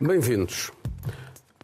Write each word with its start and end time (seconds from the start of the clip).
Bem-vindos. 0.00 0.70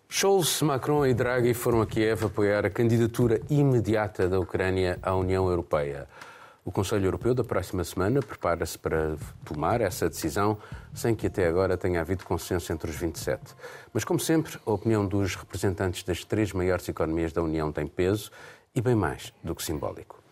Scholz, 0.09 0.61
Macron 0.61 1.07
e 1.07 1.15
Draghi 1.15 1.55
foram 1.55 1.81
a 1.81 1.87
Kiev 1.87 2.25
apoiar 2.25 2.67
a 2.67 2.71
candidatura 2.71 3.41
imediata 3.49 4.29
da 4.29 4.41
Ucrânia 4.41 4.99
à 5.01 5.15
União 5.15 5.49
Europeia. 5.49 6.09
O 6.65 6.73
Conselho 6.73 7.05
Europeu 7.05 7.33
da 7.33 7.45
próxima 7.45 7.85
semana 7.85 8.21
prepara-se 8.21 8.77
para 8.77 9.15
tomar 9.45 9.81
essa 9.81 10.09
decisão 10.09 10.59
sem 10.93 11.15
que 11.15 11.29
até 11.29 11.47
agora 11.47 11.77
tenha 11.77 12.01
havido 12.01 12.25
consenso 12.25 12.73
entre 12.73 12.91
os 12.91 12.97
27. 12.97 13.41
Mas, 13.93 14.03
como 14.03 14.19
sempre, 14.19 14.59
a 14.67 14.73
opinião 14.73 15.07
dos 15.07 15.37
representantes 15.37 16.03
das 16.03 16.25
três 16.25 16.53
maiores 16.53 16.89
economias 16.89 17.33
da 17.33 17.41
União 17.41 17.71
tem 17.71 17.87
peso 17.87 18.33
e 18.75 18.81
bem 18.81 18.97
mais 18.97 19.33
do 19.45 19.55
que 19.55 19.63
simbólico. 19.63 20.25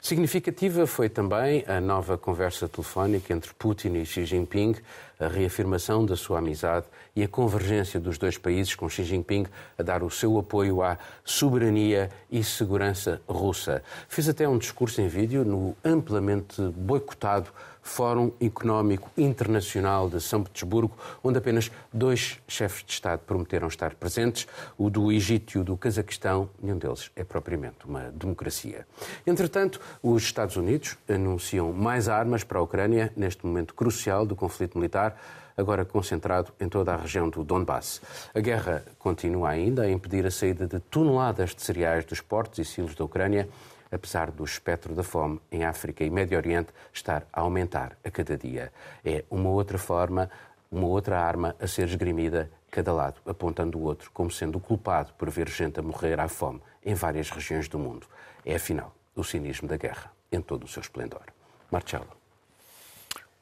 Significativa 0.00 0.86
foi 0.86 1.08
também 1.08 1.64
a 1.66 1.80
nova 1.80 2.16
conversa 2.16 2.68
telefónica 2.68 3.34
entre 3.34 3.52
Putin 3.54 3.94
e 3.94 4.06
Xi 4.06 4.24
Jinping, 4.24 4.76
a 5.18 5.26
reafirmação 5.26 6.04
da 6.04 6.16
sua 6.16 6.38
amizade 6.38 6.86
e 7.14 7.22
a 7.22 7.28
convergência 7.28 7.98
dos 7.98 8.18
dois 8.18 8.38
países 8.38 8.74
com 8.74 8.88
Xi 8.88 9.04
Jinping 9.04 9.46
a 9.76 9.82
dar 9.82 10.02
o 10.02 10.10
seu 10.10 10.38
apoio 10.38 10.82
à 10.82 10.98
soberania 11.24 12.10
e 12.30 12.42
segurança 12.44 13.20
russa. 13.28 13.82
Fez 14.08 14.28
até 14.28 14.48
um 14.48 14.58
discurso 14.58 15.00
em 15.00 15.08
vídeo 15.08 15.44
no 15.44 15.76
amplamente 15.84 16.62
boicotado 16.62 17.50
Fórum 17.88 18.30
Económico 18.38 19.10
Internacional 19.16 20.10
de 20.10 20.20
São 20.20 20.42
Petersburgo, 20.42 20.94
onde 21.24 21.38
apenas 21.38 21.70
dois 21.92 22.38
chefes 22.46 22.84
de 22.84 22.92
Estado 22.92 23.20
prometeram 23.20 23.66
estar 23.66 23.94
presentes, 23.94 24.46
o 24.76 24.90
do 24.90 25.10
Egito 25.10 25.56
e 25.56 25.60
o 25.60 25.64
do 25.64 25.76
Cazaquistão, 25.76 26.50
nenhum 26.62 26.76
deles 26.76 27.10
é 27.16 27.24
propriamente 27.24 27.86
uma 27.86 28.10
democracia. 28.12 28.86
Entretanto, 29.26 29.80
os 30.02 30.22
Estados 30.22 30.56
Unidos 30.56 30.98
anunciam 31.08 31.72
mais 31.72 32.08
armas 32.08 32.44
para 32.44 32.58
a 32.58 32.62
Ucrânia 32.62 33.10
neste 33.16 33.46
momento 33.46 33.74
crucial 33.74 34.26
do 34.26 34.36
conflito 34.36 34.76
militar, 34.76 35.07
agora 35.56 35.84
concentrado 35.84 36.52
em 36.60 36.68
toda 36.68 36.94
a 36.94 36.96
região 36.96 37.28
do 37.28 37.42
Donbass. 37.42 38.00
A 38.34 38.40
guerra 38.40 38.84
continua 38.98 39.50
ainda 39.50 39.82
a 39.82 39.90
impedir 39.90 40.24
a 40.26 40.30
saída 40.30 40.66
de 40.66 40.78
toneladas 40.80 41.54
de 41.54 41.62
cereais 41.62 42.04
dos 42.04 42.20
portos 42.20 42.58
e 42.58 42.64
silos 42.64 42.94
da 42.94 43.04
Ucrânia 43.04 43.48
apesar 43.90 44.30
do 44.30 44.44
espectro 44.44 44.94
da 44.94 45.02
fome 45.02 45.40
em 45.50 45.64
África 45.64 46.04
e 46.04 46.10
Médio 46.10 46.36
Oriente 46.36 46.72
estar 46.92 47.26
a 47.32 47.40
aumentar 47.40 47.96
a 48.04 48.10
cada 48.10 48.36
dia. 48.36 48.72
É 49.04 49.24
uma 49.30 49.50
outra 49.50 49.78
forma, 49.78 50.30
uma 50.70 50.86
outra 50.86 51.18
arma 51.18 51.56
a 51.60 51.66
ser 51.66 51.88
esgrimida 51.88 52.50
cada 52.70 52.92
lado, 52.92 53.20
apontando 53.26 53.78
o 53.78 53.82
outro 53.82 54.10
como 54.12 54.30
sendo 54.30 54.58
o 54.58 54.60
culpado 54.60 55.12
por 55.14 55.30
ver 55.30 55.48
gente 55.48 55.80
a 55.80 55.82
morrer 55.82 56.20
à 56.20 56.28
fome 56.28 56.60
em 56.84 56.94
várias 56.94 57.30
regiões 57.30 57.68
do 57.68 57.78
mundo. 57.78 58.06
É, 58.44 58.56
afinal, 58.56 58.94
o 59.14 59.24
cinismo 59.24 59.66
da 59.66 59.76
guerra 59.76 60.12
em 60.30 60.40
todo 60.40 60.64
o 60.64 60.68
seu 60.68 60.80
esplendor. 60.80 61.24
Marcelo. 61.70 62.17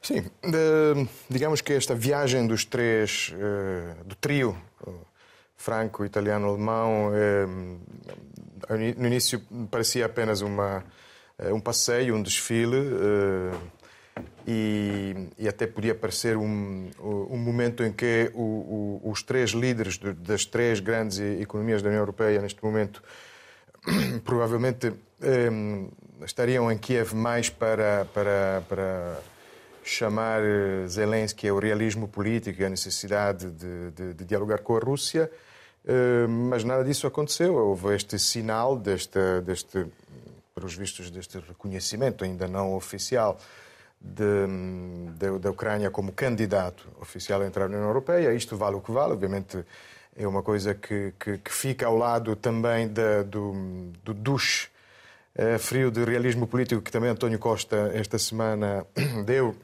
Sim, 0.01 0.23
digamos 1.29 1.61
que 1.61 1.73
esta 1.73 1.93
viagem 1.93 2.47
dos 2.47 2.63
três, 2.63 3.33
eh, 3.37 3.95
do 4.05 4.15
trio 4.15 4.55
franco, 5.57 6.05
italiano, 6.05 6.47
alemão, 6.47 7.11
eh, 7.13 7.45
no 8.95 9.07
início 9.07 9.41
parecia 9.69 10.05
apenas 10.05 10.41
uma, 10.41 10.83
eh, 11.39 11.51
um 11.51 11.59
passeio, 11.59 12.15
um 12.15 12.21
desfile, 12.21 12.77
eh, 12.77 13.57
e, 14.47 15.27
e, 15.37 15.47
até 15.47 15.67
podia 15.67 15.93
parecer 15.93 16.37
um, 16.37 16.89
um 16.99 17.37
momento 17.37 17.83
em 17.83 17.91
que 17.91 18.31
o, 18.33 19.01
o, 19.03 19.11
os 19.11 19.21
três 19.21 19.51
líderes 19.51 19.97
das 19.97 20.45
três 20.45 20.79
grandes 20.79 21.19
economias 21.19 21.81
da 21.81 21.89
União 21.89 22.01
Europeia, 22.01 22.41
neste 22.41 22.63
momento, 22.63 23.03
provavelmente 24.23 24.93
estariam 26.25 26.71
em 26.71 26.77
Kiev 26.77 27.13
mais 27.13 27.49
para, 27.49 28.07
para, 28.13 28.63
para 28.69 29.19
chamar 29.89 30.41
Zelensky 30.87 31.47
ao 31.47 31.59
realismo 31.59 32.07
político 32.07 32.61
e 32.61 32.65
à 32.65 32.69
necessidade 32.69 33.49
de, 33.51 33.91
de, 33.91 34.13
de 34.13 34.25
dialogar 34.25 34.59
com 34.59 34.75
a 34.75 34.79
Rússia. 34.79 35.31
Eh, 35.85 36.27
mas 36.27 36.63
nada 36.63 36.83
disso 36.83 37.07
aconteceu. 37.07 37.55
Houve 37.55 37.95
este 37.95 38.19
sinal 38.19 38.77
deste, 38.77 39.41
deste 39.45 39.85
para 40.53 40.65
os 40.65 40.75
vistos, 40.75 41.09
deste 41.09 41.37
reconhecimento 41.39 42.23
ainda 42.23 42.47
não 42.47 42.75
oficial 42.75 43.39
de, 44.01 45.37
da 45.39 45.49
Ucrânia 45.49 45.89
como 45.89 46.11
candidato 46.11 46.87
oficial 46.99 47.41
a 47.41 47.47
entrar 47.47 47.69
na 47.69 47.77
União 47.77 47.89
Europeia. 47.89 48.33
Isto 48.33 48.57
vale 48.57 48.75
o 48.75 48.81
que 48.81 48.91
vale, 48.91 49.13
obviamente 49.13 49.63
é 50.15 50.27
uma 50.27 50.41
coisa 50.41 50.73
que, 50.73 51.13
que, 51.19 51.37
que 51.37 51.53
fica 51.53 51.85
ao 51.85 51.95
lado 51.95 52.35
também 52.35 52.87
da, 52.87 53.21
do, 53.21 53.53
do 54.03 54.13
eh, 54.13 54.69
frio 55.59 55.91
de 55.91 56.03
realismo 56.03 56.47
político 56.47 56.81
que 56.81 56.91
também 56.91 57.09
António 57.09 57.37
Costa 57.37 57.91
esta 57.93 58.17
semana 58.17 58.85
deu 59.25 59.55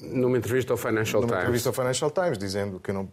numa 0.00 0.38
entrevista 0.38 0.72
ao 0.72 0.76
Financial 0.76 1.20
numa 1.20 1.28
Times, 1.28 1.42
entrevista 1.42 1.68
ao 1.68 1.72
Financial 1.74 2.10
Times 2.10 2.38
dizendo 2.38 2.80
que 2.80 2.92
não 2.92 3.08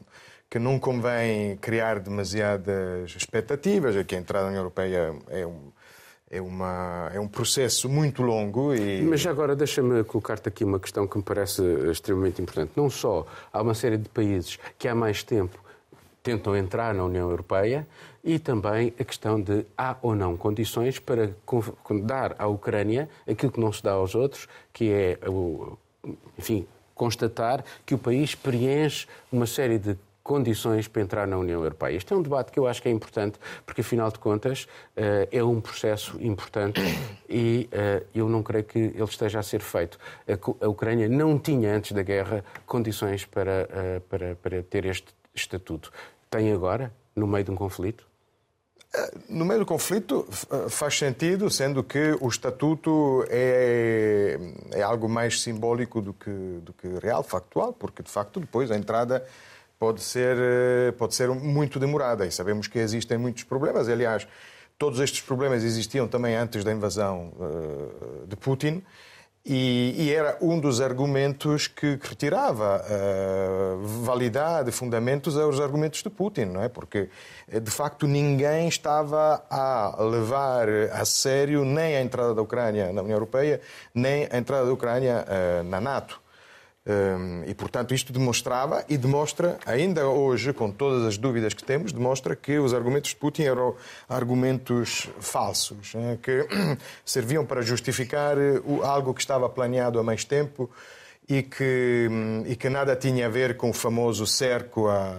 que 0.49 0.59
não 0.59 0.79
convém 0.79 1.57
criar 1.57 1.99
demasiadas 1.99 3.15
expectativas, 3.15 3.95
é 3.95 4.03
que 4.03 4.15
a 4.15 4.19
entrada 4.19 4.45
na 4.45 4.49
União 4.49 4.61
Europeia 4.61 5.15
é 5.29 5.45
um, 5.45 5.71
é, 6.29 6.41
uma, 6.41 7.11
é 7.13 7.19
um 7.19 7.27
processo 7.27 7.89
muito 7.89 8.21
longo. 8.21 8.73
E... 8.73 9.01
Mas 9.01 9.25
agora 9.25 9.55
deixa-me 9.55 10.03
colocar-te 10.03 10.47
aqui 10.47 10.63
uma 10.63 10.79
questão 10.79 11.07
que 11.07 11.17
me 11.17 11.23
parece 11.23 11.61
extremamente 11.89 12.41
importante. 12.41 12.71
Não 12.75 12.89
só 12.89 13.25
há 13.51 13.61
uma 13.61 13.73
série 13.73 13.97
de 13.97 14.09
países 14.09 14.59
que 14.77 14.87
há 14.87 14.95
mais 14.95 15.23
tempo 15.23 15.64
tentam 16.25 16.57
entrar 16.57 16.91
na 16.95 17.03
União 17.03 17.29
Europeia 17.29 17.87
e 18.23 18.39
também 18.39 18.91
a 18.99 19.03
questão 19.03 19.39
de 19.39 19.63
há 19.77 19.95
ou 20.01 20.15
não 20.15 20.35
condições 20.35 20.97
para 20.97 21.29
dar 22.01 22.35
à 22.39 22.47
Ucrânia 22.47 23.07
aquilo 23.29 23.51
que 23.51 23.59
não 23.59 23.71
se 23.71 23.83
dá 23.83 23.91
aos 23.91 24.15
outros, 24.15 24.47
que 24.73 24.91
é, 24.91 25.19
enfim, 26.35 26.65
constatar 26.95 27.63
que 27.85 27.93
o 27.93 27.97
país 27.99 28.33
preenche 28.33 29.07
uma 29.31 29.45
série 29.45 29.77
de 29.77 29.95
condições 30.23 30.87
para 30.87 31.03
entrar 31.03 31.27
na 31.27 31.37
União 31.37 31.61
Europeia. 31.61 31.95
Este 31.95 32.11
é 32.11 32.15
um 32.15 32.21
debate 32.23 32.51
que 32.51 32.57
eu 32.57 32.65
acho 32.65 32.81
que 32.81 32.89
é 32.89 32.91
importante, 32.91 33.37
porque, 33.63 33.81
afinal 33.81 34.11
de 34.11 34.17
contas, 34.17 34.67
eh, 34.95 35.29
é 35.31 35.43
um 35.43 35.61
processo 35.61 36.17
importante 36.19 36.81
e 37.29 37.69
eh, 37.71 38.01
eu 38.15 38.27
não 38.27 38.41
creio 38.41 38.63
que 38.63 38.79
ele 38.79 39.03
esteja 39.03 39.37
a 39.37 39.43
ser 39.43 39.61
feito. 39.61 39.99
A 40.59 40.67
Ucrânia 40.67 41.07
não 41.07 41.37
tinha, 41.37 41.75
antes 41.75 41.91
da 41.91 42.01
guerra, 42.01 42.43
condições 42.65 43.23
para, 43.23 43.69
eh, 43.69 44.01
para, 44.09 44.35
para 44.35 44.63
ter 44.63 44.85
este 44.85 45.13
estatuto. 45.35 45.91
Tem 46.29 46.51
agora, 46.51 46.91
no 47.15 47.27
meio 47.27 47.43
de 47.43 47.51
um 47.51 47.55
conflito? 47.55 48.05
No 49.27 49.43
meio 49.43 49.59
do 49.59 49.65
conflito 49.65 50.25
faz 50.69 50.97
sentido, 50.97 51.49
sendo 51.49 51.83
que 51.83 52.17
o 52.21 52.27
estatuto 52.29 53.25
é, 53.29 54.39
é 54.71 54.81
algo 54.81 55.09
mais 55.09 55.41
simbólico 55.41 56.01
do 56.01 56.13
que, 56.13 56.31
do 56.61 56.71
que 56.73 56.87
real, 57.01 57.21
factual, 57.21 57.73
porque 57.73 58.01
de 58.01 58.09
facto 58.09 58.39
depois 58.39 58.71
a 58.71 58.77
entrada 58.77 59.25
pode 59.77 60.01
ser, 60.01 60.37
eh, 60.39 60.91
pode 60.97 61.13
ser 61.13 61.29
muito 61.29 61.79
demorada 61.79 62.25
e 62.25 62.31
sabemos 62.31 62.67
que 62.67 62.79
existem 62.79 63.17
muitos 63.17 63.43
problemas. 63.43 63.89
Aliás, 63.89 64.27
todos 64.77 64.99
estes 64.99 65.21
problemas 65.21 65.63
existiam 65.63 66.07
também 66.07 66.35
antes 66.35 66.63
da 66.63 66.71
invasão 66.71 67.33
uh, 67.35 68.27
de 68.27 68.35
Putin. 68.35 68.83
E, 69.47 69.93
e, 69.95 70.11
era 70.11 70.35
um 70.41 70.59
dos 70.59 70.81
argumentos 70.81 71.67
que, 71.67 71.97
que 71.97 72.09
retirava 72.09 72.83
uh, 72.83 73.85
validade, 74.03 74.71
fundamentos 74.71 75.37
aos 75.37 75.59
argumentos 75.59 76.01
de 76.01 76.09
Putin, 76.09 76.45
não 76.45 76.63
é? 76.63 76.67
Porque, 76.67 77.09
de 77.61 77.69
facto, 77.69 78.07
ninguém 78.07 78.67
estava 78.67 79.45
a 79.47 79.97
levar 79.99 80.67
a 80.91 81.05
sério 81.05 81.63
nem 81.63 81.95
a 81.95 82.01
entrada 82.01 82.33
da 82.33 82.41
Ucrânia 82.41 82.91
na 82.91 83.03
União 83.03 83.17
Europeia, 83.17 83.61
nem 83.93 84.27
a 84.31 84.35
entrada 84.35 84.65
da 84.65 84.73
Ucrânia 84.73 85.23
uh, 85.27 85.63
na 85.63 85.79
NATO. 85.79 86.19
E, 87.47 87.53
portanto, 87.55 87.95
isto 87.95 88.13
demonstrava 88.13 88.85
e 88.87 88.95
demonstra, 88.95 89.57
ainda 89.65 90.07
hoje, 90.07 90.53
com 90.53 90.69
todas 90.69 91.03
as 91.03 91.17
dúvidas 91.17 91.51
que 91.55 91.63
temos, 91.63 91.91
demonstra 91.91 92.35
que 92.35 92.59
os 92.59 92.75
argumentos 92.75 93.09
de 93.09 93.15
Putin 93.15 93.43
eram 93.43 93.75
argumentos 94.07 95.09
falsos, 95.19 95.95
né, 95.95 96.19
que 96.21 96.47
serviam 97.03 97.43
para 97.43 97.63
justificar 97.63 98.37
eh, 98.37 98.61
algo 98.83 99.15
que 99.15 99.21
estava 99.21 99.49
planeado 99.49 99.97
há 99.97 100.03
mais 100.03 100.23
tempo 100.23 100.69
e 101.27 101.41
que, 101.41 102.07
hum, 102.09 102.43
e 102.45 102.55
que 102.55 102.69
nada 102.69 102.95
tinha 102.95 103.25
a 103.25 103.29
ver 103.29 103.57
com 103.57 103.71
o 103.71 103.73
famoso 103.73 104.27
cerco 104.27 104.87
à, 104.87 105.15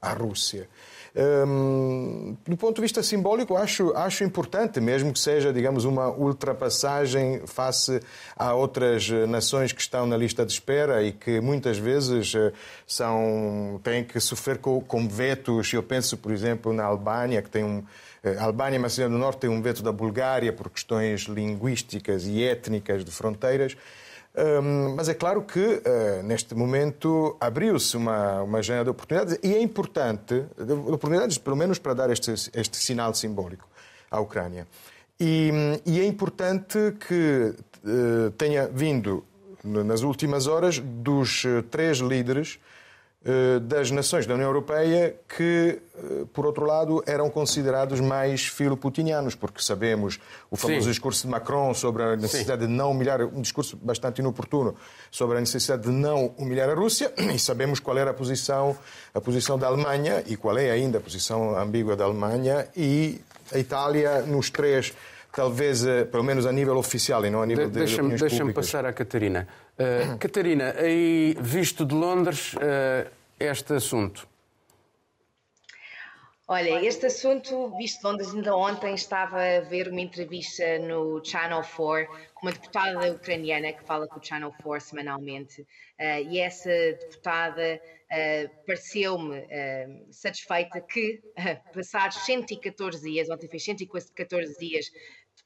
à 0.00 0.14
Rússia. 0.14 0.68
Um, 1.14 2.36
do 2.46 2.56
ponto 2.56 2.76
de 2.76 2.82
vista 2.82 3.02
simbólico, 3.02 3.56
acho, 3.56 3.92
acho 3.96 4.22
importante, 4.22 4.80
mesmo 4.80 5.12
que 5.12 5.18
seja, 5.18 5.52
digamos, 5.52 5.84
uma 5.84 6.08
ultrapassagem 6.08 7.42
face 7.46 8.00
a 8.36 8.54
outras 8.54 9.08
nações 9.28 9.72
que 9.72 9.80
estão 9.80 10.06
na 10.06 10.16
lista 10.16 10.46
de 10.46 10.52
espera 10.52 11.02
e 11.02 11.12
que 11.12 11.40
muitas 11.40 11.78
vezes 11.78 12.32
eh, 12.34 12.52
são, 12.86 13.80
têm 13.82 14.04
que 14.04 14.20
sofrer 14.20 14.58
com, 14.58 14.80
com 14.80 15.08
vetos. 15.08 15.72
Eu 15.72 15.82
penso, 15.82 16.16
por 16.16 16.30
exemplo, 16.30 16.72
na 16.72 16.84
Albânia, 16.84 17.42
que 17.42 17.50
tem 17.50 17.64
um. 17.64 17.82
Eh, 18.22 18.36
a 18.38 18.44
Albânia 18.44 18.76
e 18.76 18.78
a 18.78 18.82
Macedônia 18.82 19.18
do 19.18 19.20
Norte 19.20 19.40
tem 19.40 19.50
um 19.50 19.60
veto 19.60 19.82
da 19.82 19.90
Bulgária 19.92 20.52
por 20.52 20.70
questões 20.70 21.22
linguísticas 21.22 22.26
e 22.26 22.44
étnicas 22.44 23.04
de 23.04 23.10
fronteiras. 23.10 23.76
Um, 24.32 24.94
mas 24.94 25.08
é 25.08 25.14
claro 25.14 25.42
que, 25.42 25.58
uh, 25.58 26.22
neste 26.22 26.54
momento, 26.54 27.36
abriu-se 27.40 27.96
uma, 27.96 28.42
uma 28.42 28.62
janela 28.62 28.84
de 28.84 28.90
oportunidades 28.90 29.38
e 29.42 29.52
é 29.52 29.60
importante, 29.60 30.44
de 30.56 30.72
oportunidades 30.72 31.36
pelo 31.36 31.56
menos 31.56 31.78
para 31.78 31.94
dar 31.94 32.10
este, 32.10 32.32
este 32.32 32.76
sinal 32.76 33.12
simbólico 33.12 33.68
à 34.08 34.20
Ucrânia. 34.20 34.68
E, 35.18 35.50
e 35.84 36.00
é 36.00 36.04
importante 36.04 36.78
que 37.08 37.54
uh, 37.84 38.30
tenha 38.38 38.68
vindo, 38.68 39.24
nas 39.64 40.02
últimas 40.02 40.46
horas, 40.46 40.78
dos 40.78 41.44
uh, 41.44 41.62
três 41.64 41.98
líderes, 41.98 42.60
das 43.60 43.90
nações 43.90 44.26
da 44.26 44.32
União 44.32 44.48
Europeia 44.48 45.14
que, 45.28 45.78
eh, 45.94 46.24
por 46.32 46.46
outro 46.46 46.64
lado, 46.64 47.04
eram 47.06 47.28
considerados 47.28 48.00
mais 48.00 48.46
filoputinianos, 48.46 49.34
porque 49.34 49.62
sabemos 49.62 50.18
o 50.50 50.56
famoso 50.56 50.84
Sim. 50.84 50.90
discurso 50.90 51.26
de 51.26 51.28
Macron 51.28 51.74
sobre 51.74 52.02
a 52.02 52.16
necessidade 52.16 52.62
Sim. 52.62 52.68
de 52.68 52.72
não 52.72 52.92
humilhar, 52.92 53.20
um 53.22 53.42
discurso 53.42 53.76
bastante 53.76 54.20
inoportuno, 54.20 54.74
sobre 55.10 55.36
a 55.36 55.40
necessidade 55.40 55.82
de 55.82 55.90
não 55.90 56.32
humilhar 56.38 56.70
a 56.70 56.74
Rússia, 56.74 57.12
e 57.18 57.38
sabemos 57.38 57.78
qual 57.78 57.98
era 57.98 58.10
a 58.10 58.14
posição, 58.14 58.74
a 59.14 59.20
posição 59.20 59.58
da 59.58 59.66
Alemanha 59.66 60.24
e 60.26 60.34
qual 60.34 60.56
é 60.56 60.70
ainda 60.70 60.96
a 60.96 61.00
posição 61.00 61.58
ambígua 61.58 61.94
da 61.94 62.04
Alemanha 62.04 62.68
e 62.74 63.20
a 63.52 63.58
Itália 63.58 64.22
nos 64.22 64.48
três 64.48 64.94
talvez, 65.32 65.84
eh, 65.86 66.04
pelo 66.04 66.24
menos 66.24 66.46
a 66.46 66.52
nível 66.52 66.76
oficial 66.76 67.24
e 67.24 67.30
não 67.30 67.42
a 67.42 67.46
nível 67.46 67.66
de, 67.66 67.72
de 67.72 67.78
Deixa-me 67.78 68.16
deixa 68.16 68.52
passar 68.52 68.84
à 68.84 68.92
Catarina. 68.92 69.46
Uh, 69.80 70.18
Catarina, 70.18 70.74
aí, 70.76 71.34
visto 71.40 71.86
de 71.86 71.94
Londres, 71.94 72.52
uh, 72.52 73.10
este 73.38 73.72
assunto. 73.72 74.28
Olha, 76.46 76.84
este 76.84 77.06
assunto, 77.06 77.74
visto 77.78 78.00
de 78.00 78.06
Londres, 78.06 78.34
ainda 78.34 78.54
ontem 78.54 78.92
estava 78.92 79.40
a 79.40 79.60
ver 79.60 79.88
uma 79.88 80.02
entrevista 80.02 80.78
no 80.80 81.24
Channel 81.24 81.62
4 81.62 82.06
com 82.34 82.46
uma 82.46 82.52
deputada 82.52 83.10
ucraniana 83.10 83.72
que 83.72 83.82
fala 83.82 84.06
com 84.06 84.20
o 84.20 84.22
Channel 84.22 84.52
4 84.62 84.88
semanalmente. 84.88 85.62
Uh, 85.62 86.28
e 86.28 86.40
essa 86.40 86.68
deputada 86.68 87.80
uh, 87.80 88.66
pareceu-me 88.66 89.38
uh, 89.38 90.12
satisfeita 90.12 90.78
que, 90.82 91.22
passados 91.72 92.18
114 92.26 93.00
dias, 93.00 93.30
ontem 93.30 93.48
fez 93.48 93.64
114 93.64 94.58
dias 94.58 94.90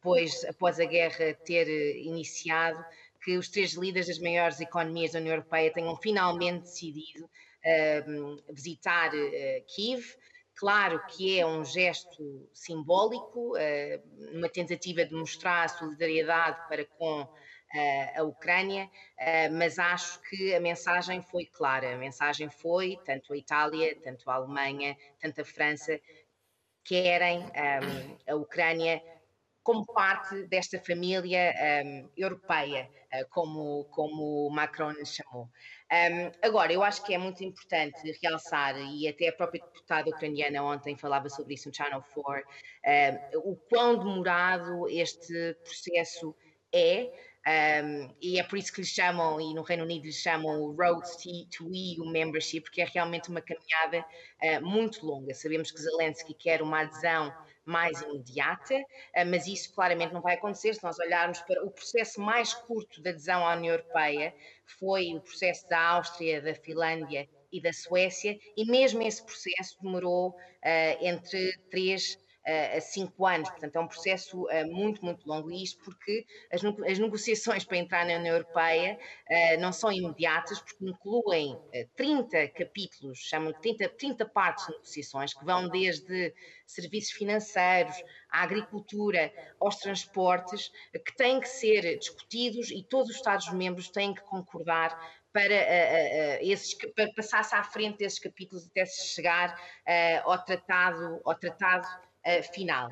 depois, 0.04 0.44
após 0.44 0.78
a 0.78 0.84
guerra 0.84 1.34
ter 1.46 1.66
eh, 1.66 1.98
iniciado, 2.02 2.84
que 3.24 3.38
os 3.38 3.48
três 3.48 3.72
líderes 3.72 4.08
das 4.08 4.18
maiores 4.18 4.60
economias 4.60 5.12
da 5.12 5.18
União 5.18 5.34
Europeia 5.34 5.72
tenham 5.72 5.96
finalmente 5.96 6.64
decidido 6.64 7.24
uh, 7.24 8.52
visitar 8.52 9.10
uh, 9.14 9.64
Kiev. 9.66 10.04
Claro 10.54 11.02
que 11.06 11.40
é 11.40 11.46
um 11.46 11.64
gesto 11.64 12.48
simbólico, 12.52 13.56
uh, 13.56 14.36
uma 14.36 14.48
tentativa 14.48 15.04
de 15.06 15.14
mostrar 15.14 15.64
a 15.64 15.68
solidariedade 15.68 16.68
para 16.68 16.84
com 16.84 17.26
a 18.16 18.22
Ucrânia, 18.22 18.88
mas 19.50 19.80
acho 19.80 20.20
que 20.28 20.54
a 20.54 20.60
mensagem 20.60 21.20
foi 21.20 21.44
clara. 21.44 21.92
A 21.92 21.98
mensagem 21.98 22.48
foi, 22.48 22.96
tanto 23.04 23.32
a 23.32 23.36
Itália, 23.36 23.98
tanto 24.00 24.30
a 24.30 24.34
Alemanha, 24.34 24.96
tanto 25.20 25.40
a 25.40 25.44
França, 25.44 26.00
querem 26.84 27.40
um, 27.40 28.32
a 28.32 28.36
Ucrânia 28.36 29.02
como 29.64 29.87
parte 29.87 30.46
desta 30.46 30.78
família 30.78 31.55
um, 31.84 32.08
europeia, 32.14 32.88
uh, 33.14 33.26
como, 33.31 33.87
como 33.87 34.50
Macron 34.50 34.94
chamou. 35.06 35.49
Um, 35.90 36.31
agora, 36.46 36.70
eu 36.70 36.82
acho 36.82 37.02
que 37.02 37.14
é 37.14 37.19
muito 37.19 37.43
importante 37.43 37.99
realçar, 38.22 38.76
e 38.78 39.08
até 39.08 39.28
a 39.28 39.32
própria 39.32 39.64
deputada 39.64 40.11
ucraniana 40.11 40.62
ontem 40.62 40.96
falava 40.99 41.31
sobre 41.31 41.55
isso 41.55 41.69
no 41.70 41.75
Channel 41.75 42.05
4, 42.12 42.44
um, 43.34 43.52
o 43.52 43.56
quão 43.56 43.99
demorado 43.99 44.87
este 44.88 45.56
processo 45.64 46.37
é. 46.70 47.10
Um, 47.46 48.14
e 48.22 48.38
é 48.38 48.43
por 48.43 48.58
isso 48.58 48.72
que 48.72 48.81
lhe 48.81 48.87
chamam, 48.87 49.40
e 49.40 49.55
no 49.55 49.62
Reino 49.62 49.84
Unido 49.84 50.05
lhe 50.05 50.12
chamam 50.12 50.62
o 50.62 50.72
Road 50.75 51.06
to 51.56 51.64
EU 51.64 52.10
Membership, 52.10 52.62
porque 52.62 52.82
é 52.82 52.84
realmente 52.87 53.31
uma 53.31 53.40
caminhada 53.40 54.05
uh, 54.43 54.67
muito 54.67 55.05
longa. 55.06 55.32
Sabemos 55.34 55.70
que 55.70 55.81
Zelensky 55.81 56.34
quer 56.34 56.60
uma 56.60 56.82
adesão 56.82 57.34
mais 57.64 58.00
imediata, 58.02 58.75
eh, 59.14 59.25
mas 59.25 59.46
isso 59.46 59.72
claramente 59.75 60.12
não 60.12 60.20
vai 60.20 60.34
acontecer. 60.34 60.75
Se 60.75 60.82
nós 60.82 60.99
olharmos 60.99 61.40
para 61.40 61.64
o 61.64 61.70
processo 61.70 62.20
mais 62.20 62.52
curto 62.52 63.02
de 63.02 63.08
adesão 63.08 63.46
à 63.46 63.55
União 63.55 63.75
Europeia, 63.75 64.34
foi 64.78 65.14
o 65.14 65.20
processo 65.20 65.69
da 65.69 65.81
Áustria, 65.81 66.43
da 66.43 66.55
Finlândia 66.55 67.28
e 67.50 67.61
da 67.61 67.72
Suécia, 67.72 68.38
e 68.56 68.64
mesmo 68.64 69.02
esse 69.02 69.25
processo 69.25 69.76
demorou 69.81 70.31
uh, 70.31 70.34
entre 71.00 71.56
três 71.70 72.19
a 72.46 72.81
cinco 72.81 73.26
anos. 73.26 73.49
Portanto, 73.50 73.76
é 73.76 73.81
um 73.81 73.88
processo 73.88 74.46
muito, 74.67 75.05
muito 75.05 75.26
longo. 75.26 75.50
E 75.50 75.62
isto 75.62 75.82
porque 75.82 76.26
as, 76.52 76.62
as 76.64 76.99
negociações 76.99 77.64
para 77.64 77.79
entrar 77.79 78.06
na 78.06 78.17
União 78.17 78.35
Europeia 78.35 78.99
não 79.58 79.73
são 79.73 79.91
imediatas, 79.91 80.61
porque 80.61 80.85
incluem 80.85 81.58
30 81.96 82.49
capítulos, 82.49 83.19
chamam 83.19 83.52
30, 83.52 83.88
30 83.91 84.26
partes 84.26 84.67
de 84.67 84.73
negociações, 84.73 85.35
que 85.35 85.44
vão 85.44 85.69
desde 85.69 86.35
serviços 86.67 87.12
financeiros, 87.12 87.96
à 88.31 88.43
agricultura, 88.43 89.32
aos 89.61 89.76
transportes, 89.76 90.70
que 90.93 91.17
têm 91.17 91.41
que 91.41 91.49
ser 91.49 91.99
discutidos 91.99 92.70
e 92.70 92.82
todos 92.82 93.11
os 93.11 93.17
Estados-membros 93.17 93.88
têm 93.88 94.14
que 94.14 94.23
concordar 94.23 94.99
para, 95.32 95.52
uh, 95.52 95.56
uh, 95.56 96.38
esses, 96.41 96.75
para 96.94 97.12
passar-se 97.12 97.55
à 97.55 97.64
frente 97.64 97.99
desses 97.99 98.20
capítulos 98.20 98.67
até 98.67 98.85
se 98.85 99.08
chegar 99.08 99.52
uh, 99.52 100.31
ao 100.31 100.44
tratado, 100.44 101.20
ao 101.25 101.35
tratado 101.35 101.88
uh, 102.26 102.42
final. 102.52 102.90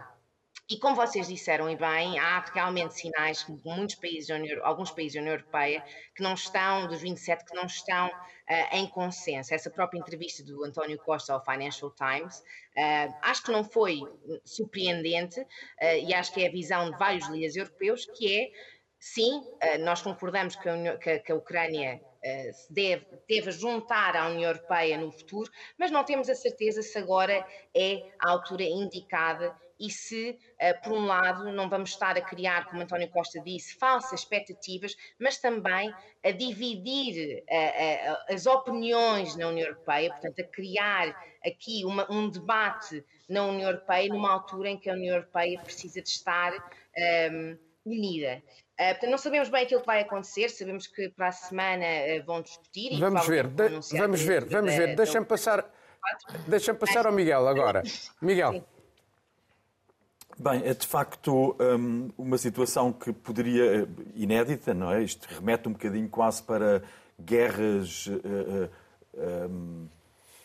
E 0.72 0.78
como 0.78 0.96
vocês 0.96 1.28
disseram 1.28 1.68
e 1.68 1.76
bem, 1.76 2.18
há 2.18 2.40
realmente 2.40 2.94
sinais 2.94 3.42
que 3.42 3.52
muitos 3.62 3.96
países, 3.96 4.30
União, 4.30 4.58
alguns 4.64 4.90
países 4.90 5.14
da 5.14 5.20
União 5.20 5.34
Europeia, 5.34 5.84
que 6.14 6.22
não 6.22 6.32
estão, 6.32 6.86
dos 6.86 7.02
27, 7.02 7.44
que 7.44 7.54
não 7.54 7.66
estão 7.66 8.08
uh, 8.08 8.76
em 8.76 8.86
consenso. 8.86 9.52
Essa 9.52 9.68
própria 9.68 9.98
entrevista 9.98 10.42
do 10.42 10.64
António 10.64 10.98
Costa 10.98 11.34
ao 11.34 11.44
Financial 11.44 11.90
Times, 11.90 12.38
uh, 12.38 13.14
acho 13.20 13.42
que 13.42 13.52
não 13.52 13.64
foi 13.64 14.00
surpreendente 14.46 15.40
uh, 15.40 15.46
e 16.06 16.14
acho 16.14 16.32
que 16.32 16.42
é 16.42 16.48
a 16.48 16.50
visão 16.50 16.90
de 16.90 16.96
vários 16.96 17.28
líderes 17.28 17.56
europeus, 17.56 18.06
que 18.06 18.40
é, 18.40 18.50
sim, 18.98 19.42
nós 19.80 20.00
concordamos 20.00 20.56
que 20.56 20.68
a, 20.68 20.96
que, 20.96 21.18
que 21.18 21.32
a 21.32 21.34
Ucrânia 21.34 22.00
se 22.52 22.72
deve, 22.72 23.06
deve 23.28 23.50
juntar 23.50 24.16
à 24.16 24.28
União 24.28 24.50
Europeia 24.50 24.96
no 24.96 25.10
futuro, 25.10 25.50
mas 25.76 25.90
não 25.90 26.04
temos 26.04 26.28
a 26.28 26.34
certeza 26.34 26.80
se 26.82 26.96
agora 26.98 27.44
é 27.74 28.10
a 28.20 28.30
altura 28.30 28.62
indicada 28.62 29.56
e 29.82 29.90
se, 29.90 30.30
uh, 30.30 30.80
por 30.84 30.92
um 30.92 31.06
lado, 31.06 31.50
não 31.50 31.68
vamos 31.68 31.90
estar 31.90 32.16
a 32.16 32.20
criar, 32.20 32.66
como 32.66 32.82
António 32.82 33.10
Costa 33.10 33.40
disse, 33.40 33.74
falsas 33.74 34.20
expectativas, 34.20 34.94
mas 35.18 35.38
também 35.38 35.92
a 36.22 36.30
dividir 36.30 37.42
uh, 37.42 38.32
as 38.32 38.46
opiniões 38.46 39.34
na 39.34 39.48
União 39.48 39.66
Europeia, 39.66 40.10
portanto, 40.10 40.40
a 40.40 40.44
criar 40.44 41.08
aqui 41.44 41.84
uma, 41.84 42.10
um 42.12 42.28
debate 42.28 43.04
na 43.28 43.44
União 43.44 43.70
Europeia 43.70 44.08
numa 44.08 44.30
altura 44.30 44.70
em 44.70 44.78
que 44.78 44.88
a 44.88 44.92
União 44.92 45.16
Europeia 45.16 45.58
precisa 45.60 46.00
de 46.00 46.08
estar 46.08 46.52
um, 46.52 46.60
ehm, 46.96 47.58
unida. 47.84 48.40
Uh, 48.80 48.88
portanto, 48.92 49.10
não 49.10 49.18
sabemos 49.18 49.48
bem 49.50 49.64
aquilo 49.64 49.80
que 49.80 49.86
vai 49.86 50.00
acontecer, 50.00 50.48
sabemos 50.48 50.86
que 50.86 51.08
para 51.10 51.28
a 51.28 51.32
semana 51.32 51.84
uh, 51.84 52.24
vão 52.24 52.40
discutir. 52.40 52.98
vamos 52.98 53.26
ver, 53.26 53.46
de, 53.48 53.68
vamos 53.98 54.22
ver, 54.22 54.44
vamos 54.46 54.74
ver. 54.74 54.96
Deixa-me 54.96 55.26
passar, 55.26 55.64
deixa 56.48 56.72
passar 56.74 57.06
ao 57.06 57.12
Miguel 57.12 57.46
agora. 57.46 57.82
Miguel. 58.20 58.52
Sim. 58.52 58.64
Bem, 60.38 60.62
é 60.64 60.72
de 60.72 60.86
facto 60.86 61.54
hum, 61.60 62.10
uma 62.16 62.38
situação 62.38 62.92
que 62.92 63.12
poderia, 63.12 63.86
inédita, 64.14 64.72
não 64.72 64.90
é? 64.90 65.02
Isto 65.02 65.28
remete 65.28 65.68
um 65.68 65.72
bocadinho 65.72 66.08
quase 66.08 66.42
para 66.42 66.82
guerras, 67.20 68.06
uh, 68.06 68.70
um, 69.14 69.86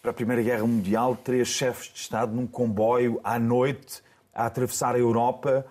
para 0.01 0.11
a 0.11 0.13
Primeira 0.13 0.41
Guerra 0.43 0.67
Mundial, 0.67 1.15
três 1.15 1.47
chefes 1.47 1.91
de 1.93 1.99
Estado 1.99 2.33
num 2.33 2.45
comboio 2.45 3.19
à 3.23 3.39
noite 3.39 4.03
a 4.33 4.45
atravessar 4.45 4.93
a 4.93 4.99
Europa 4.99 5.65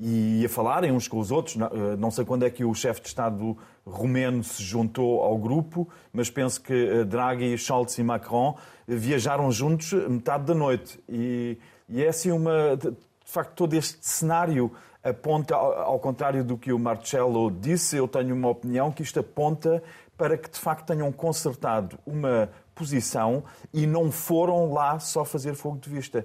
e 0.00 0.46
a 0.46 0.48
falarem 0.48 0.90
uns 0.90 1.06
com 1.06 1.18
os 1.18 1.30
outros. 1.30 1.56
Eh, 1.56 1.96
não 1.98 2.10
sei 2.10 2.24
quando 2.24 2.44
é 2.46 2.50
que 2.50 2.64
o 2.64 2.74
chefe 2.74 3.02
de 3.02 3.08
Estado 3.08 3.56
romeno 3.86 4.42
se 4.42 4.62
juntou 4.62 5.20
ao 5.22 5.36
grupo, 5.36 5.86
mas 6.10 6.30
penso 6.30 6.60
que 6.62 6.72
eh, 6.72 7.04
Draghi, 7.04 7.56
Scholz 7.58 7.98
e 7.98 8.02
Macron 8.02 8.56
viajaram 8.88 9.52
juntos 9.52 9.92
metade 10.08 10.44
da 10.44 10.54
noite. 10.54 10.98
E, 11.06 11.58
e 11.86 12.02
é 12.02 12.08
assim 12.08 12.30
uma. 12.30 12.76
De 12.76 12.96
facto, 13.24 13.52
todo 13.54 13.74
este 13.74 13.98
cenário 14.00 14.72
aponta, 15.04 15.54
ao 15.54 16.00
contrário 16.00 16.42
do 16.42 16.56
que 16.56 16.72
o 16.72 16.78
Marcelo 16.78 17.50
disse, 17.50 17.96
eu 17.96 18.08
tenho 18.08 18.34
uma 18.34 18.48
opinião 18.48 18.90
que 18.90 19.02
isto 19.02 19.20
aponta 19.20 19.82
para 20.16 20.36
que 20.36 20.50
de 20.50 20.58
facto 20.58 20.86
tenham 20.86 21.12
consertado 21.12 21.98
uma 22.06 22.50
posição 22.74 23.44
e 23.72 23.86
não 23.86 24.10
foram 24.10 24.72
lá 24.72 24.98
só 24.98 25.24
fazer 25.24 25.54
fogo 25.54 25.78
de 25.78 25.90
vista. 25.90 26.24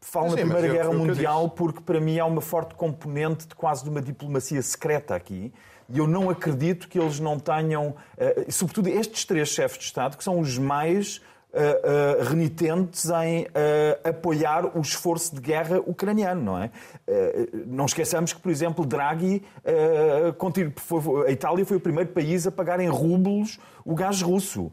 Falo 0.00 0.30
Sim, 0.30 0.36
na 0.36 0.54
Primeira 0.54 0.68
Guerra 0.68 0.92
Mundial 0.92 1.50
porque 1.50 1.80
para 1.80 2.00
mim 2.00 2.18
há 2.18 2.24
uma 2.24 2.40
forte 2.40 2.74
componente 2.74 3.46
de 3.46 3.54
quase 3.54 3.84
de 3.84 3.90
uma 3.90 4.00
diplomacia 4.00 4.62
secreta 4.62 5.14
aqui. 5.14 5.52
E 5.92 5.98
eu 5.98 6.06
não 6.06 6.30
acredito 6.30 6.88
que 6.88 6.98
eles 6.98 7.18
não 7.18 7.38
tenham, 7.38 7.88
uh, 7.88 8.52
sobretudo 8.52 8.88
estes 8.88 9.24
três 9.24 9.48
chefes 9.48 9.78
de 9.78 9.84
Estado, 9.84 10.16
que 10.16 10.22
são 10.22 10.38
os 10.38 10.56
mais 10.56 11.16
uh, 11.16 12.20
uh, 12.20 12.28
renitentes 12.28 13.10
em 13.10 13.46
apoiar 14.08 14.76
o 14.76 14.80
esforço 14.80 15.34
de 15.34 15.40
guerra 15.40 15.80
ucraniano, 15.80 16.42
não 16.42 16.58
é? 16.58 16.70
não 17.66 17.86
esqueçamos 17.86 18.32
que, 18.32 18.40
por 18.40 18.50
exemplo, 18.50 18.86
Draghi, 18.86 19.42
a 21.26 21.30
Itália 21.30 21.66
foi 21.66 21.76
o 21.76 21.80
primeiro 21.80 22.10
país 22.10 22.46
a 22.46 22.52
pagar 22.52 22.78
em 22.78 22.88
rublos 22.88 23.58
o 23.84 23.94
gás 23.94 24.22
russo. 24.22 24.70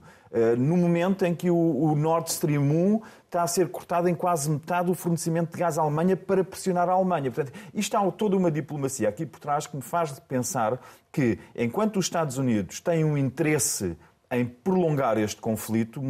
No 0.57 0.77
momento 0.77 1.25
em 1.25 1.33
que 1.33 1.49
o 1.49 1.95
Nord 1.95 2.29
Stream 2.29 2.61
1 2.61 3.01
está 3.25 3.43
a 3.43 3.47
ser 3.47 3.69
cortado 3.69 4.07
em 4.07 4.15
quase 4.15 4.49
metade 4.49 4.89
o 4.89 4.93
fornecimento 4.93 5.51
de 5.51 5.59
gás 5.59 5.77
à 5.77 5.81
Alemanha 5.81 6.15
para 6.15 6.43
pressionar 6.43 6.89
a 6.89 6.93
Alemanha. 6.93 7.31
Portanto, 7.31 7.53
isto 7.73 7.95
há 7.95 8.11
toda 8.11 8.35
uma 8.35 8.51
diplomacia 8.51 9.09
aqui 9.09 9.25
por 9.25 9.39
trás 9.39 9.67
que 9.67 9.75
me 9.75 9.81
faz 9.81 10.17
pensar 10.19 10.79
que, 11.11 11.39
enquanto 11.55 11.97
os 11.97 12.05
Estados 12.05 12.37
Unidos 12.37 12.79
têm 12.79 13.03
um 13.03 13.17
interesse 13.17 13.97
em 14.31 14.45
prolongar 14.45 15.17
este 15.17 15.39
conflito 15.41 16.01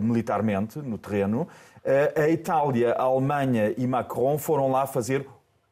militarmente 0.00 0.78
no 0.78 0.98
terreno. 0.98 1.46
A 2.16 2.28
Itália, 2.28 2.92
a 2.92 3.02
Alemanha 3.02 3.74
e 3.76 3.86
Macron 3.86 4.38
foram 4.38 4.70
lá 4.70 4.86
fazer 4.86 5.26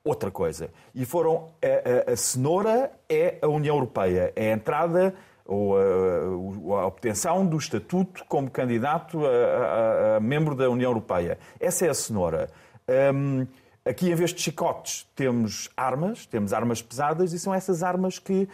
outra 0.05 0.31
coisa. 0.31 0.71
E 0.95 1.05
foram. 1.05 1.49
A, 1.63 2.11
a, 2.11 2.13
a 2.13 2.17
cenoura 2.17 2.93
é 3.09 3.39
a 3.41 3.49
União 3.49 3.75
Europeia, 3.75 4.33
é 4.37 4.51
a 4.51 4.55
entrada 4.55 5.15
ou 5.45 5.77
a, 5.77 6.81
a, 6.81 6.87
obtenção 6.87 7.45
do 7.47 7.57
estatuto 7.57 8.25
como 8.29 8.51
candidato 8.51 9.25
a, 9.27 10.17
a, 10.17 10.21
membro 10.21 10.55
da 10.55 10.69
União 10.71 10.91
Europeia. 10.91 11.39
Essa 11.61 11.87
é 11.87 11.91
a 11.91 11.95
cenoura. 11.95 12.49
Um, 13.15 13.47
aqui, 13.85 14.11
em 14.11 14.15
vez 14.15 14.33
de 14.33 14.41
chicotes, 14.41 15.07
temos 15.15 15.71
armas, 15.77 16.27
temos 16.27 16.53
armas 16.53 16.81
pesadas, 16.81 17.33
e 17.33 17.39
são 17.39 17.53
essas 17.53 17.83
armas 17.83 18.19
que 18.19 18.49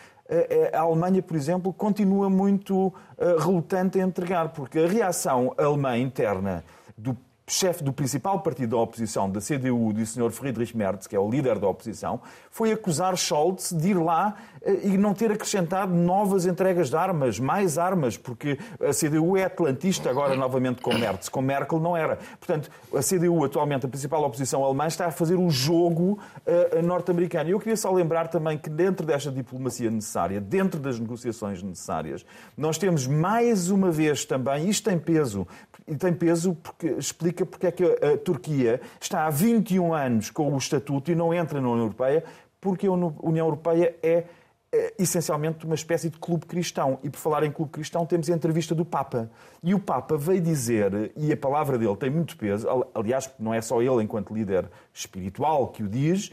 a 0.73 0.79
Alemanha, 0.79 1.21
por 1.21 1.37
exemplo, 1.37 1.73
continua 1.73 2.31
muito 2.31 2.95
relutante 3.19 4.01
a 4.01 4.05
entregar, 4.05 4.51
porque 4.51 4.79
a 4.79 4.87
reação 4.87 5.53
alemã 5.59 5.99
interna 5.99 6.65
do 6.97 7.17
chefe 7.51 7.83
do 7.83 7.93
principal 7.93 8.41
partido 8.41 8.71
da 8.71 8.77
oposição, 8.77 9.29
da 9.29 9.41
CDU, 9.41 9.93
do 9.93 10.07
Sr. 10.07 10.31
Friedrich 10.31 10.77
Merz, 10.77 11.07
que 11.07 11.17
é 11.17 11.19
o 11.19 11.29
líder 11.29 11.59
da 11.59 11.67
oposição, 11.67 12.21
foi 12.51 12.73
acusar 12.73 13.17
Scholz 13.17 13.73
de 13.73 13.91
ir 13.91 13.95
lá 13.95 14.37
eh, 14.63 14.81
e 14.85 14.99
não 14.99 15.13
ter 15.13 15.33
acrescentado 15.33 15.93
novas 15.93 16.47
entregas 16.47 16.91
de 16.91 16.97
armas, 16.97 17.39
mais 17.41 17.79
armas, 17.79 18.17
porque 18.17 18.59
a 18.81 18.93
CDU 18.93 19.37
é 19.37 19.45
atlantista 19.45 20.11
agora 20.11 20.37
novamente 20.37 20.81
com 20.81 20.95
Merz, 20.95 21.29
com 21.29 21.41
Merkel 21.41 21.81
não 21.81 21.97
era. 21.97 22.19
Portanto, 22.39 22.71
a 22.95 23.01
CDU, 23.01 23.45
atualmente 23.45 23.87
a 23.87 23.89
principal 23.89 24.23
oposição 24.23 24.65
alemã, 24.65 24.87
está 24.87 25.07
a 25.07 25.11
fazer 25.11 25.37
o 25.37 25.51
jogo 25.51 26.19
uh, 26.47 26.83
norte-americano. 26.83 27.51
E 27.51 27.53
eu 27.53 27.59
queria 27.59 27.77
só 27.77 27.91
lembrar 27.93 28.29
também 28.29 28.57
que 28.59 28.71
dentro 28.71 29.07
desta 29.07 29.31
diplomacia 29.31 29.91
necessária, 29.91 30.41
dentro 30.41 30.79
das 30.79 30.99
negociações 30.99 31.63
necessárias, 31.63 32.25
nós 32.57 32.79
temos 32.79 33.07
mais 33.07 33.71
uma 33.71 33.91
vez 33.91 34.25
também, 34.25 34.69
isto 34.69 34.89
tem 34.89 34.99
peso, 34.99 35.47
e 35.87 35.97
tem 35.97 36.13
peso 36.13 36.55
porque 36.55 36.87
explica 36.89 37.45
porque 37.45 37.67
é 37.67 37.73
que 37.73 37.85
a, 37.85 38.17
Turquia 38.19 38.81
está 39.01 39.27
há 39.27 39.31
21 39.31 39.95
anos 39.95 40.31
com 40.31 40.53
o 40.53 40.59
estatuto 40.59 41.11
e 41.11 41.15
não 41.15 41.33
entra 41.33 41.61
na 41.61 41.69
União 41.69 41.85
Europeia, 41.85 42.25
porque 42.61 42.87
a 42.87 42.93
União 42.93 43.47
Europeia 43.47 43.97
é, 44.03 44.25
é 44.73 44.95
essencialmente 44.99 45.65
uma 45.65 45.75
espécie 45.75 46.11
de 46.11 46.19
clube 46.19 46.47
cristão. 46.47 46.99
E 47.03 47.11
por 47.11 47.19
falar 47.19 47.43
em 47.43 47.51
clube 47.51 47.73
cristão, 47.73 48.05
temos 48.07 48.29
a 48.31 48.35
entrevista 48.35 48.75
do 48.75 48.85
Papa. 48.85 49.31
E 49.63 49.75
o 49.75 49.79
Papa 49.79 50.17
veio 50.17 50.41
dizer, 50.41 51.13
e 51.17 51.33
a 51.33 51.37
palavra 51.37 51.79
dele 51.79 51.97
tem 51.97 52.11
muito 52.11 52.37
peso, 52.37 52.67
aliás, 52.95 53.31
não 53.39 53.53
é 53.53 53.61
só 53.61 53.81
ele 53.81 54.03
enquanto 54.03 54.35
líder 54.35 54.69
espiritual 54.93 55.69
que 55.69 55.83
o 55.83 55.89
diz, 55.89 56.31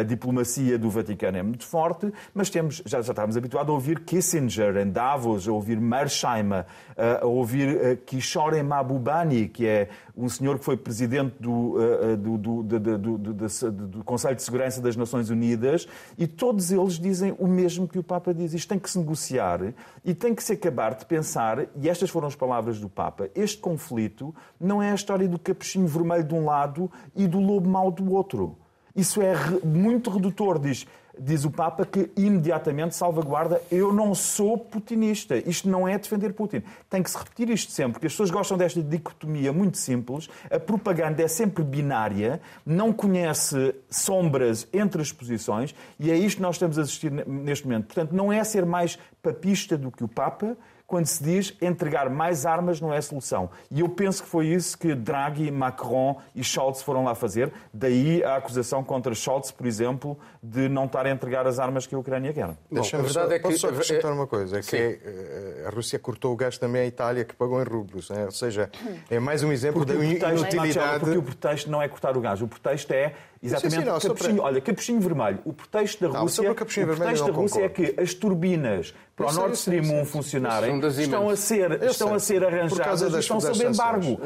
a 0.00 0.02
diplomacia 0.02 0.78
do 0.78 0.88
Vaticano 0.88 1.36
é 1.36 1.42
muito 1.42 1.64
forte, 1.64 2.12
mas 2.32 2.48
temos, 2.48 2.82
já, 2.86 3.02
já 3.02 3.12
estávamos 3.12 3.36
habituados 3.36 3.70
a 3.70 3.72
ouvir 3.74 4.00
Kissinger 4.00 4.76
em 4.78 4.90
Davos, 4.90 5.46
a 5.46 5.52
ouvir 5.52 5.78
Mearsheimer, 5.80 6.64
a 7.20 7.26
ouvir 7.26 7.98
Kishore 8.06 8.62
Mahbubani, 8.62 9.48
que 9.48 9.66
é 9.66 9.88
um 10.16 10.28
senhor 10.28 10.58
que 10.58 10.64
foi 10.64 10.76
presidente 10.76 11.34
do, 11.38 11.76
do, 12.16 12.38
do, 12.38 12.62
do, 12.62 13.18
do, 13.18 14.04
Conselho 14.04 14.36
de 14.36 14.42
Segurança 14.42 14.80
das 14.80 14.96
Nações 14.96 15.28
Unidas, 15.28 15.86
e 16.16 16.26
todos 16.26 16.70
eles 16.70 16.98
dizem 16.98 17.34
o 17.38 17.46
mesmo 17.46 17.86
que 17.86 17.98
o 17.98 18.02
Papa 18.02 18.32
diz. 18.32 18.54
Isto 18.54 18.68
tem 18.68 18.78
que 18.78 18.90
se 18.90 18.98
negociar 18.98 19.74
e 20.04 20.14
tem 20.14 20.34
que 20.34 20.42
se 20.42 20.52
acabar 20.52 20.94
de 20.94 21.04
pensar, 21.04 21.66
e 21.76 21.88
estas 21.88 22.10
foram 22.10 22.28
as 22.28 22.34
palavras 22.34 22.80
do 22.80 22.88
Papa, 22.88 23.28
este 23.34 23.58
conflito 23.58 24.34
não 24.60 24.82
é 24.82 24.92
a 24.92 24.94
história 24.94 25.28
do 25.28 25.38
capuchinho 25.38 25.86
vermelho 25.86 26.24
de 26.24 26.34
um 26.34 26.44
lado 26.44 26.90
e 27.14 27.26
do 27.26 27.38
lobo 27.38 27.68
mau 27.68 27.90
do 27.90 28.12
outro. 28.12 28.63
Isso 28.94 29.20
é 29.20 29.34
muito 29.64 30.08
redutor, 30.08 30.58
diz, 30.58 30.86
diz 31.18 31.44
o 31.44 31.50
Papa, 31.50 31.84
que 31.84 32.10
imediatamente 32.16 32.94
salvaguarda 32.94 33.60
eu 33.70 33.92
não 33.92 34.14
sou 34.14 34.56
putinista. 34.56 35.36
Isto 35.36 35.68
não 35.68 35.86
é 35.86 35.98
defender 35.98 36.32
Putin. 36.32 36.62
Tem 36.88 37.02
que 37.02 37.10
se 37.10 37.18
repetir 37.18 37.50
isto 37.50 37.72
sempre, 37.72 37.94
porque 37.94 38.06
as 38.06 38.12
pessoas 38.12 38.30
gostam 38.30 38.56
desta 38.56 38.82
dicotomia 38.82 39.52
muito 39.52 39.78
simples. 39.78 40.28
A 40.50 40.58
propaganda 40.58 41.22
é 41.22 41.28
sempre 41.28 41.64
binária, 41.64 42.40
não 42.64 42.92
conhece 42.92 43.74
sombras 43.90 44.68
entre 44.72 45.02
as 45.02 45.10
posições 45.10 45.74
e 45.98 46.10
é 46.10 46.16
isto 46.16 46.36
que 46.36 46.42
nós 46.42 46.56
estamos 46.56 46.78
a 46.78 46.82
assistir 46.82 47.10
neste 47.10 47.66
momento. 47.66 47.86
Portanto, 47.86 48.12
não 48.12 48.32
é 48.32 48.42
ser 48.44 48.64
mais 48.64 48.98
papista 49.22 49.76
do 49.76 49.90
que 49.90 50.04
o 50.04 50.08
Papa, 50.08 50.56
quando 50.94 51.06
se 51.06 51.24
diz 51.24 51.56
entregar 51.60 52.08
mais 52.08 52.46
armas 52.46 52.80
não 52.80 52.94
é 52.94 52.98
a 52.98 53.02
solução. 53.02 53.50
E 53.68 53.80
eu 53.80 53.88
penso 53.88 54.22
que 54.22 54.28
foi 54.28 54.46
isso 54.46 54.78
que 54.78 54.94
Draghi, 54.94 55.50
Macron 55.50 56.20
e 56.36 56.44
Scholz 56.44 56.82
foram 56.82 57.02
lá 57.02 57.16
fazer. 57.16 57.52
Daí 57.72 58.22
a 58.22 58.36
acusação 58.36 58.84
contra 58.84 59.12
Scholz, 59.12 59.50
por 59.50 59.66
exemplo, 59.66 60.16
de 60.40 60.68
não 60.68 60.84
estar 60.84 61.04
a 61.04 61.10
entregar 61.10 61.48
as 61.48 61.58
armas 61.58 61.84
que 61.84 61.96
a 61.96 61.98
Ucrânia 61.98 62.32
quer. 62.32 62.46
Bom, 62.46 62.56
a 62.70 62.80
verdade 62.80 63.10
só, 63.10 63.22
é 63.24 63.38
que... 63.38 63.40
Posso 63.40 63.58
só 63.58 63.68
acrescentar 63.70 64.12
uma 64.12 64.28
coisa? 64.28 64.60
É 64.60 64.62
que 64.62 64.76
é, 64.76 65.64
a 65.66 65.70
Rússia 65.70 65.98
cortou 65.98 66.32
o 66.32 66.36
gás 66.36 66.58
também 66.58 66.82
à 66.82 66.86
Itália, 66.86 67.24
que 67.24 67.34
pagou 67.34 67.60
em 67.60 67.64
rublos. 67.64 68.10
Né? 68.10 68.26
Ou 68.26 68.30
seja, 68.30 68.70
é 69.10 69.18
mais 69.18 69.42
um 69.42 69.50
exemplo 69.50 69.84
porque 69.84 70.20
da 70.20 70.32
inutilidade... 70.32 71.00
Porque 71.00 71.18
o 71.18 71.22
pretexto 71.24 71.68
não 71.68 71.82
é 71.82 71.88
cortar 71.88 72.16
o 72.16 72.20
gás. 72.20 72.40
O 72.40 72.46
pretexto 72.46 72.92
é 72.92 73.14
Exatamente. 73.44 73.74
Sim, 73.74 73.80
sim, 73.80 73.86
não, 73.86 74.00
capuchinho, 74.00 74.36
para... 74.36 74.44
Olha, 74.44 74.60
capuchinho 74.60 75.00
vermelho. 75.00 75.38
O 75.44 75.52
pretexto 75.52 76.08
da 76.08 76.18
Rússia, 76.18 76.50
o 76.50 76.54
pretexto 76.54 77.26
da 77.26 77.32
Rússia 77.32 77.64
é 77.64 77.68
que 77.68 77.94
as 78.00 78.14
turbinas 78.14 78.94
para 79.14 79.28
o 79.28 79.32
Nord 79.32 79.54
Stream 79.54 80.00
1 80.00 80.04
funcionarem 80.06 80.80
estão 80.88 81.28
a 81.28 81.36
ser, 81.36 81.82
estão 81.84 82.14
a 82.14 82.18
ser 82.18 82.44
arranjadas 82.44 83.14
e 83.14 83.18
estão 83.18 83.40
sob 83.40 83.64
embargo. 83.64 84.18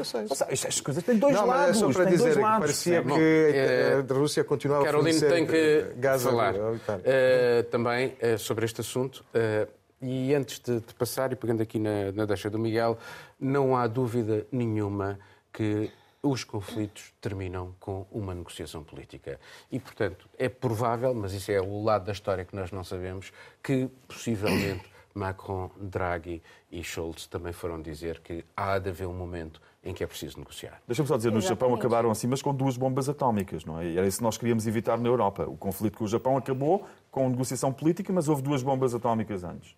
Estas 0.49 0.79
coisas 0.81 1.03
têm 1.03 1.17
dois 1.17 1.35
não, 1.35 1.45
lados. 1.45 1.81
Mas 1.81 1.89
é 1.89 1.93
só 1.93 1.99
para 1.99 2.09
dizer 2.09 2.35
que 2.35 2.41
parecia 2.41 3.03
que 3.03 3.51
é... 3.53 4.05
a 4.09 4.13
Rússia 4.13 4.43
continuava 4.43 4.85
Caroline 4.85 5.25
a 5.25 5.29
tem 5.29 5.45
que 5.45 5.93
gás 5.97 6.23
falar 6.23 6.55
uh, 6.55 7.63
também 7.69 8.15
uh, 8.21 8.37
sobre 8.39 8.65
este 8.65 8.81
assunto. 8.81 9.23
Uh, 9.35 9.67
e 10.01 10.33
antes 10.33 10.59
de, 10.59 10.79
de, 10.79 10.93
passar, 10.93 11.33
e 11.33 11.35
pegando 11.35 11.61
aqui 11.61 11.77
na, 11.77 12.13
na 12.13 12.25
deixa 12.25 12.49
do 12.49 12.57
Miguel, 12.57 12.97
não 13.37 13.75
há 13.75 13.85
dúvida 13.85 14.47
nenhuma 14.49 15.19
que 15.51 15.91
os 16.21 16.43
conflitos 16.43 17.13
terminam 17.21 17.73
com 17.79 18.05
uma 18.11 18.33
negociação 18.35 18.83
política. 18.83 19.39
E, 19.71 19.79
portanto, 19.79 20.29
é 20.37 20.49
provável, 20.49 21.13
mas 21.13 21.33
isso 21.33 21.51
é 21.51 21.61
o 21.61 21.81
lado 21.83 22.05
da 22.05 22.11
história 22.11 22.43
que 22.43 22.55
nós 22.55 22.71
não 22.71 22.83
sabemos, 22.83 23.31
que 23.63 23.89
possivelmente 24.07 24.83
Macron, 25.15 25.71
Draghi 25.79 26.41
e 26.71 26.83
Scholz 26.83 27.25
também 27.27 27.53
foram 27.53 27.81
dizer 27.81 28.19
que 28.19 28.43
há 28.55 28.77
de 28.77 28.89
haver 28.89 29.07
um 29.07 29.13
momento 29.13 29.61
em 29.83 29.93
que 29.93 30.03
é 30.03 30.07
preciso 30.07 30.37
negociar. 30.37 30.81
Deixa-me 30.85 31.07
só 31.07 31.15
dizer, 31.15 31.31
no 31.31 31.39
Japão 31.39 31.73
acabaram 31.73 32.11
assim, 32.11 32.27
mas 32.27 32.41
com 32.41 32.53
duas 32.53 32.75
bombas 32.75 33.07
atómicas, 33.07 33.63
não 33.63 33.79
é? 33.79 33.85
E 33.85 33.97
era 33.97 34.05
isso 34.05 34.17
que 34.17 34.23
nós 34.23 34.37
queríamos 34.37 34.67
evitar 34.67 34.97
na 34.97 35.07
Europa. 35.07 35.45
O 35.45 35.55
conflito 35.55 35.97
com 35.97 36.03
o 36.03 36.07
Japão 36.07 36.35
acabou 36.35 36.85
com 37.09 37.29
negociação 37.29 37.71
política, 37.71 38.11
mas 38.11 38.27
houve 38.27 38.41
duas 38.41 38.61
bombas 38.61 38.93
atómicas 38.93 39.43
antes. 39.43 39.75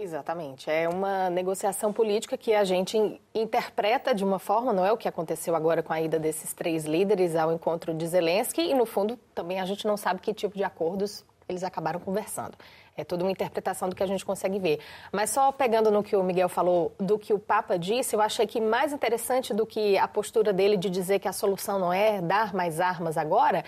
Exatamente. 0.00 0.70
É 0.70 0.88
uma 0.88 1.28
negociação 1.28 1.92
política 1.92 2.38
que 2.38 2.54
a 2.54 2.62
gente 2.62 3.20
interpreta 3.34 4.14
de 4.14 4.24
uma 4.24 4.38
forma, 4.38 4.72
não 4.72 4.86
é 4.86 4.92
o 4.92 4.96
que 4.96 5.08
aconteceu 5.08 5.56
agora 5.56 5.82
com 5.82 5.92
a 5.92 6.00
ida 6.00 6.20
desses 6.20 6.54
três 6.54 6.84
líderes 6.84 7.34
ao 7.34 7.52
encontro 7.52 7.92
de 7.92 8.06
Zelensky, 8.06 8.60
e 8.60 8.74
no 8.74 8.86
fundo 8.86 9.18
também 9.34 9.60
a 9.60 9.66
gente 9.66 9.86
não 9.86 9.96
sabe 9.96 10.20
que 10.20 10.32
tipo 10.32 10.56
de 10.56 10.62
acordos 10.62 11.24
eles 11.48 11.64
acabaram 11.64 11.98
conversando. 11.98 12.56
É 12.96 13.02
toda 13.02 13.24
uma 13.24 13.30
interpretação 13.30 13.88
do 13.88 13.96
que 13.96 14.02
a 14.02 14.06
gente 14.06 14.24
consegue 14.24 14.60
ver. 14.60 14.78
Mas 15.10 15.30
só 15.30 15.50
pegando 15.50 15.90
no 15.90 16.02
que 16.02 16.14
o 16.14 16.22
Miguel 16.22 16.48
falou, 16.48 16.92
do 16.98 17.18
que 17.18 17.32
o 17.32 17.38
Papa 17.38 17.76
disse, 17.76 18.14
eu 18.14 18.20
achei 18.20 18.46
que 18.46 18.60
mais 18.60 18.92
interessante 18.92 19.52
do 19.52 19.66
que 19.66 19.98
a 19.98 20.06
postura 20.06 20.52
dele 20.52 20.76
de 20.76 20.88
dizer 20.88 21.18
que 21.18 21.26
a 21.26 21.32
solução 21.32 21.78
não 21.78 21.92
é 21.92 22.20
dar 22.20 22.54
mais 22.54 22.80
armas 22.80 23.16
agora, 23.16 23.64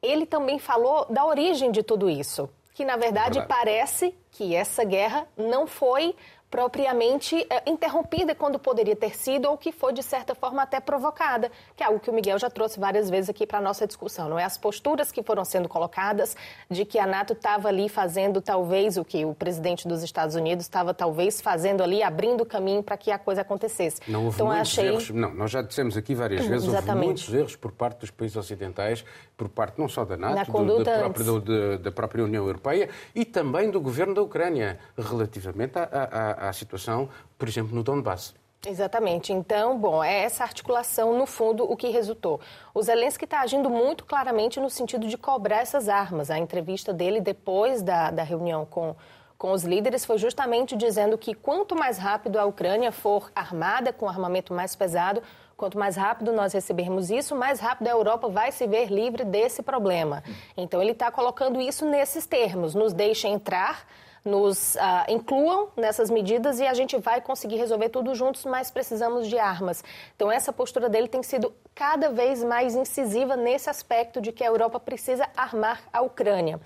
ele 0.00 0.24
também 0.24 0.58
falou 0.58 1.06
da 1.10 1.24
origem 1.24 1.72
de 1.72 1.82
tudo 1.82 2.08
isso 2.08 2.48
que 2.74 2.84
na 2.84 2.96
verdade, 2.96 3.42
parece 3.46 4.14
que 4.32 4.54
essa 4.54 4.84
guerra 4.84 5.26
não 5.36 5.66
foi 5.66 6.14
propriamente 6.54 7.44
é, 7.50 7.68
interrompida 7.68 8.32
quando 8.32 8.60
poderia 8.60 8.94
ter 8.94 9.16
sido 9.16 9.50
ou 9.50 9.58
que 9.58 9.72
foi, 9.72 9.92
de 9.92 10.04
certa 10.04 10.36
forma, 10.36 10.62
até 10.62 10.78
provocada, 10.78 11.50
que 11.74 11.82
é 11.82 11.86
algo 11.86 11.98
que 11.98 12.08
o 12.08 12.12
Miguel 12.12 12.38
já 12.38 12.48
trouxe 12.48 12.78
várias 12.78 13.10
vezes 13.10 13.28
aqui 13.28 13.44
para 13.44 13.58
a 13.58 13.60
nossa 13.60 13.88
discussão. 13.88 14.28
Não 14.28 14.38
é 14.38 14.44
as 14.44 14.56
posturas 14.56 15.10
que 15.10 15.20
foram 15.20 15.44
sendo 15.44 15.68
colocadas 15.68 16.36
de 16.70 16.84
que 16.84 16.96
a 16.96 17.08
NATO 17.08 17.32
estava 17.32 17.66
ali 17.66 17.88
fazendo 17.88 18.40
talvez 18.40 18.96
o 18.96 19.04
que 19.04 19.24
o 19.24 19.34
presidente 19.34 19.88
dos 19.88 20.04
Estados 20.04 20.36
Unidos 20.36 20.64
estava 20.64 20.94
talvez 20.94 21.40
fazendo 21.40 21.82
ali, 21.82 22.04
abrindo 22.04 22.46
caminho 22.46 22.84
para 22.84 22.96
que 22.96 23.10
a 23.10 23.18
coisa 23.18 23.40
acontecesse. 23.40 24.00
Não 24.06 24.26
houve 24.26 24.36
então, 24.36 24.46
muitos 24.46 24.78
achei... 24.78 24.86
erros. 24.90 25.10
Não, 25.10 25.34
nós 25.34 25.50
já 25.50 25.60
dissemos 25.60 25.96
aqui 25.96 26.14
várias 26.14 26.46
vezes, 26.46 26.68
Exatamente. 26.68 26.94
houve 26.94 27.06
muitos 27.06 27.34
erros 27.34 27.56
por 27.56 27.72
parte 27.72 27.98
dos 27.98 28.12
países 28.12 28.36
ocidentais, 28.36 29.04
por 29.36 29.48
parte 29.48 29.78
não 29.78 29.88
só 29.88 30.04
da 30.04 30.16
NATO, 30.16 30.52
do, 30.52 30.84
da, 30.84 30.98
própria, 30.98 31.24
do, 31.24 31.78
da, 31.78 31.92
própria, 31.92 32.24
União 32.24 32.46
Europeia 32.46 32.88
e 33.14 33.24
também 33.24 33.70
do 33.70 33.80
governo 33.80 34.14
da 34.14 34.22
Ucrânia, 34.22 34.78
relativamente 34.96 35.78
à, 35.78 35.84
à 35.84 36.48
à 36.48 36.52
situação, 36.52 37.08
por 37.38 37.48
exemplo, 37.48 37.74
no 37.74 37.82
Donbass. 37.82 38.34
Exatamente. 38.66 39.32
Então, 39.32 39.78
bom, 39.78 40.02
é 40.02 40.22
essa 40.22 40.42
articulação, 40.42 41.18
no 41.18 41.26
fundo, 41.26 41.70
o 41.70 41.76
que 41.76 41.88
resultou. 41.88 42.40
O 42.72 42.82
Zelensky 42.82 43.24
está 43.24 43.40
agindo 43.40 43.68
muito 43.68 44.04
claramente 44.04 44.58
no 44.58 44.70
sentido 44.70 45.06
de 45.06 45.18
cobrar 45.18 45.58
essas 45.58 45.88
armas. 45.88 46.30
A 46.30 46.38
entrevista 46.38 46.92
dele 46.92 47.20
depois 47.20 47.82
da, 47.82 48.10
da 48.10 48.22
reunião 48.22 48.64
com, 48.64 48.96
com 49.36 49.52
os 49.52 49.64
líderes 49.64 50.04
foi 50.04 50.16
justamente 50.18 50.76
dizendo 50.76 51.18
que 51.18 51.34
quanto 51.34 51.76
mais 51.76 51.98
rápido 51.98 52.38
a 52.38 52.44
Ucrânia 52.46 52.90
for 52.90 53.30
armada 53.34 53.92
com 53.92 54.08
armamento 54.08 54.54
mais 54.54 54.74
pesado, 54.74 55.22
quanto 55.56 55.78
mais 55.78 55.96
rápido 55.96 56.32
nós 56.32 56.52
recebermos 56.52 57.10
isso, 57.10 57.34
mais 57.34 57.60
rápido 57.60 57.88
a 57.88 57.90
Europa 57.90 58.28
vai 58.28 58.52
se 58.52 58.66
ver 58.66 58.90
livre 58.90 59.24
desse 59.24 59.62
problema. 59.62 60.22
Então, 60.56 60.80
ele 60.82 60.92
está 60.92 61.10
colocando 61.10 61.60
isso 61.60 61.84
nesses 61.84 62.26
termos. 62.26 62.74
Nos 62.74 62.92
deixa 62.92 63.28
entrar 63.28 63.86
nos 64.24 64.74
uh, 64.76 64.78
incluam 65.10 65.68
nessas 65.76 66.08
medidas 66.08 66.58
e 66.58 66.66
a 66.66 66.72
gente 66.72 66.96
vai 66.96 67.20
conseguir 67.20 67.56
resolver 67.56 67.90
tudo 67.90 68.14
juntos, 68.14 68.44
mas 68.46 68.70
precisamos 68.70 69.28
de 69.28 69.38
armas. 69.38 69.84
Então, 70.16 70.32
essa 70.32 70.52
postura 70.52 70.88
dele 70.88 71.08
tem 71.08 71.22
sido 71.22 71.52
cada 71.74 72.08
vez 72.08 72.42
mais 72.42 72.74
incisiva 72.74 73.36
nesse 73.36 73.68
aspecto 73.68 74.20
de 74.20 74.32
que 74.32 74.42
a 74.42 74.46
Europa 74.46 74.80
precisa 74.80 75.28
armar 75.36 75.82
a 75.92 76.00
Ucrânia 76.00 76.58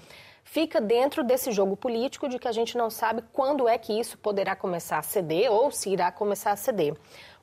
fica 0.49 0.81
dentro 0.81 1.23
desse 1.23 1.53
jogo 1.53 1.77
político 1.77 2.27
de 2.27 2.39
que 2.39 2.49
a 2.49 2.53
gente 2.53 2.77
não 2.77 2.89
sabe 2.89 3.23
quando 3.35 3.69
é 3.69 3.77
que 3.77 3.93
isso 3.93 4.17
poderá 4.17 4.57
começar 4.57 4.99
a 4.99 5.03
ceder 5.03 5.53
ou 5.53 5.71
se 5.71 5.91
irá 5.91 6.11
começar 6.11 6.53
a 6.53 6.57
ceder. 6.57 6.97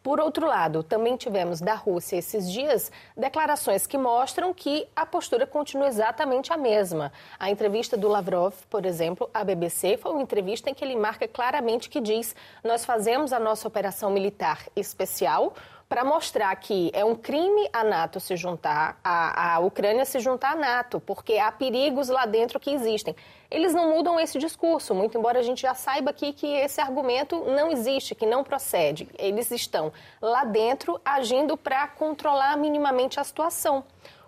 Por 0.06 0.20
outro 0.20 0.46
lado, 0.46 0.84
também 0.84 1.18
tivemos 1.18 1.60
da 1.60 1.74
Rússia 1.74 2.18
esses 2.18 2.48
dias 2.52 2.92
declarações 3.18 3.88
que 3.88 3.98
mostram 3.98 4.54
que 4.54 4.88
a 4.96 5.04
postura 5.04 5.48
continua 5.48 5.88
exatamente 5.88 6.54
a 6.54 6.58
mesma. 6.58 7.12
A 7.40 7.50
entrevista 7.50 7.98
do 7.98 8.08
Lavrov, 8.08 8.54
por 8.70 8.86
exemplo, 8.86 9.28
à 9.34 9.44
BBC, 9.44 9.98
foi 9.98 10.12
uma 10.12 10.22
entrevista 10.22 10.70
em 10.70 10.76
que 10.76 10.86
ele 10.86 10.96
marca 10.96 11.28
claramente 11.28 11.90
que 11.90 12.00
diz: 12.00 12.36
Nós 12.64 12.86
fazemos 12.86 13.34
a 13.34 13.40
nossa 13.40 13.68
operação 13.68 14.12
militar 14.12 14.60
especial 14.76 15.56
para 15.90 16.04
mostrar 16.04 16.56
que 16.56 16.92
é 16.94 17.04
um 17.04 17.16
crime 17.16 17.68
a 17.74 17.84
NATO 17.84 18.20
se 18.20 18.36
juntar, 18.36 19.00
a, 19.04 19.56
a 19.56 19.60
Ucrânia 19.60 20.06
se 20.06 20.20
juntar 20.20 20.52
à 20.52 20.56
NATO, 20.56 21.00
porque 21.00 21.40
há 21.40 21.52
perigos 21.52 22.10
lá 22.10 22.28
dentro 22.28 22.60
que 22.60 22.70
existem. 22.70 23.16
Eles 23.50 23.74
não 23.74 23.90
mudam 23.96 24.20
esse 24.20 24.38
discurso, 24.38 24.94
muito 24.94 25.18
embora 25.18 25.40
a 25.40 25.44
gente 25.44 25.62
já 25.62 25.74
saiba 25.74 26.10
aqui 26.10 26.34
que 26.34 26.48
esse 26.48 26.82
argumento 26.82 27.44
não 27.46 27.72
existe, 27.72 28.16
que 28.16 28.26
não 28.26 28.44
procede. 28.44 29.08
Eles 29.18 29.52
estão 29.52 29.92
lá 30.22 30.44
dentro 30.44 31.00
agindo 31.04 31.56
para 31.56 31.88
controlar 31.88 32.58
minimamente 32.58 33.20
a 33.20 33.24
situação. 33.24 33.84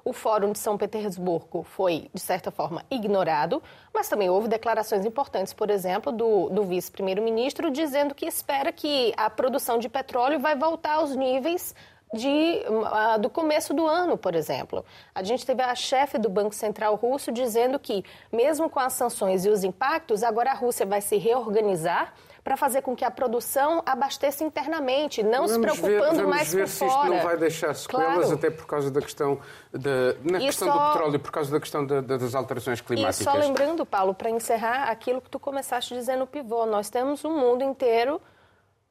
O 0.07 0.13
Fórum 0.13 0.53
de 0.53 0.59
São 0.59 0.77
Petersburgo 0.77 1.63
foi, 1.63 2.09
de 2.13 2.21
certa 2.21 2.49
forma, 2.49 2.81
ignorado, 2.89 3.61
mas 3.93 4.07
também 4.07 4.29
houve 4.29 4.47
declarações 4.47 5.05
importantes, 5.05 5.51
por 5.51 5.69
exemplo, 5.69 6.13
do, 6.13 6.47
do 6.47 6.63
vice-primeiro-ministro, 6.63 7.69
dizendo 7.69 8.15
que 8.15 8.25
espera 8.25 8.71
que 8.71 9.13
a 9.17 9.29
produção 9.29 9.77
de 9.77 9.89
petróleo 9.89 10.39
vai 10.39 10.55
voltar 10.55 10.93
aos 10.93 11.13
níveis 11.13 11.75
de, 12.13 12.63
uh, 12.67 13.19
do 13.19 13.29
começo 13.29 13.73
do 13.73 13.85
ano, 13.85 14.17
por 14.17 14.35
exemplo. 14.35 14.85
A 15.13 15.23
gente 15.23 15.45
teve 15.45 15.61
a 15.61 15.75
chefe 15.75 16.17
do 16.17 16.29
Banco 16.29 16.55
Central 16.55 16.95
russo 16.95 17.31
dizendo 17.31 17.77
que, 17.77 18.03
mesmo 18.31 18.69
com 18.69 18.79
as 18.79 18.93
sanções 18.93 19.45
e 19.45 19.49
os 19.49 19.63
impactos, 19.63 20.23
agora 20.23 20.51
a 20.51 20.53
Rússia 20.53 20.85
vai 20.85 21.01
se 21.01 21.17
reorganizar 21.17 22.13
para 22.47 22.55
fazer 22.55 22.81
com 22.81 22.95
que 22.95 23.03
a 23.03 23.11
produção 23.11 23.83
abasteça 23.85 24.41
internamente, 24.41 25.21
não 25.21 25.47
vamos 25.47 25.51
se 25.51 25.59
preocupando 25.59 26.19
ver, 26.21 26.27
mais 26.27 26.53
ver 26.53 26.61
por 26.61 26.69
se 26.69 26.79
fora. 26.79 26.91
isto 26.91 27.09
não 27.09 27.19
vai 27.21 27.37
deixar 27.37 27.73
sequelas, 27.75 28.15
claro. 28.15 28.33
até 28.35 28.49
por 28.49 28.65
causa 28.65 28.89
da 28.89 29.01
questão, 29.01 29.37
da, 29.73 30.13
na 30.23 30.39
e 30.39 30.45
questão 30.45 30.69
só... 30.69 30.73
do 30.73 30.93
petróleo, 30.93 31.19
por 31.19 31.31
causa 31.33 31.51
da 31.51 31.59
questão 31.59 31.85
da, 31.85 31.99
das 31.99 32.33
alterações 32.33 32.79
climáticas. 32.79 33.19
E 33.19 33.23
só 33.25 33.33
lembrando, 33.33 33.85
Paulo, 33.85 34.13
para 34.13 34.29
encerrar 34.29 34.89
aquilo 34.89 35.19
que 35.19 35.29
tu 35.29 35.37
começaste 35.37 35.93
dizendo 35.93 36.19
no 36.19 36.27
pivô, 36.27 36.65
nós 36.65 36.89
temos 36.89 37.25
um 37.25 37.37
mundo 37.37 37.65
inteiro 37.65 38.21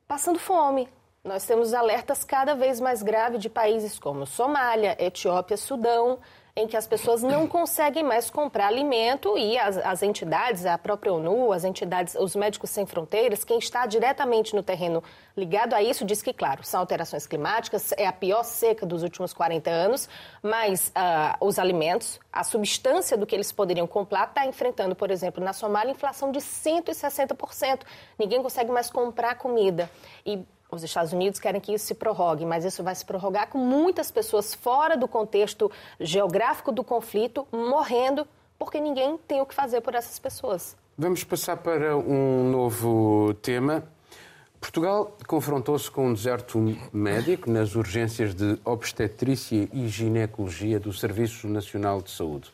passando 0.07 0.39
fome. 0.39 0.87
Nós 1.27 1.45
temos 1.45 1.75
alertas 1.75 2.23
cada 2.23 2.55
vez 2.55 2.79
mais 2.79 3.03
graves 3.03 3.41
de 3.41 3.51
países 3.51 3.99
como 3.99 4.25
Somália, 4.25 4.97
Etiópia, 4.97 5.57
Sudão, 5.57 6.21
em 6.55 6.69
que 6.69 6.77
as 6.77 6.87
pessoas 6.87 7.21
não 7.21 7.49
conseguem 7.51 8.05
mais 8.05 8.31
comprar 8.31 8.69
alimento 8.69 9.37
e 9.37 9.59
as, 9.59 9.77
as 9.77 10.05
entidades, 10.05 10.65
a 10.65 10.79
própria 10.79 11.13
ONU, 11.13 11.53
as 11.53 11.65
entidades, 11.65 12.15
os 12.15 12.37
Médicos 12.37 12.71
Sem 12.71 12.87
Fronteiras, 12.87 13.43
quem 13.43 13.59
está 13.59 13.87
diretamente 13.87 14.55
no 14.55 14.63
terreno 14.63 15.03
ligado 15.37 15.75
a 15.75 15.83
isso, 15.83 16.05
diz 16.05 16.23
que, 16.23 16.33
claro, 16.33 16.63
são 16.63 16.79
alterações 16.79 17.27
climáticas, 17.27 17.91
é 17.99 18.07
a 18.07 18.13
pior 18.13 18.45
seca 18.45 18.87
dos 18.87 19.03
últimos 19.03 19.33
40 19.33 19.69
anos, 19.69 20.09
mas 20.41 20.93
uh, 20.97 21.45
os 21.45 21.59
alimentos, 21.59 22.21
a 22.33 22.45
substância 22.45 23.17
do 23.17 23.27
que 23.27 23.35
eles 23.35 23.51
poderiam 23.51 23.89
comprar, 23.89 24.29
está 24.29 24.47
enfrentando, 24.47 24.95
por 24.95 25.11
exemplo, 25.11 25.43
na 25.43 25.53
Somália, 25.53 25.91
inflação 25.91 26.31
de 26.31 26.39
160%. 26.39 27.81
Ninguém 28.17 28.41
consegue 28.41 28.71
mais 28.71 28.91
comprar 28.91 29.35
comida. 29.35 29.91
E 30.25 30.47
os 30.71 30.83
Estados 30.83 31.13
Unidos 31.13 31.39
querem 31.39 31.61
que 31.61 31.73
isso 31.73 31.87
se 31.87 31.95
prorrogue, 31.95 32.45
mas 32.45 32.65
isso 32.65 32.83
vai 32.83 32.95
se 32.95 33.05
prorrogar 33.05 33.49
com 33.49 33.59
muitas 33.59 34.11
pessoas 34.11 34.55
fora 34.55 34.97
do 34.97 35.07
contexto 35.07 35.71
geográfico 36.01 36.73
do 36.73 36.83
conflito 36.83 37.47
morrendo 37.53 38.27
porque 38.59 38.81
ninguém 38.81 39.19
tem 39.29 39.41
o 39.41 39.47
que 39.47 39.55
fazer 39.55 39.81
por 39.81 39.95
essas 39.95 40.19
pessoas. 40.19 40.77
Vamos 40.97 41.23
passar 41.25 41.59
para 41.59 41.97
um 41.97 42.51
novo 42.51 43.35
tema. 43.43 43.85
Portugal 44.59 45.17
confrontou-se 45.27 45.91
com 45.91 46.09
um 46.09 46.15
deserto 46.15 46.59
médico 46.93 47.51
nas 47.51 47.75
urgências 47.75 48.35
de 48.35 48.59
obstetrícia 48.65 49.69
e 49.73 49.87
ginecologia 49.87 50.81
do 50.81 50.93
Serviço 50.93 51.47
Nacional 51.47 52.01
de 52.01 52.11
Saúde. 52.11 52.51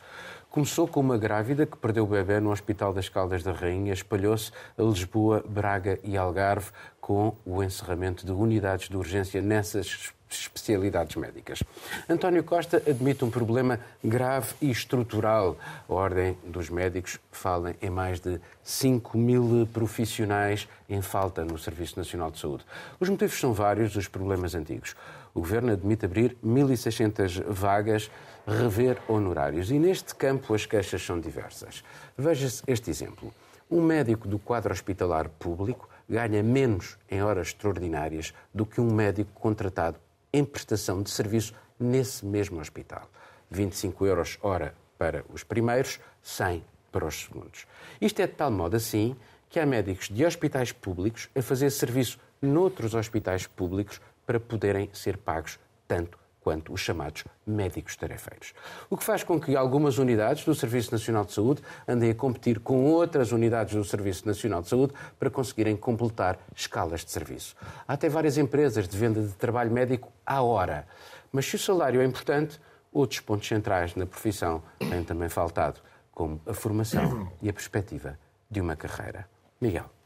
Começou 0.53 0.87
com 0.87 0.99
uma 0.99 1.17
grávida 1.17 1.65
que 1.65 1.75
perdeu 1.75 2.03
o 2.03 2.07
bebê 2.07 2.39
no 2.39 2.51
Hospital 2.51 2.93
das 2.93 3.09
Caldas 3.09 3.41
da 3.41 3.51
Rainha, 3.51 3.91
espalhou-se 3.91 4.51
a 4.77 4.83
Lisboa, 4.83 5.43
Braga 5.49 5.97
e 6.03 6.15
Algarve 6.15 6.69
com 7.01 7.35
o 7.43 7.63
encerramento 7.63 8.23
de 8.23 8.31
unidades 8.31 8.87
de 8.87 8.95
urgência 8.95 9.41
nessas 9.41 10.13
especialidades 10.29 11.15
médicas. 11.15 11.63
António 12.07 12.43
Costa 12.43 12.77
admite 12.77 13.25
um 13.25 13.31
problema 13.31 13.79
grave 14.03 14.53
e 14.61 14.69
estrutural. 14.69 15.57
A 15.89 15.91
Ordem 15.91 16.37
dos 16.45 16.69
Médicos 16.69 17.19
fala 17.31 17.75
em 17.81 17.89
mais 17.89 18.19
de 18.19 18.39
5 18.61 19.17
mil 19.17 19.67
profissionais 19.73 20.67
em 20.87 21.01
falta 21.01 21.43
no 21.43 21.57
Serviço 21.57 21.97
Nacional 21.97 22.29
de 22.29 22.37
Saúde. 22.37 22.63
Os 22.99 23.09
motivos 23.09 23.39
são 23.39 23.53
vários, 23.53 23.95
os 23.95 24.07
problemas 24.07 24.53
antigos. 24.53 24.95
O 25.33 25.39
Governo 25.39 25.71
admite 25.71 26.05
abrir 26.05 26.37
1.600 26.45 27.43
vagas 27.47 28.11
rever 28.47 29.01
honorários. 29.07 29.71
E 29.71 29.79
neste 29.79 30.15
campo 30.15 30.53
as 30.53 30.65
queixas 30.65 31.01
são 31.01 31.19
diversas. 31.19 31.83
Veja-se 32.17 32.63
este 32.67 32.89
exemplo. 32.89 33.33
Um 33.69 33.81
médico 33.81 34.27
do 34.27 34.37
quadro 34.37 34.73
hospitalar 34.73 35.29
público 35.29 35.89
ganha 36.07 36.43
menos 36.43 36.97
em 37.09 37.23
horas 37.23 37.47
extraordinárias 37.47 38.33
do 38.53 38.65
que 38.65 38.81
um 38.81 38.93
médico 38.93 39.31
contratado 39.33 39.97
em 40.31 40.43
prestação 40.43 41.01
de 41.01 41.09
serviço 41.09 41.53
nesse 41.79 42.25
mesmo 42.25 42.59
hospital. 42.59 43.09
25 43.49 44.05
euros 44.05 44.37
hora 44.41 44.75
para 44.97 45.23
os 45.29 45.43
primeiros, 45.43 45.99
100 46.21 46.63
para 46.91 47.05
os 47.05 47.23
segundos. 47.23 47.65
Isto 47.99 48.21
é 48.21 48.27
de 48.27 48.33
tal 48.33 48.51
modo 48.51 48.75
assim 48.75 49.15
que 49.49 49.59
há 49.59 49.65
médicos 49.65 50.09
de 50.09 50.25
hospitais 50.25 50.71
públicos 50.71 51.29
a 51.35 51.41
fazer 51.41 51.69
serviço 51.69 52.19
noutros 52.41 52.93
hospitais 52.93 53.47
públicos 53.47 54.01
para 54.25 54.39
poderem 54.39 54.89
ser 54.93 55.17
pagos 55.17 55.59
tanto 55.87 56.22
quanto 56.43 56.73
os 56.73 56.81
chamados 56.81 57.23
médicos 57.47 57.95
tarefeiros. 57.95 58.53
O 58.89 58.97
que 58.97 59.03
faz 59.03 59.23
com 59.23 59.39
que 59.39 59.55
algumas 59.55 59.97
unidades 59.97 60.43
do 60.43 60.53
Serviço 60.53 60.91
Nacional 60.91 61.23
de 61.23 61.31
Saúde 61.31 61.61
andem 61.87 62.11
a 62.11 62.15
competir 62.15 62.59
com 62.59 62.83
outras 62.85 63.31
unidades 63.31 63.73
do 63.73 63.83
Serviço 63.83 64.27
Nacional 64.27 64.61
de 64.61 64.67
Saúde 64.67 64.93
para 65.17 65.29
conseguirem 65.29 65.75
completar 65.75 66.37
escalas 66.55 67.05
de 67.05 67.11
serviço. 67.11 67.55
Há 67.87 67.93
até 67.93 68.09
várias 68.09 68.37
empresas 68.37 68.87
de 68.87 68.97
venda 68.97 69.21
de 69.21 69.33
trabalho 69.33 69.71
médico 69.71 70.11
à 70.25 70.41
hora. 70.41 70.85
Mas 71.31 71.45
se 71.45 71.55
o 71.55 71.59
salário 71.59 72.01
é 72.01 72.05
importante, 72.05 72.59
outros 72.91 73.21
pontos 73.21 73.47
centrais 73.47 73.95
na 73.95 74.05
profissão 74.05 74.61
têm 74.77 75.03
também 75.03 75.29
faltado, 75.29 75.79
como 76.13 76.39
a 76.45 76.53
formação 76.53 77.31
e 77.41 77.49
a 77.49 77.53
perspectiva 77.53 78.19
de 78.51 78.61
uma 78.61 78.75
carreira. 78.75 79.27
Miguel. 79.59 80.02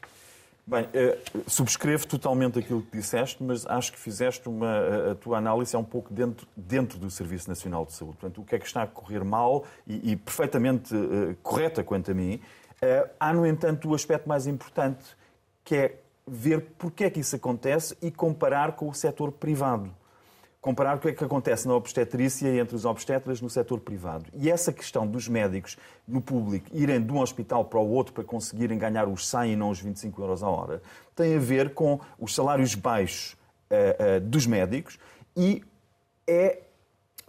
Bem, 0.69 0.86
eh, 0.93 1.17
subscrevo 1.47 2.06
totalmente 2.06 2.60
aquilo 2.60 2.82
que 2.82 2.97
disseste, 2.97 3.41
mas 3.41 3.65
acho 3.65 3.89
que 3.89 3.97
fizeste 3.97 4.49
uma. 4.49 5.12
A 5.12 5.15
tua 5.15 5.38
análise 5.38 5.73
é 5.73 5.80
um 5.80 5.84
pouco 5.84 6.13
dentro, 6.13 6.45
dentro 6.58 6.99
do 6.99 7.10
Serviço 7.10 7.47
Nacional 7.47 7.86
de 7.86 7.93
Saúde. 7.93 8.17
Portanto, 8.17 8.41
o 8.41 8.43
que 8.43 8.53
é 8.53 8.60
que 8.60 8.65
está 8.65 8.84
a 8.84 8.88
correr 8.88 9.23
mal 9.23 9.63
e, 9.88 10.12
e 10.12 10.15
perfeitamente 10.17 10.93
uh, 10.93 11.34
correta 11.41 11.86
quanto 11.86 12.12
a 12.12 12.13
mim. 12.13 12.41
Uh, 12.84 13.10
há, 13.17 13.32
no 13.32 13.47
entanto, 13.47 13.89
o 13.89 13.95
aspecto 13.95 14.27
mais 14.27 14.45
importante, 14.45 15.06
que 15.63 15.73
é 15.73 15.99
ver 16.27 16.73
porque 16.77 17.06
é 17.06 17.10
que 17.10 17.21
isso 17.21 17.38
acontece 17.38 17.97
e 18.01 18.12
comparar 18.12 18.73
com 18.73 18.89
o 18.89 18.93
setor 18.93 19.32
privado 19.32 19.89
comparar 20.67 20.97
o 20.97 20.99
que 20.99 21.08
é 21.08 21.13
que 21.13 21.23
acontece 21.23 21.65
na 21.65 21.73
obstetrícia 21.73 22.49
entre 22.60 22.75
os 22.75 22.84
obstetras 22.84 23.39
no 23.39 23.49
setor 23.49 23.80
privado. 23.80 24.25
E 24.34 24.51
essa 24.51 24.73
questão 24.73 25.08
dos 25.08 25.25
médicos 25.30 25.77
no 26.06 26.19
público 26.21 26.67
irem 26.73 27.01
de 27.01 27.10
um 27.10 27.21
hospital 27.21 27.63
para 27.63 27.80
o 27.80 27.89
outro 27.89 28.12
para 28.12 28.25
conseguirem 28.25 28.77
ganhar 28.77 29.08
os 29.08 29.25
100 29.30 29.53
e 29.53 29.56
não 29.56 29.69
os 29.69 29.80
25 29.80 30.21
euros 30.21 30.43
a 30.43 30.49
hora 30.49 30.82
tem 31.15 31.38
a 31.38 31.39
ver 31.39 31.73
com 31.73 32.01
os 32.19 32.36
salários 32.36 32.75
baixos 32.75 33.34
uh, 33.71 34.17
uh, 34.17 34.21
dos 34.21 34.45
médicos 34.45 34.99
e 35.36 35.63
é 36.27 36.60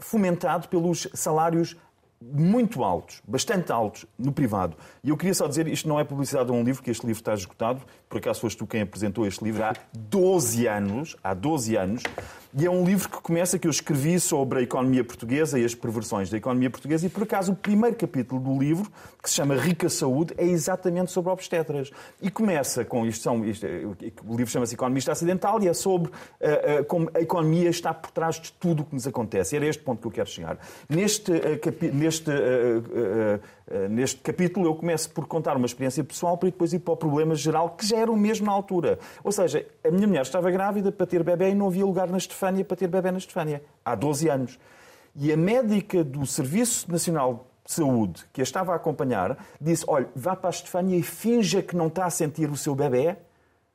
fomentado 0.01 0.69
pelos 0.69 1.07
salários 1.15 1.77
muito 2.21 2.83
altos, 2.83 3.23
bastante 3.27 3.71
altos, 3.71 4.05
no 4.19 4.33
privado. 4.33 4.77
E 5.05 5.11
eu 5.11 5.17
queria 5.17 5.35
só 5.35 5.47
dizer, 5.47 5.69
isto 5.69 5.89
não 5.89 6.01
é 6.01 6.05
publicidade 6.05 6.47
de 6.47 6.53
um 6.53 6.65
livro, 6.65 6.83
que 6.83 6.91
este 6.91 7.07
livro 7.07 7.21
está 7.21 7.33
esgotado, 7.33 7.81
por 8.09 8.19
acaso 8.19 8.41
foste 8.41 8.59
tu 8.59 8.67
quem 8.67 8.83
apresentou 8.83 9.25
este 9.27 9.43
livro 9.45 9.63
há 9.63 9.73
12 9.95 10.67
anos, 10.67 11.17
há 11.23 11.33
12 11.33 11.77
anos, 11.77 12.03
E 12.57 12.65
é 12.65 12.71
um 12.71 12.83
livro 12.83 13.11
que 13.11 13.21
começa 13.21 13.59
que 13.59 13.67
eu 13.67 13.71
escrevi 13.71 14.19
sobre 14.19 14.61
a 14.61 14.63
economia 14.63 15.05
portuguesa 15.05 15.59
e 15.59 15.65
as 15.65 15.75
perversões 15.75 16.31
da 16.31 16.39
economia 16.39 16.71
portuguesa 16.71 17.05
e, 17.05 17.09
por 17.11 17.25
acaso, 17.25 17.53
o 17.53 17.55
primeiro 17.55 17.95
capítulo 17.95 18.41
do 18.41 18.59
livro, 18.59 18.91
que 19.23 19.29
se 19.29 19.37
chama 19.37 19.55
Rica 19.55 19.89
Saúde, 19.91 20.33
é 20.39 20.47
exatamente 20.47 21.11
sobre 21.11 21.31
obstetras. 21.31 21.91
E 22.23 22.31
começa 22.31 22.87
com 22.87 23.05
isto, 23.05 23.23
são, 23.23 23.45
isto 23.45 23.67
o 24.27 24.35
livro 24.35 24.51
chama-se 24.51 24.75
Economista 24.75 25.13
Acidental 25.13 25.63
e 25.63 25.69
é 25.69 25.75
sobre 25.75 26.11
uh, 26.11 26.81
uh, 26.81 26.85
como 26.87 27.11
a 27.13 27.21
economia 27.21 27.69
está 27.69 27.93
por 27.93 28.11
trás 28.11 28.41
de 28.41 28.51
tudo 28.53 28.83
o 28.83 28.87
que 28.87 28.95
nos 28.95 29.07
acontece. 29.07 29.55
Era 29.55 29.67
este 29.67 29.83
ponto 29.83 30.01
que 30.01 30.07
eu 30.07 30.13
quero 30.13 30.29
chegar. 30.31 30.59
Neste, 30.89 31.31
uh, 31.31 31.95
neste 31.95 32.31
neste 33.89 34.21
capítulo 34.21 34.67
eu 34.67 34.75
começo 34.75 35.11
por 35.11 35.27
contar 35.27 35.57
uma 35.57 35.67
experiência 35.67 36.03
pessoal 36.03 36.37
para 36.39 36.49
depois 36.49 36.73
ir 36.73 36.79
para 36.79 36.95
o 36.95 36.97
problema 36.97 37.35
geral, 37.35 37.71
que 37.71 37.87
já 37.87 37.99
era 37.99 38.11
o 38.11 38.17
mesmo 38.17 38.47
na 38.47 38.53
altura. 38.53 38.99
Ou 39.23 39.31
seja, 39.31 39.67
a 39.85 39.91
minha 39.91 40.07
mulher 40.07 40.23
estava 40.23 40.51
grávida 40.51 40.91
para 40.91 41.07
ter 41.07 41.23
bebê 41.23 41.51
e 41.51 41.55
não 41.55 41.67
havia 41.69 41.85
lugar 41.85 42.09
na 42.09 42.17
Estefânia 42.17 42.65
para 42.65 42.77
ter 42.77 42.89
bebê 42.89 43.11
na 43.11 43.19
Estefânia, 43.19 43.63
há 43.85 43.95
12 43.95 44.29
anos. 44.29 44.59
E 45.15 45.33
a 45.33 45.37
médica 45.37 46.03
do 46.05 46.25
Serviço 46.25 46.91
Nacional 46.91 47.47
de 47.65 47.73
Saúde, 47.73 48.25
que 48.33 48.41
a 48.41 48.45
estava 48.45 48.73
a 48.73 48.77
acompanhar, 48.77 49.37
disse, 49.61 49.85
olha, 49.87 50.09
vá 50.15 50.35
para 50.35 50.49
a 50.49 50.51
Estefânia 50.51 50.97
e 50.97 51.03
finja 51.03 51.61
que 51.61 51.77
não 51.77 51.89
está 51.89 52.07
a 52.07 52.11
sentir 52.11 52.51
o 52.51 52.57
seu 52.57 52.75
bebê, 52.75 53.17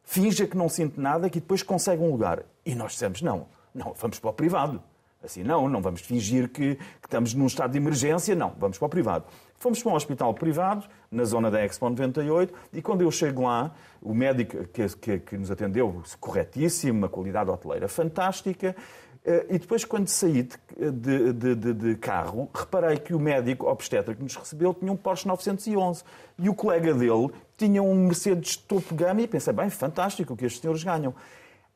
finja 0.04 0.48
que 0.48 0.58
não 0.58 0.68
sente 0.68 1.00
nada, 1.00 1.30
que 1.30 1.40
depois 1.40 1.62
consegue 1.62 2.02
um 2.02 2.12
lugar. 2.12 2.44
E 2.66 2.74
nós 2.74 2.94
dissemos, 2.94 3.22
não, 3.22 3.46
não, 3.74 3.94
vamos 3.94 4.20
para 4.20 4.30
o 4.30 4.34
privado. 4.34 4.82
Assim, 5.24 5.42
não, 5.42 5.70
não 5.70 5.82
vamos 5.82 6.02
fingir 6.02 6.50
que, 6.50 6.76
que, 6.76 7.06
estamos 7.06 7.34
num 7.34 7.46
estado 7.46 7.72
de 7.72 7.78
emergência, 7.78 8.36
não, 8.36 8.54
vamos 8.58 8.78
para 8.78 8.86
o 8.86 8.90
privado. 8.90 9.26
Fomos 9.63 9.82
para 9.82 9.93
um 9.93 9.95
hospital 9.95 10.34
privado, 10.34 10.86
na 11.10 11.23
zona 11.23 11.49
da 11.49 11.63
Expo 11.63 11.89
98, 11.89 12.54
e 12.73 12.82
quando 12.82 12.99
eu 12.99 13.10
chego 13.10 13.43
lá, 13.43 13.73
o 14.02 14.13
médico 14.13 14.65
que, 14.65 14.89
que, 14.89 15.19
que 15.19 15.38
nos 15.38 15.49
atendeu, 15.49 16.04
corretíssimo, 16.19 16.97
uma 16.97 17.08
qualidade 17.08 17.49
hoteleira 17.49 17.88
fantástica, 17.88 18.76
eh, 19.23 19.45
e 19.52 19.60
depois, 19.60 19.86
quando 19.86 20.10
saí 20.10 20.43
de, 20.43 21.32
de, 21.32 21.56
de, 21.56 21.73
de, 21.73 21.95
carro, 21.95 22.49
reparei 22.54 22.97
que 22.97 23.13
o 23.13 23.19
médico 23.21 23.65
obstetra 23.67 24.13
que 24.13 24.21
nos 24.21 24.36
recebeu 24.36 24.73
tinha 24.73 24.91
um 24.91 24.97
Porsche 24.97 25.30
911 25.30 26.04
e 26.39 26.49
o 26.49 26.54
colega 26.54 26.93
dele 26.93 27.30
tinha 27.56 27.82
um 27.82 27.95
Mercedes 28.08 28.58
topo 28.58 28.93
gama 28.93 29.21
e 29.21 29.30
pensei, 29.30 29.54
bem, 29.54 29.69
fantástico 29.69 30.34
o 30.34 30.36
que 30.36 30.43
estes 30.43 30.60
senhores 30.60 30.84
ganham. 30.84 31.15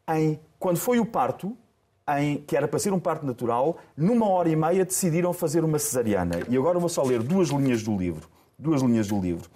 Em, 0.09 0.37
quando 0.59 0.75
foi 0.75 0.99
o 0.99 1.05
parto, 1.05 1.57
em, 2.19 2.37
que 2.37 2.55
era 2.55 2.67
para 2.67 2.79
ser 2.79 2.93
um 2.93 2.99
parto 2.99 3.25
natural, 3.25 3.77
numa 3.95 4.27
hora 4.27 4.49
e 4.49 4.55
meia 4.55 4.85
decidiram 4.85 5.33
fazer 5.33 5.63
uma 5.63 5.79
cesariana. 5.79 6.41
E 6.49 6.57
agora 6.57 6.79
vou 6.79 6.89
só 6.89 7.03
ler 7.03 7.21
duas 7.21 7.49
linhas 7.49 7.83
do 7.83 7.95
livro. 7.97 8.27
Duas 8.57 8.81
linhas 8.81 9.07
do 9.07 9.19
livro. 9.19 9.49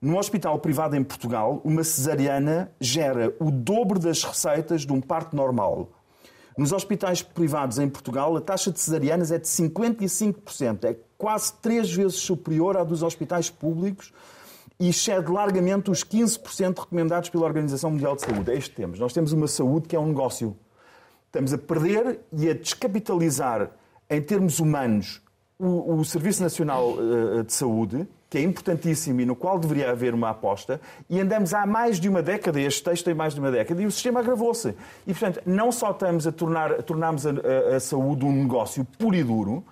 No 0.00 0.18
hospital 0.18 0.58
privado 0.58 0.94
em 0.94 1.02
Portugal, 1.02 1.60
uma 1.64 1.82
cesariana 1.82 2.70
gera 2.78 3.34
o 3.40 3.50
dobro 3.50 3.98
das 3.98 4.22
receitas 4.22 4.82
de 4.82 4.92
um 4.92 5.00
parto 5.00 5.34
normal. 5.34 5.88
Nos 6.56 6.72
hospitais 6.72 7.22
privados 7.22 7.78
em 7.78 7.88
Portugal, 7.88 8.36
a 8.36 8.40
taxa 8.40 8.70
de 8.70 8.80
cesarianas 8.80 9.30
é 9.30 9.38
de 9.38 9.46
55%. 9.46 10.84
É 10.84 10.96
quase 11.18 11.52
três 11.54 11.92
vezes 11.92 12.16
superior 12.16 12.76
à 12.76 12.84
dos 12.84 13.02
hospitais 13.02 13.50
públicos 13.50 14.12
e 14.78 14.88
excede 14.88 15.30
largamente 15.30 15.90
os 15.90 16.04
15% 16.04 16.78
recomendados 16.78 17.28
pela 17.30 17.44
Organização 17.44 17.90
Mundial 17.90 18.16
de 18.16 18.22
Saúde. 18.22 18.50
É 18.50 18.54
isto 18.54 18.70
que 18.70 18.76
temos. 18.76 18.98
Nós 18.98 19.12
temos 19.12 19.32
uma 19.32 19.46
saúde 19.46 19.88
que 19.88 19.96
é 19.96 20.00
um 20.00 20.06
negócio. 20.06 20.56
Estamos 21.36 21.52
a 21.52 21.58
perder 21.58 22.20
e 22.32 22.48
a 22.48 22.54
descapitalizar, 22.54 23.68
em 24.08 24.22
termos 24.22 24.58
humanos, 24.58 25.20
o, 25.58 25.96
o 25.96 26.02
Serviço 26.02 26.42
Nacional 26.42 26.92
uh, 26.92 27.44
de 27.44 27.52
Saúde, 27.52 28.08
que 28.30 28.38
é 28.38 28.40
importantíssimo 28.40 29.20
e 29.20 29.26
no 29.26 29.36
qual 29.36 29.58
deveria 29.58 29.90
haver 29.90 30.14
uma 30.14 30.30
aposta, 30.30 30.80
e 31.10 31.20
andamos 31.20 31.52
há 31.52 31.66
mais 31.66 32.00
de 32.00 32.08
uma 32.08 32.22
década, 32.22 32.58
este 32.58 32.82
texto 32.82 33.04
tem 33.04 33.12
mais 33.12 33.34
de 33.34 33.40
uma 33.40 33.50
década, 33.50 33.82
e 33.82 33.84
o 33.84 33.90
sistema 33.92 34.20
agravou-se. 34.20 34.74
E, 35.06 35.12
portanto, 35.12 35.42
não 35.44 35.70
só 35.70 35.90
estamos 35.90 36.26
a 36.26 36.32
tornar 36.32 36.82
tornarmos 36.84 37.26
a, 37.26 37.32
a, 37.32 37.76
a 37.76 37.80
saúde 37.80 38.24
um 38.24 38.32
negócio 38.32 38.86
puro 38.98 39.14
e 39.14 39.22
duro, 39.22 39.62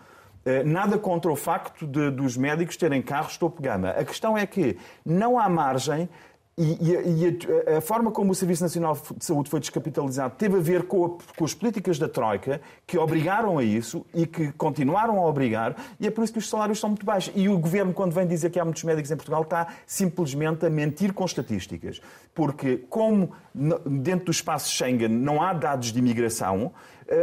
eh, 0.44 0.62
Nada 0.62 0.98
contra 0.98 1.33
o 1.33 1.37
facto 1.37 1.87
de, 1.87 2.11
dos 2.11 2.37
médicos 2.37 2.77
terem 2.77 3.00
carros 3.00 3.38
topo 3.38 3.62
gama. 3.62 3.88
A 3.88 4.05
questão 4.05 4.37
é 4.37 4.44
que 4.44 4.77
não 5.03 5.38
há 5.38 5.48
margem 5.48 6.11
e, 6.56 6.92
e 6.92 7.38
a, 7.74 7.78
a, 7.78 7.80
forma 7.80 8.12
como 8.12 8.30
o 8.30 8.34
Serviço 8.34 8.62
Nacional 8.62 8.96
de 9.16 9.24
Saúde 9.24 9.50
foi 9.50 9.58
descapitalizado 9.58 10.34
teve 10.36 10.56
a 10.56 10.60
ver 10.60 10.84
com, 10.84 11.04
a, 11.04 11.36
com, 11.36 11.44
as 11.44 11.52
políticas 11.52 11.98
da 11.98 12.08
Troika, 12.08 12.60
que 12.86 12.96
obrigaram 12.96 13.58
a 13.58 13.64
isso 13.64 14.06
e 14.14 14.24
que 14.24 14.52
continuaram 14.52 15.18
a 15.18 15.26
obrigar, 15.26 15.74
e 15.98 16.06
é 16.06 16.10
por 16.10 16.22
isso 16.22 16.32
que 16.32 16.38
os 16.38 16.48
salários 16.48 16.78
são 16.78 16.90
muito 16.90 17.04
baixos. 17.04 17.32
E 17.34 17.48
o 17.48 17.58
Governo, 17.58 17.92
quando 17.92 18.12
vem 18.12 18.26
dizer 18.26 18.50
que 18.50 18.60
há 18.60 18.64
muitos 18.64 18.84
médicos 18.84 19.10
em 19.10 19.16
Portugal, 19.16 19.42
está 19.42 19.66
simplesmente 19.84 20.64
a 20.64 20.70
mentir 20.70 21.12
com 21.12 21.24
estatísticas. 21.24 22.00
Porque, 22.32 22.76
como 22.88 23.32
dentro 23.84 24.26
do 24.26 24.30
espaço 24.30 24.70
Schengen 24.70 25.08
não 25.08 25.42
há 25.42 25.52
dados 25.52 25.92
de 25.92 25.98
imigração, 25.98 26.72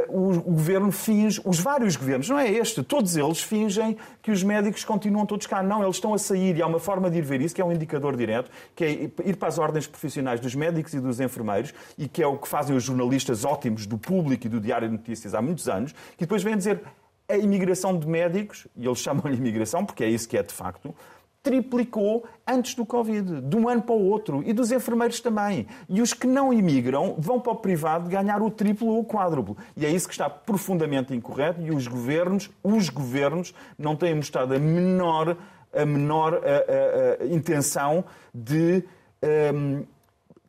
o 0.08 0.42
governo 0.42 0.92
finge, 0.92 1.42
os 1.44 1.60
vários 1.60 1.96
governos, 1.96 2.30
não 2.30 2.38
é 2.38 2.50
este, 2.50 2.84
todos 2.84 3.18
eles 3.18 3.42
fingem 3.42 3.98
que 4.22 4.32
os 4.32 4.44
médicos 4.44 4.84
continuam 4.84 5.26
todos 5.26 5.48
cá. 5.48 5.64
Não, 5.64 5.84
eles 5.84 5.96
estão 5.96 6.14
a 6.14 6.18
sair 6.18 6.56
e 6.56 6.62
há 6.62 6.68
uma 6.68 6.80
forma 6.80 7.10
de 7.10 7.18
ir 7.18 7.22
ver 7.22 7.42
isso, 7.42 7.56
que 7.56 7.62
é 7.62 7.66
um 7.66 7.72
indicador 7.72 8.16
direto, 8.16 8.52
que 8.76 8.84
é 8.84 8.92
ir 9.26 9.36
para 9.38 9.48
as 9.48 9.58
ordens 9.58 9.88
profissionais 9.88 10.40
dos 10.40 10.54
médicos 10.54 10.94
e 10.94 11.00
dos 11.00 11.20
enfermeiros, 11.20 11.74
e 11.98 12.08
que 12.08 12.22
é 12.22 12.28
o 12.28 12.38
que 12.38 12.48
fazem 12.48 12.76
os 12.76 12.84
jornalistas 12.84 13.44
ótimos 13.44 13.86
do 13.86 13.98
público 13.98 14.46
e 14.46 14.50
do 14.50 14.60
Diário 14.60 14.88
de 14.88 14.94
Notícias 14.94 15.34
há 15.34 15.42
muitos 15.42 15.68
anos, 15.68 15.92
que 15.92 16.26
depois 16.26 16.44
vêm 16.44 16.58
dizer 16.58 16.82
a 17.28 17.38
imigração 17.38 17.98
de 17.98 18.08
médicos, 18.08 18.68
e 18.76 18.86
eles 18.86 19.00
chamam-lhe 19.00 19.38
imigração 19.38 19.86
porque 19.86 20.04
é 20.04 20.10
isso 20.10 20.28
que 20.28 20.38
é 20.38 20.44
de 20.44 20.54
facto, 20.54 20.94
triplicou 21.44 22.26
antes 22.48 22.76
do 22.76 22.86
Covid, 22.86 23.42
de 23.42 23.56
um 23.56 23.68
ano 23.68 23.82
para 23.82 23.96
o 23.96 24.08
outro, 24.08 24.44
e 24.46 24.54
dos 24.54 24.72
enfermeiros 24.72 25.20
também. 25.20 25.68
E 25.90 26.02
os 26.02 26.14
que 26.14 26.28
não 26.28 26.54
imigram 26.54 27.16
vão 27.18 27.40
para 27.40 27.54
o 27.54 27.56
privado 27.56 28.10
ganhar 28.10 28.42
o 28.42 28.52
triplo 28.52 28.88
ou 28.88 29.00
o 29.00 29.06
quádruplo. 29.06 29.58
E 29.76 29.86
é 29.86 29.90
isso 29.90 30.08
que 30.08 30.14
está 30.14 30.30
profundamente 30.30 31.14
incorreto 31.16 31.62
e 31.62 31.72
os 31.72 31.88
governos, 31.88 32.50
os 32.64 32.90
governos 32.90 33.54
não 33.78 33.96
têm 33.96 34.16
mostrado 34.16 34.54
a 34.54 34.60
menor, 34.60 35.38
a 35.74 35.86
menor 35.86 36.42
a, 36.44 37.24
a, 37.24 37.26
intenção 37.26 38.06
de 38.34 38.84
um, 39.54 39.84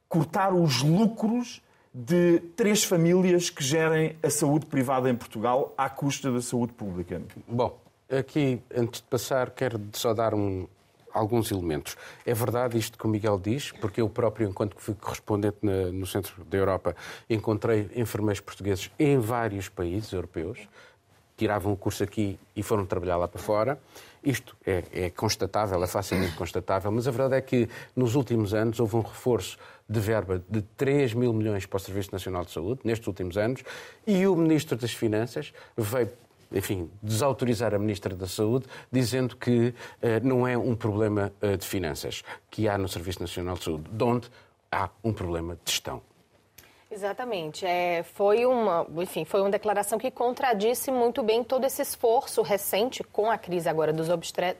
cortar 0.08 0.52
os 0.52 0.82
lucros 0.82 1.62
de 1.94 2.40
três 2.56 2.84
famílias 2.84 3.50
que 3.50 3.62
gerem 3.62 4.16
a 4.22 4.30
saúde 4.30 4.66
privada 4.66 5.10
em 5.10 5.14
Portugal 5.14 5.74
à 5.76 5.90
custa 5.90 6.30
da 6.30 6.40
saúde 6.40 6.72
pública. 6.72 7.20
Bom, 7.46 7.78
aqui, 8.10 8.60
antes 8.74 9.00
de 9.00 9.06
passar, 9.06 9.50
quero 9.50 9.80
só 9.92 10.14
dar 10.14 10.34
um, 10.34 10.66
alguns 11.12 11.50
elementos. 11.50 11.96
É 12.24 12.34
verdade 12.34 12.78
isto 12.78 12.98
que 12.98 13.06
o 13.06 13.08
Miguel 13.08 13.38
diz, 13.38 13.72
porque 13.72 14.00
eu 14.00 14.08
próprio, 14.08 14.48
enquanto 14.48 14.76
fui 14.78 14.94
correspondente 14.94 15.58
na, 15.62 15.92
no 15.92 16.06
centro 16.06 16.44
da 16.44 16.56
Europa, 16.56 16.96
encontrei 17.28 17.90
enfermeiros 17.94 18.40
portugueses 18.40 18.90
em 18.98 19.18
vários 19.18 19.68
países 19.68 20.12
europeus, 20.12 20.68
tiravam 21.36 21.72
o 21.72 21.76
curso 21.76 22.04
aqui 22.04 22.38
e 22.54 22.62
foram 22.62 22.86
trabalhar 22.86 23.16
lá 23.16 23.26
para 23.26 23.40
fora. 23.40 23.80
Isto 24.22 24.56
é, 24.64 24.84
é, 24.92 25.10
constatável, 25.10 25.82
é 25.82 25.86
facilmente 25.86 26.36
constatável, 26.36 26.92
mas 26.92 27.08
a 27.08 27.10
verdade 27.10 27.34
é 27.34 27.40
que 27.40 27.68
nos 27.96 28.14
últimos 28.14 28.54
anos 28.54 28.78
houve 28.78 28.96
um 28.96 29.00
reforço 29.00 29.58
de 29.88 29.98
verba 29.98 30.42
de 30.48 30.62
3 30.62 31.14
mil 31.14 31.32
milhões 31.32 31.66
para 31.66 31.76
o 31.76 31.80
Serviço 31.80 32.12
Nacional 32.12 32.44
de 32.44 32.52
Saúde, 32.52 32.80
nestes 32.84 33.06
últimos 33.08 33.36
anos, 33.36 33.62
e 34.06 34.26
o 34.26 34.36
Ministro 34.36 34.76
das 34.76 34.92
Finanças 34.92 35.52
veio 35.76 36.10
enfim, 36.54 36.90
desautorizar 37.02 37.74
a 37.74 37.78
Ministra 37.78 38.14
da 38.14 38.26
Saúde, 38.26 38.66
dizendo 38.90 39.36
que 39.36 39.74
eh, 40.00 40.20
não 40.20 40.46
é 40.46 40.56
um 40.56 40.74
problema 40.74 41.32
eh, 41.40 41.56
de 41.56 41.66
finanças 41.66 42.22
que 42.50 42.68
há 42.68 42.76
no 42.76 42.88
Serviço 42.88 43.20
Nacional 43.20 43.56
de 43.56 43.64
Saúde, 43.64 43.84
de 43.90 44.04
onde 44.04 44.28
há 44.70 44.88
um 45.02 45.12
problema 45.12 45.54
de 45.64 45.70
gestão. 45.70 46.02
Exatamente. 46.92 47.64
É, 47.64 48.02
foi, 48.02 48.44
uma, 48.44 48.86
enfim, 48.98 49.24
foi 49.24 49.40
uma 49.40 49.48
declaração 49.48 49.98
que 49.98 50.10
contradisse 50.10 50.90
muito 50.90 51.22
bem 51.22 51.42
todo 51.42 51.64
esse 51.64 51.80
esforço 51.80 52.42
recente 52.42 53.02
com 53.02 53.30
a 53.30 53.38
crise 53.38 53.66
agora 53.66 53.94
dos 53.94 54.10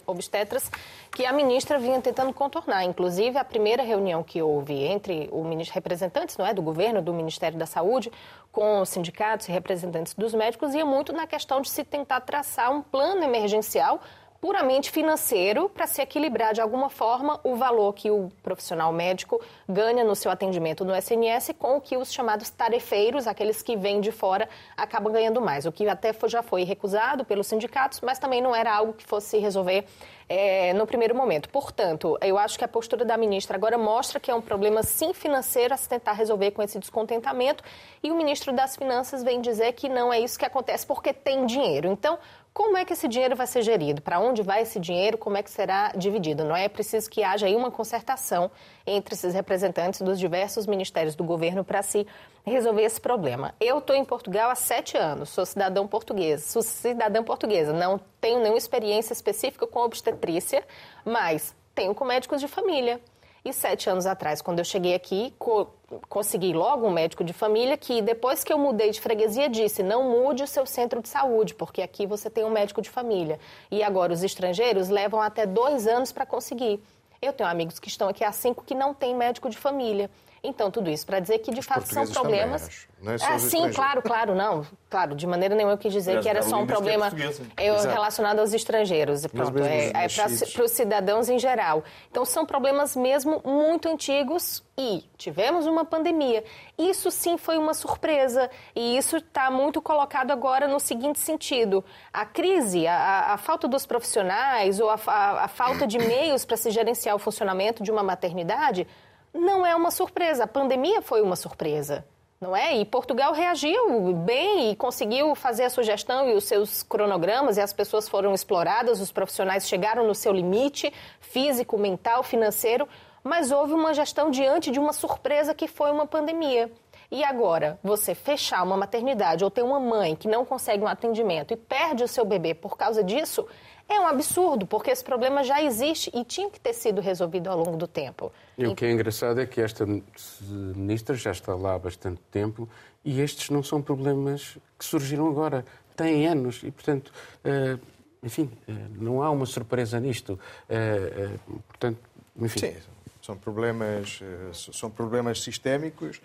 obstetras 0.07 0.71
que 1.15 1.27
a 1.27 1.33
ministra 1.33 1.79
vinha 1.79 2.01
tentando 2.01 2.33
contornar. 2.33 2.85
Inclusive, 2.85 3.37
a 3.37 3.45
primeira 3.45 3.83
reunião 3.83 4.23
que 4.23 4.41
houve 4.41 4.73
entre 4.83 5.29
os 5.31 5.69
representantes 5.69 6.39
não 6.39 6.47
é, 6.47 6.55
do 6.55 6.63
governo, 6.63 7.03
do 7.03 7.13
Ministério 7.13 7.59
da 7.59 7.67
Saúde, 7.67 8.11
com 8.51 8.81
os 8.81 8.89
sindicatos 8.89 9.47
e 9.49 9.53
representantes 9.53 10.15
dos 10.15 10.33
médicos, 10.33 10.75
ia 10.75 10.87
muito 10.87 11.13
na 11.13 11.27
questão 11.27 11.61
de 11.61 11.69
se 11.69 11.85
tentar 11.85 12.23
traçar 12.23 12.73
um 12.73 12.81
plano 12.81 13.23
emergencial 13.23 14.01
puramente 14.43 14.91
financeiro 14.91 15.69
para 15.69 15.87
se 15.87 16.03
equilibrar 16.03 16.53
de 16.53 16.61
alguma 16.61 16.91
forma 16.91 17.39
o 17.45 17.55
valor 17.55 17.93
que 17.93 18.11
o 18.11 18.29
profissional 18.43 18.93
médico 18.93 19.41
ganha 19.69 20.03
no 20.03 20.17
seu 20.17 20.33
atendimento 20.33 20.85
no 20.85 20.93
SNS 20.93 21.53
com 21.57 21.77
o 21.77 21.81
que 21.81 21.97
os 21.97 22.13
chamados 22.13 22.51
tarefeiros, 22.51 23.29
aqueles 23.29 23.63
que 23.63 23.77
vêm 23.77 24.01
de 24.01 24.11
fora, 24.11 24.49
acabam 24.77 25.13
ganhando 25.13 25.41
mais. 25.41 25.65
O 25.65 25.71
que 25.71 25.89
até 25.89 26.13
já 26.27 26.43
foi 26.43 26.65
recusado 26.65 27.25
pelos 27.25 27.47
sindicatos, 27.47 28.01
mas 28.01 28.19
também 28.19 28.43
não 28.43 28.53
era 28.53 28.75
algo 28.75 28.93
que 28.95 29.05
fosse 29.07 29.39
resolver 29.39 29.87
é, 30.29 30.73
no 30.73 30.87
primeiro 30.87 31.15
momento. 31.15 31.49
Portanto, 31.49 32.19
eu 32.21 32.39
acho 32.39 32.59
que 32.59 32.65
a 32.65 32.69
postura 32.69 33.05
da 33.05 33.17
ministra 33.17 33.57
agora 33.57 33.79
mostra 33.79 34.19
que 34.19 34.31
é 34.31 34.35
um 34.35 34.41
problema 34.41 34.83
sim 34.83 35.13
financeiro 35.13 35.75
a 35.75 35.77
se 35.77 35.89
tentar 35.89 36.15
resolver 36.15 36.51
com 36.53 36.63
esse 36.63 36.79
descontentamento 36.79 37.63
e 38.03 38.11
o 38.11 38.17
ministro 38.17 38.53
das 38.53 38.75
Finanças 38.75 39.23
vem 39.23 39.41
dizer 39.41 39.73
que 39.75 39.89
não 39.89 40.13
é 40.13 40.19
isso 40.19 40.39
que 40.39 40.45
acontece 40.45 40.87
porque 40.87 41.13
tem 41.13 41.47
dinheiro. 41.47 41.87
Então, 41.87 42.19
como 42.53 42.77
é 42.77 42.85
que 42.85 42.93
esse 42.93 43.09
dinheiro 43.09 43.35
vai 43.35 43.47
ser 43.47 43.63
gerido? 43.63 44.03
Para 44.03 44.21
onde 44.21 44.43
vai 44.43 44.63
esse 44.63 44.79
dinheiro? 44.79 45.17
Como 45.17 45.37
é 45.37 45.43
que 45.43 45.51
será 45.51 45.93
dividido? 45.97 46.45
Não 46.45 46.55
é 46.55 46.69
preciso 46.69 47.09
que 47.09 47.23
haja 47.23 47.47
aí 47.47 47.57
uma 47.57 47.71
concertação 47.71 48.51
entre 48.87 49.15
esses 49.15 49.33
representantes 49.33 50.03
dos 50.03 50.19
diversos 50.19 50.67
ministérios 50.67 51.15
do 51.15 51.25
governo 51.25 51.65
para 51.65 51.83
se 51.83 52.07
resolver 52.45 52.83
esse 52.83 53.01
problema. 53.01 53.55
Eu 53.59 53.79
estou 53.79 53.97
em 53.97 54.05
Portugal 54.05 54.51
há 54.51 54.55
sete 54.55 54.99
anos, 54.99 55.31
sou 55.31 55.47
cidadão 55.47 55.87
portuguesa, 55.87 56.45
sou 56.47 56.61
cidadã 56.61 57.23
portuguesa, 57.23 57.73
não 57.73 57.99
tenho 58.21 58.41
nenhuma 58.41 58.59
experiência 58.59 59.15
específica 59.15 59.67
com 59.67 59.81
obstetrícia, 59.81 60.63
mas 61.05 61.55
tenho 61.75 61.95
com 61.95 62.05
médicos 62.05 62.41
de 62.41 62.49
família. 62.49 63.01
E 63.45 63.53
sete 63.53 63.91
anos 63.91 64.07
atrás, 64.07 64.41
quando 64.41 64.61
eu 64.61 64.65
cheguei 64.65 64.95
aqui, 64.95 65.35
co 65.39 65.69
consegui 66.09 66.55
logo 66.55 66.87
um 66.87 66.91
médico 66.91 67.23
de 67.23 67.33
família 67.33 67.77
que, 67.77 68.01
depois 68.01 68.43
que 68.43 68.53
eu 68.53 68.57
mudei 68.57 68.91
de 68.91 69.01
freguesia, 69.01 69.49
disse: 69.49 69.83
não 69.83 70.11
mude 70.11 70.45
o 70.45 70.47
seu 70.47 70.65
centro 70.65 71.03
de 71.03 71.09
saúde, 71.09 71.55
porque 71.55 71.83
aqui 71.83 72.07
você 72.07 72.31
tem 72.31 72.45
um 72.45 72.51
médico 72.51 72.81
de 72.81 72.89
família. 72.89 73.41
E 73.71 73.83
agora 73.83 74.13
os 74.13 74.23
estrangeiros 74.23 74.89
levam 74.89 75.21
até 75.21 75.45
dois 75.45 75.89
anos 75.89 76.13
para 76.13 76.25
conseguir. 76.25 76.81
Eu 77.21 77.33
tenho 77.33 77.49
amigos 77.49 77.79
que 77.79 77.89
estão 77.89 78.09
aqui 78.09 78.25
há 78.25 78.33
cinco 78.33 78.65
que 78.65 78.75
não 78.75 78.95
têm 78.95 79.15
médico 79.15 79.51
de 79.51 79.59
família. 79.59 80.09
Então, 80.45 80.73
tudo 80.73 80.91
isso 80.91 81.07
para 81.07 81.21
dizer 81.21 81.39
que, 81.39 81.53
de 81.53 81.61
Os 81.61 81.67
fato, 81.67 81.87
são 81.87 82.05
problemas. 82.05 82.63
Também, 82.63 82.93
não 83.01 83.13
é 83.13 83.17
ah, 83.35 83.39
sim, 83.39 83.71
claro, 83.71 84.03
claro, 84.03 84.35
não. 84.35 84.67
Claro, 84.91 85.15
de 85.15 85.25
maneira 85.25 85.55
nenhuma 85.55 85.75
eu 85.75 85.79
quis 85.79 85.93
dizer 85.93 86.21
que 86.21 86.29
era 86.29 86.43
só 86.43 86.57
um 86.57 86.67
problema 86.67 87.11
é 87.57 87.71
relacionado 87.71 88.41
aos 88.41 88.53
estrangeiros. 88.53 89.25
Pronto, 89.29 89.59
é, 89.63 89.89
é 89.89 90.09
para 90.09 90.65
os 90.65 90.71
cidadãos 90.73 91.29
em 91.29 91.39
geral. 91.39 91.85
Então, 92.11 92.25
são 92.25 92.45
problemas 92.45 92.97
mesmo 92.97 93.41
muito 93.45 93.89
antigos 93.89 94.65
e 94.77 95.05
tivemos 95.17 95.65
uma 95.67 95.85
pandemia. 95.85 96.43
Isso 96.77 97.09
sim 97.13 97.37
foi 97.39 97.57
uma 97.57 97.73
surpresa 97.73 98.51
e 98.75 98.97
isso 98.97 99.19
está 99.19 99.49
muito 99.49 99.81
colocado 99.81 100.33
agora 100.33 100.67
no 100.67 100.81
seguinte 100.81 101.21
sentido: 101.21 101.85
a 102.13 102.27
crise, 102.27 102.85
a, 102.89 103.35
a 103.35 103.37
falta 103.37 103.69
dos 103.69 103.87
profissionais 103.87 104.81
ou 104.81 104.91
a, 104.91 104.99
a, 105.07 105.45
a 105.45 105.49
falta 105.49 105.87
de 105.87 105.99
meios 105.99 106.45
para 106.45 106.57
se 106.57 106.71
gerenciar 106.73 107.15
o 107.15 107.19
funcionamento 107.19 107.81
de 107.81 107.93
uma 107.93 108.03
maternidade 108.03 108.89
não 109.33 109.65
é 109.65 109.75
uma 109.75 109.91
surpresa. 109.91 110.45
A 110.45 110.47
pandemia 110.47 111.03
foi 111.03 111.23
uma 111.23 111.37
surpresa, 111.37 112.05
não 112.41 112.55
é? 112.55 112.77
E 112.77 112.85
Portugal 112.85 113.33
reagiu 113.33 114.13
bem 114.15 114.73
e 114.73 114.77
conseguiu 114.77 115.35
fazer 115.35 115.65
a 115.65 115.71
sugestão 115.71 116.29
e 116.29 116.35
os 116.35 116.45
seus 116.45 116.83
cronogramas, 116.83 117.57
e 117.57 117.61
as 117.61 117.73
pessoas 117.73 118.09
foram 118.09 118.35
exploradas, 118.35 119.01
os 119.01 119.13
profissionais 119.13 119.69
chegaram 119.69 120.07
no 120.07 120.15
seu 120.15 120.33
limite 120.33 120.93
físico, 121.21 121.79
mental, 121.79 122.23
financeiro, 122.23 122.89
mas 123.25 123.51
houve 123.51 123.73
uma 123.73 123.95
gestão 123.95 124.31
diante 124.31 124.71
de 124.71 124.81
uma 124.81 124.93
surpresa 124.93 125.55
que 125.55 125.69
foi 125.69 125.91
uma 125.91 126.07
pandemia. 126.07 126.71
E 127.11 127.23
agora, 127.23 127.79
você 127.83 128.15
fechar 128.15 128.63
uma 128.63 128.75
maternidade 128.75 129.45
ou 129.45 129.51
ter 129.51 129.63
uma 129.63 129.79
mãe 129.79 130.17
que 130.17 130.27
não 130.27 130.47
consegue 130.47 130.83
um 130.83 130.89
atendimento 130.89 131.53
e 131.53 131.59
perde 131.59 132.03
o 132.03 132.09
seu 132.09 132.25
bebê 132.25 132.55
por 132.55 132.75
causa 132.75 133.05
disso, 133.05 133.47
é 133.93 134.01
um 134.01 134.07
absurdo, 134.07 134.67
porque 134.67 134.91
esse 134.91 135.05
problema 135.05 135.45
já 135.45 135.63
existe 135.63 136.11
e 136.15 136.25
tinha 136.25 136.51
que 136.51 136.59
ter 136.59 136.73
sido 136.73 137.01
resolvido 137.01 137.49
ao 137.49 137.59
longo 137.59 137.77
do 137.77 137.87
tempo. 137.87 138.33
E 138.57 138.67
o 138.67 138.75
que 138.75 138.85
é 138.85 138.91
engraçado 138.91 139.41
é 139.41 139.47
que 139.47 139.61
esta 139.61 139.87
ministra 139.87 141.15
já 141.15 141.31
está 141.31 141.55
lá 141.55 141.75
há 141.75 141.79
bastante 141.79 142.21
tempo 142.31 142.69
e 143.05 143.21
estes 143.21 143.51
não 143.51 143.63
são 143.63 143.83
problemas 143.83 144.59
que 144.79 144.85
surgiram 144.85 145.29
agora. 145.29 145.65
Têm 145.97 146.27
anos 146.27 146.63
e, 146.63 146.71
portanto, 146.71 147.13
uh, 147.45 147.79
enfim, 148.23 148.51
uh, 148.69 148.73
não 148.99 149.23
há 149.23 149.31
uma 149.31 149.47
surpresa 149.47 150.01
nisto. 150.01 150.39
Uh, 150.69 151.59
portanto, 151.69 151.99
enfim. 152.37 152.61
Sim, 152.61 152.75
são 153.21 153.37
problemas, 153.37 154.21
são 154.53 154.91
problemas 154.91 155.41
sistémicos. 155.43 156.21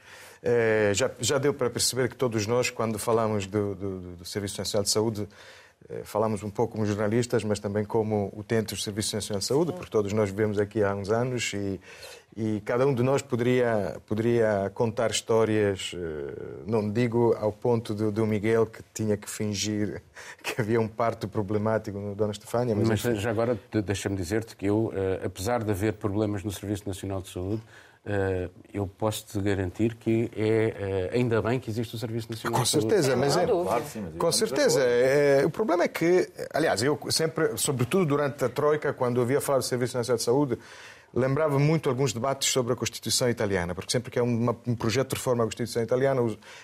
Já, 0.95 1.11
já 1.19 1.37
deu 1.37 1.53
para 1.53 1.69
perceber 1.69 2.09
que 2.09 2.15
todos 2.15 2.47
nós, 2.47 2.71
quando 2.71 2.97
falamos 2.97 3.45
do, 3.45 3.75
do, 3.75 3.99
do 4.15 4.25
Serviço 4.25 4.57
Nacional 4.57 4.83
de 4.83 4.89
Saúde, 4.89 5.27
eh, 5.27 5.66
falamos 6.03 6.43
um 6.43 6.49
pouco 6.49 6.73
como 6.73 6.85
jornalistas, 6.85 7.43
mas 7.43 7.59
também 7.59 7.85
como 7.85 8.31
utentes 8.35 8.77
do 8.77 8.83
Serviço 8.83 9.15
Nacional 9.15 9.39
de 9.39 9.45
Saúde, 9.45 9.71
porque 9.71 9.89
todos 9.89 10.11
nós 10.13 10.29
vivemos 10.29 10.59
aqui 10.59 10.83
há 10.83 10.93
uns 10.93 11.09
anos 11.09 11.53
e, 11.53 11.79
e 12.35 12.61
cada 12.61 12.85
um 12.85 12.93
de 12.93 13.01
nós 13.01 13.21
poderia, 13.21 13.99
poderia 14.05 14.69
contar 14.73 15.11
histórias, 15.11 15.93
eh, 15.95 16.63
não 16.67 16.91
digo 16.91 17.35
ao 17.39 17.51
ponto 17.51 17.93
do, 17.93 18.11
do 18.11 18.27
Miguel 18.27 18.65
que 18.65 18.83
tinha 18.93 19.15
que 19.15 19.29
fingir 19.29 20.01
que 20.43 20.59
havia 20.59 20.79
um 20.79 20.87
parto 20.87 21.27
problemático 21.27 21.97
no 21.97 22.13
Dona 22.13 22.31
Estefânia. 22.31 22.75
Mas, 22.75 23.03
mas 23.03 23.21
já 23.21 23.29
agora 23.29 23.57
deixa-me 23.83 24.15
dizer-te 24.15 24.55
que 24.55 24.65
eu, 24.65 24.91
eh, 24.93 25.21
apesar 25.25 25.63
de 25.63 25.71
haver 25.71 25.93
problemas 25.93 26.43
no 26.43 26.51
Serviço 26.51 26.87
Nacional 26.87 27.21
de 27.21 27.29
Saúde, 27.29 27.61
eu 28.73 28.87
posso 28.87 29.25
te 29.25 29.39
garantir 29.41 29.95
que 29.95 30.31
é 30.35 31.09
uh, 31.11 31.15
ainda 31.15 31.41
bem 31.41 31.59
que 31.59 31.69
existe 31.69 31.95
o 31.95 31.97
Serviço 31.97 32.29
Nacional 32.29 32.59
com 32.59 32.63
de 32.63 32.69
certeza, 32.69 33.09
Saúde. 33.09 33.19
Mas 33.19 33.37
é, 33.37 33.45
claro, 33.45 33.83
sim, 33.85 34.01
mas 34.01 34.17
com 34.17 34.31
certeza. 34.31 34.81
É, 34.81 35.45
o 35.45 35.49
problema 35.49 35.83
é 35.83 35.87
que, 35.87 36.29
aliás, 36.53 36.81
eu 36.81 36.97
sempre, 37.09 37.57
sobretudo 37.57 38.05
durante 38.05 38.45
a 38.45 38.49
Troika, 38.49 38.93
quando 38.93 39.17
ouvia 39.17 39.41
falar 39.41 39.59
do 39.59 39.65
Serviço 39.65 39.97
Nacional 39.97 40.17
de 40.17 40.23
Saúde, 40.23 40.59
lembrava 41.13 41.57
muito 41.57 41.89
alguns 41.89 42.13
debates 42.13 42.49
sobre 42.49 42.73
a 42.73 42.75
Constituição 42.75 43.29
italiana, 43.29 43.73
porque 43.73 43.91
sempre 43.91 44.11
que 44.11 44.19
é 44.19 44.23
um 44.23 44.75
projeto 44.75 45.09
de 45.09 45.15
reforma 45.15 45.43
à 45.43 45.47
Constituição 45.47 45.81
italiana, 45.81 46.21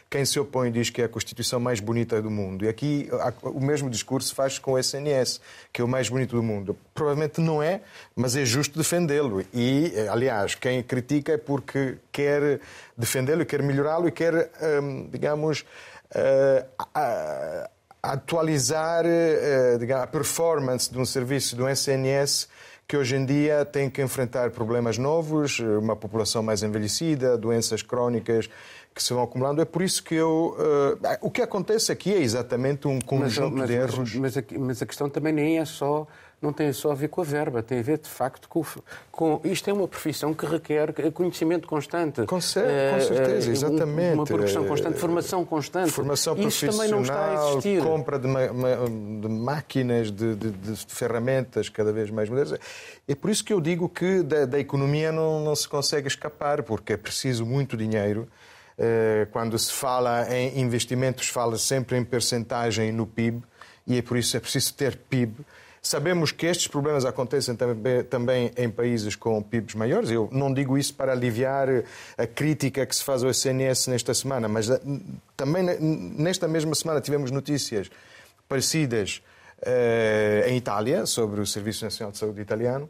quem 0.09 0.25
se 0.25 0.39
opõe 0.39 0.71
diz 0.71 0.89
que 0.89 1.01
é 1.01 1.05
a 1.05 1.09
Constituição 1.09 1.59
mais 1.59 1.79
bonita 1.79 2.21
do 2.21 2.29
mundo. 2.29 2.65
E 2.65 2.67
aqui 2.67 3.09
o 3.41 3.59
mesmo 3.59 3.89
discurso 3.89 4.33
faz 4.35 4.59
com 4.59 4.73
o 4.73 4.77
SNS, 4.77 5.41
que 5.71 5.81
é 5.81 5.83
o 5.83 5.87
mais 5.87 6.09
bonito 6.09 6.35
do 6.35 6.43
mundo. 6.43 6.77
Provavelmente 6.93 7.41
não 7.41 7.63
é, 7.63 7.81
mas 8.15 8.35
é 8.35 8.45
justo 8.45 8.77
defendê-lo. 8.77 9.43
E, 9.53 9.93
aliás, 10.09 10.55
quem 10.55 10.83
critica 10.83 11.33
é 11.33 11.37
porque 11.37 11.97
quer 12.11 12.59
defendê-lo, 12.97 13.45
quer 13.45 13.63
melhorá-lo 13.63 14.07
e 14.07 14.11
quer, 14.11 14.51
hum, 14.81 15.09
digamos, 15.11 15.65
uh, 16.15 17.69
atualizar 18.01 19.05
uh, 19.05 19.79
digamos, 19.79 20.03
a 20.03 20.07
performance 20.07 20.91
de 20.91 20.99
um 20.99 21.05
serviço 21.05 21.55
do 21.55 21.67
SNS 21.67 22.47
que 22.93 22.97
hoje 22.97 23.15
em 23.15 23.25
dia 23.25 23.65
tem 23.65 23.89
que 23.89 24.03
enfrentar 24.03 24.51
problemas 24.51 24.99
novos, 24.99 25.57
uma 25.57 25.95
população 25.95 26.43
mais 26.43 26.61
envelhecida, 26.61 27.35
doenças 27.35 27.81
crónicas 27.81 28.47
que 28.93 29.01
se 29.01 29.11
vão 29.11 29.23
acumulando. 29.23 29.59
É 29.63 29.65
por 29.65 29.81
isso 29.81 30.03
que 30.03 30.13
eu. 30.13 30.55
Uh, 30.59 31.17
o 31.19 31.31
que 31.31 31.41
acontece 31.41 31.91
aqui 31.91 32.13
é 32.13 32.21
exatamente 32.21 32.87
um 32.87 33.01
conjunto 33.01 33.57
mas, 33.57 33.61
mas, 33.61 33.67
de 33.67 33.73
erros. 33.73 34.15
Mas, 34.15 34.35
mas, 34.35 34.37
a, 34.37 34.43
mas 34.59 34.81
a 34.83 34.85
questão 34.85 35.09
também 35.09 35.33
nem 35.33 35.57
é 35.57 35.65
só 35.65 36.05
não 36.43 36.51
tem 36.53 36.71
só 36.73 36.91
a 36.91 36.95
ver 36.95 37.07
com 37.07 37.21
a 37.21 37.23
verba, 37.23 37.63
tem 37.63 37.79
a 37.79 37.81
ver 37.81 37.97
de 37.97 38.09
facto 38.09 38.49
com, 38.49 38.63
com 39.11 39.41
isto 39.43 39.69
é 39.69 39.73
uma 39.73 39.87
profissão 39.87 40.33
que 40.33 40.45
requer 40.45 40.93
conhecimento 41.11 41.67
constante. 41.67 42.25
Com, 42.25 42.41
cer 42.41 42.63
com 42.63 42.97
eh, 42.97 42.99
certeza, 42.99 43.49
uh, 43.49 43.53
exatamente. 43.53 44.13
Uma 44.13 44.25
produção 44.25 44.65
constante, 44.65 44.99
formação 44.99 45.45
constante. 45.45 45.91
Formação 45.91 46.37
Isso 46.37 46.67
também 46.67 46.89
não 46.89 47.01
está 47.01 47.31
a 47.31 47.49
existir. 47.49 47.81
Compra 47.81 48.19
de, 48.19 48.27
de 48.27 49.27
máquinas, 49.29 50.11
de, 50.11 50.35
de, 50.35 50.51
de, 50.51 50.75
ferramentas 50.87 51.69
cada 51.69 51.91
vez 51.91 52.11
mais 52.11 52.29
modernas. 52.29 52.59
É 53.07 53.15
por 53.15 53.29
isso 53.29 53.43
que 53.43 53.53
eu 53.53 53.61
digo 53.61 53.87
que 53.87 54.21
da, 54.21 54.45
da 54.45 54.59
economia 54.59 55.11
não, 55.11 55.43
não 55.43 55.55
se 55.55 55.67
consegue 55.67 56.07
escapar, 56.07 56.63
porque 56.63 56.93
é 56.93 56.97
preciso 56.97 57.45
muito 57.45 57.77
dinheiro. 57.77 58.27
Eh, 58.77 59.27
quando 59.31 59.57
se 59.57 59.71
fala 59.71 60.27
em 60.35 60.59
investimentos, 60.59 61.27
fala 61.27 61.57
sempre 61.57 61.97
em 61.97 62.03
percentagem 62.03 62.91
no 62.91 63.05
PIB, 63.05 63.43
e 63.85 63.97
é 63.97 64.01
por 64.01 64.17
isso 64.17 64.31
que 64.31 64.37
é 64.37 64.39
preciso 64.39 64.73
ter 64.73 64.97
PIB. 64.97 65.35
Sabemos 65.85 66.31
que 66.31 66.45
estes 66.45 66.69
problemas 66.69 67.03
acontecem 67.03 67.57
também, 67.57 68.03
também, 68.05 68.51
em 68.55 68.69
países 68.69 69.17
com 69.17 69.43
PIBs 69.43 69.75
maiores. 69.75 70.09
Eu 70.09 70.29
não 70.31 70.53
digo 70.53 70.77
isso 70.77 70.93
para 70.93 71.11
aliviar 71.11 71.67
a 72.17 72.25
crítica 72.25 72.85
que 72.85 72.95
se 72.95 73.03
faz 73.03 73.21
ao 73.21 73.29
SNS 73.29 73.87
nesta 73.87 74.13
semana, 74.13 74.47
mas 74.47 74.69
eh, 74.69 74.79
também 75.35 75.61
nesta 75.61 76.47
mesma 76.47 76.73
semana 76.73 77.01
tivemos 77.01 77.31
notícias 77.31 77.91
parecidas 78.47 79.21
uh, 79.59 80.47
em 80.47 80.55
Itália 80.55 81.05
sobre 81.05 81.41
o 81.41 81.45
Serviço 81.45 81.83
Nacional 81.83 82.13
de 82.13 82.17
Saúde 82.17 82.39
italiano. 82.41 82.89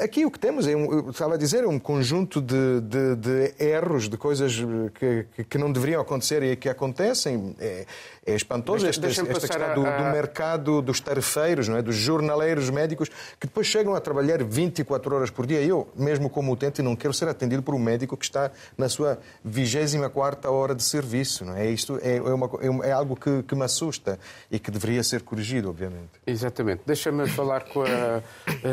Aqui 0.00 0.24
o 0.24 0.30
que 0.30 0.38
temos, 0.38 0.68
é 0.68 0.76
um, 0.76 1.10
estava 1.10 1.34
a 1.34 1.36
dizer, 1.36 1.64
é 1.64 1.66
um 1.66 1.78
conjunto 1.78 2.40
de, 2.40 2.80
de, 2.82 3.16
de 3.16 3.54
erros, 3.58 4.08
de 4.08 4.16
coisas 4.16 4.56
que, 4.94 5.44
que, 5.44 5.58
não 5.58 5.72
deveriam 5.72 6.00
acontecer 6.00 6.42
e 6.42 6.54
que 6.54 6.68
acontecem. 6.68 7.56
É, 7.58 7.84
é 8.24 8.34
espantoso 8.36 8.86
esta, 8.86 9.08
esta 9.08 9.24
questão 9.24 9.74
do, 9.74 9.82
do, 9.82 10.04
mercado 10.12 10.80
dos 10.80 11.00
tarefeiros, 11.00 11.66
não 11.66 11.76
é? 11.76 11.82
dos 11.82 11.96
jornaleiros 11.96 12.70
médicos, 12.70 13.08
que 13.40 13.48
depois 13.48 13.66
chegam 13.66 13.96
a 13.96 14.00
trabalhar 14.00 14.42
24 14.44 15.16
horas 15.16 15.30
por 15.30 15.44
dia. 15.44 15.60
Eu, 15.60 15.88
mesmo 15.96 16.30
como 16.30 16.52
utente, 16.52 16.80
não 16.82 16.94
quero 16.94 17.12
ser 17.12 17.26
atendido 17.26 17.64
por 17.64 17.74
um 17.74 17.80
médico 17.80 18.16
que 18.16 18.24
está 18.24 18.52
na 18.78 18.88
sua 18.88 19.18
24 19.44 20.52
hora 20.52 20.74
de 20.74 20.84
serviço. 20.84 21.44
Não 21.44 21.56
é? 21.56 21.68
Isto 21.68 21.98
é, 22.00 22.18
é, 22.18 22.20
uma, 22.20 22.46
é, 22.86 22.90
é 22.90 22.92
algo 22.92 23.16
que, 23.16 23.42
que, 23.42 23.56
me 23.56 23.64
assusta 23.64 24.18
e 24.48 24.58
que 24.60 24.70
deveria 24.70 25.02
ser 25.02 25.22
corrigido, 25.22 25.68
obviamente. 25.68 26.10
Exatamente. 26.24 26.82
Deixa-me 26.86 27.26
falar 27.28 27.64
com 27.64 27.82
a, 27.82 28.22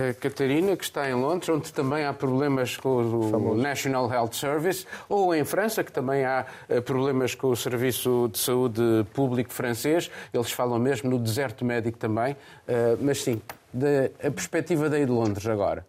a 0.10 0.14
Catarina, 0.14 0.78
que 0.78 0.84
está 0.84 0.99
em 1.08 1.14
Londres, 1.14 1.50
onde 1.50 1.72
também 1.72 2.04
há 2.06 2.14
problemas 2.14 2.76
com 2.78 2.98
o 2.98 3.30
Famoso. 3.30 3.62
National 3.62 4.12
Health 4.12 4.34
Service, 4.34 4.86
ou 5.08 5.36
em 5.36 5.44
França, 5.44 5.84
que 5.84 5.92
também 5.92 6.26
há 6.26 6.46
eh, 6.68 6.82
problemas 6.82 7.36
com 7.36 7.48
o 7.50 7.56
Serviço 7.56 8.30
de 8.32 8.40
Saúde 8.40 8.82
público 9.14 9.52
francês, 9.54 10.10
eles 10.34 10.52
falam 10.52 10.80
mesmo 10.80 11.10
no 11.10 11.20
deserto 11.20 11.64
médico 11.64 11.98
também, 11.98 12.34
uh, 12.34 12.98
mas 13.02 13.22
sim, 13.22 13.42
da, 13.74 14.06
a 14.28 14.32
perspectiva 14.32 14.90
daí 14.90 15.06
de 15.06 15.12
Londres 15.12 15.46
agora. 15.48 15.86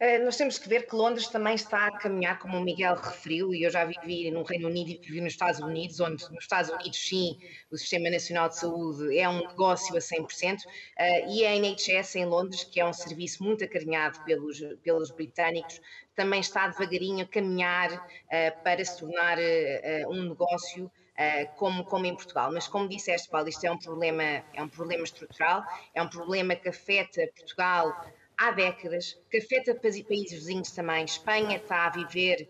Uh, 0.00 0.24
nós 0.24 0.36
temos 0.36 0.60
que 0.60 0.68
ver 0.68 0.86
que 0.86 0.94
Londres 0.94 1.26
também 1.26 1.56
está 1.56 1.88
a 1.88 1.98
caminhar, 1.98 2.38
como 2.38 2.56
o 2.56 2.60
Miguel 2.60 2.94
referiu, 2.94 3.52
e 3.52 3.64
eu 3.64 3.70
já 3.70 3.84
vivi 3.84 4.30
no 4.30 4.44
Reino 4.44 4.68
Unido 4.68 4.90
e 4.90 4.98
vivi 4.98 5.20
nos 5.20 5.32
Estados 5.32 5.58
Unidos, 5.58 5.98
onde 5.98 6.22
nos 6.30 6.44
Estados 6.44 6.70
Unidos, 6.70 6.96
sim, 6.96 7.36
o 7.68 7.76
Sistema 7.76 8.08
Nacional 8.08 8.48
de 8.48 8.58
Saúde 8.58 9.18
é 9.18 9.28
um 9.28 9.38
negócio 9.48 9.96
a 9.96 9.98
100%, 9.98 10.58
uh, 10.58 11.32
e 11.32 11.44
a 11.44 11.56
NHS 11.56 12.14
em 12.14 12.26
Londres, 12.26 12.62
que 12.62 12.78
é 12.78 12.86
um 12.86 12.92
serviço 12.92 13.42
muito 13.42 13.64
acarinhado 13.64 14.22
pelos, 14.24 14.60
pelos 14.84 15.10
britânicos, 15.10 15.80
também 16.14 16.38
está 16.38 16.68
devagarinho 16.68 17.24
a 17.24 17.26
caminhar 17.26 17.92
uh, 17.92 18.62
para 18.62 18.84
se 18.84 19.00
tornar 19.00 19.38
um 20.08 20.28
negócio 20.28 20.90
como, 21.56 21.84
como 21.84 22.06
em 22.06 22.14
Portugal. 22.14 22.52
Mas 22.52 22.68
como 22.68 22.88
disseste, 22.88 23.28
Paulo, 23.28 23.48
isto 23.48 23.64
é 23.64 23.72
um 23.72 23.78
problema, 23.78 24.22
é 24.22 24.62
um 24.62 24.68
problema 24.68 25.02
estrutural, 25.02 25.64
é 25.92 26.00
um 26.00 26.08
problema 26.08 26.54
que 26.54 26.68
afeta 26.68 27.28
Portugal 27.36 27.92
há 28.38 28.52
décadas, 28.52 29.18
que 29.28 29.38
afeta 29.38 29.74
países 29.74 30.32
vizinhos 30.32 30.70
também. 30.70 31.04
Espanha 31.04 31.56
está 31.56 31.86
a 31.86 31.90
viver 31.90 32.48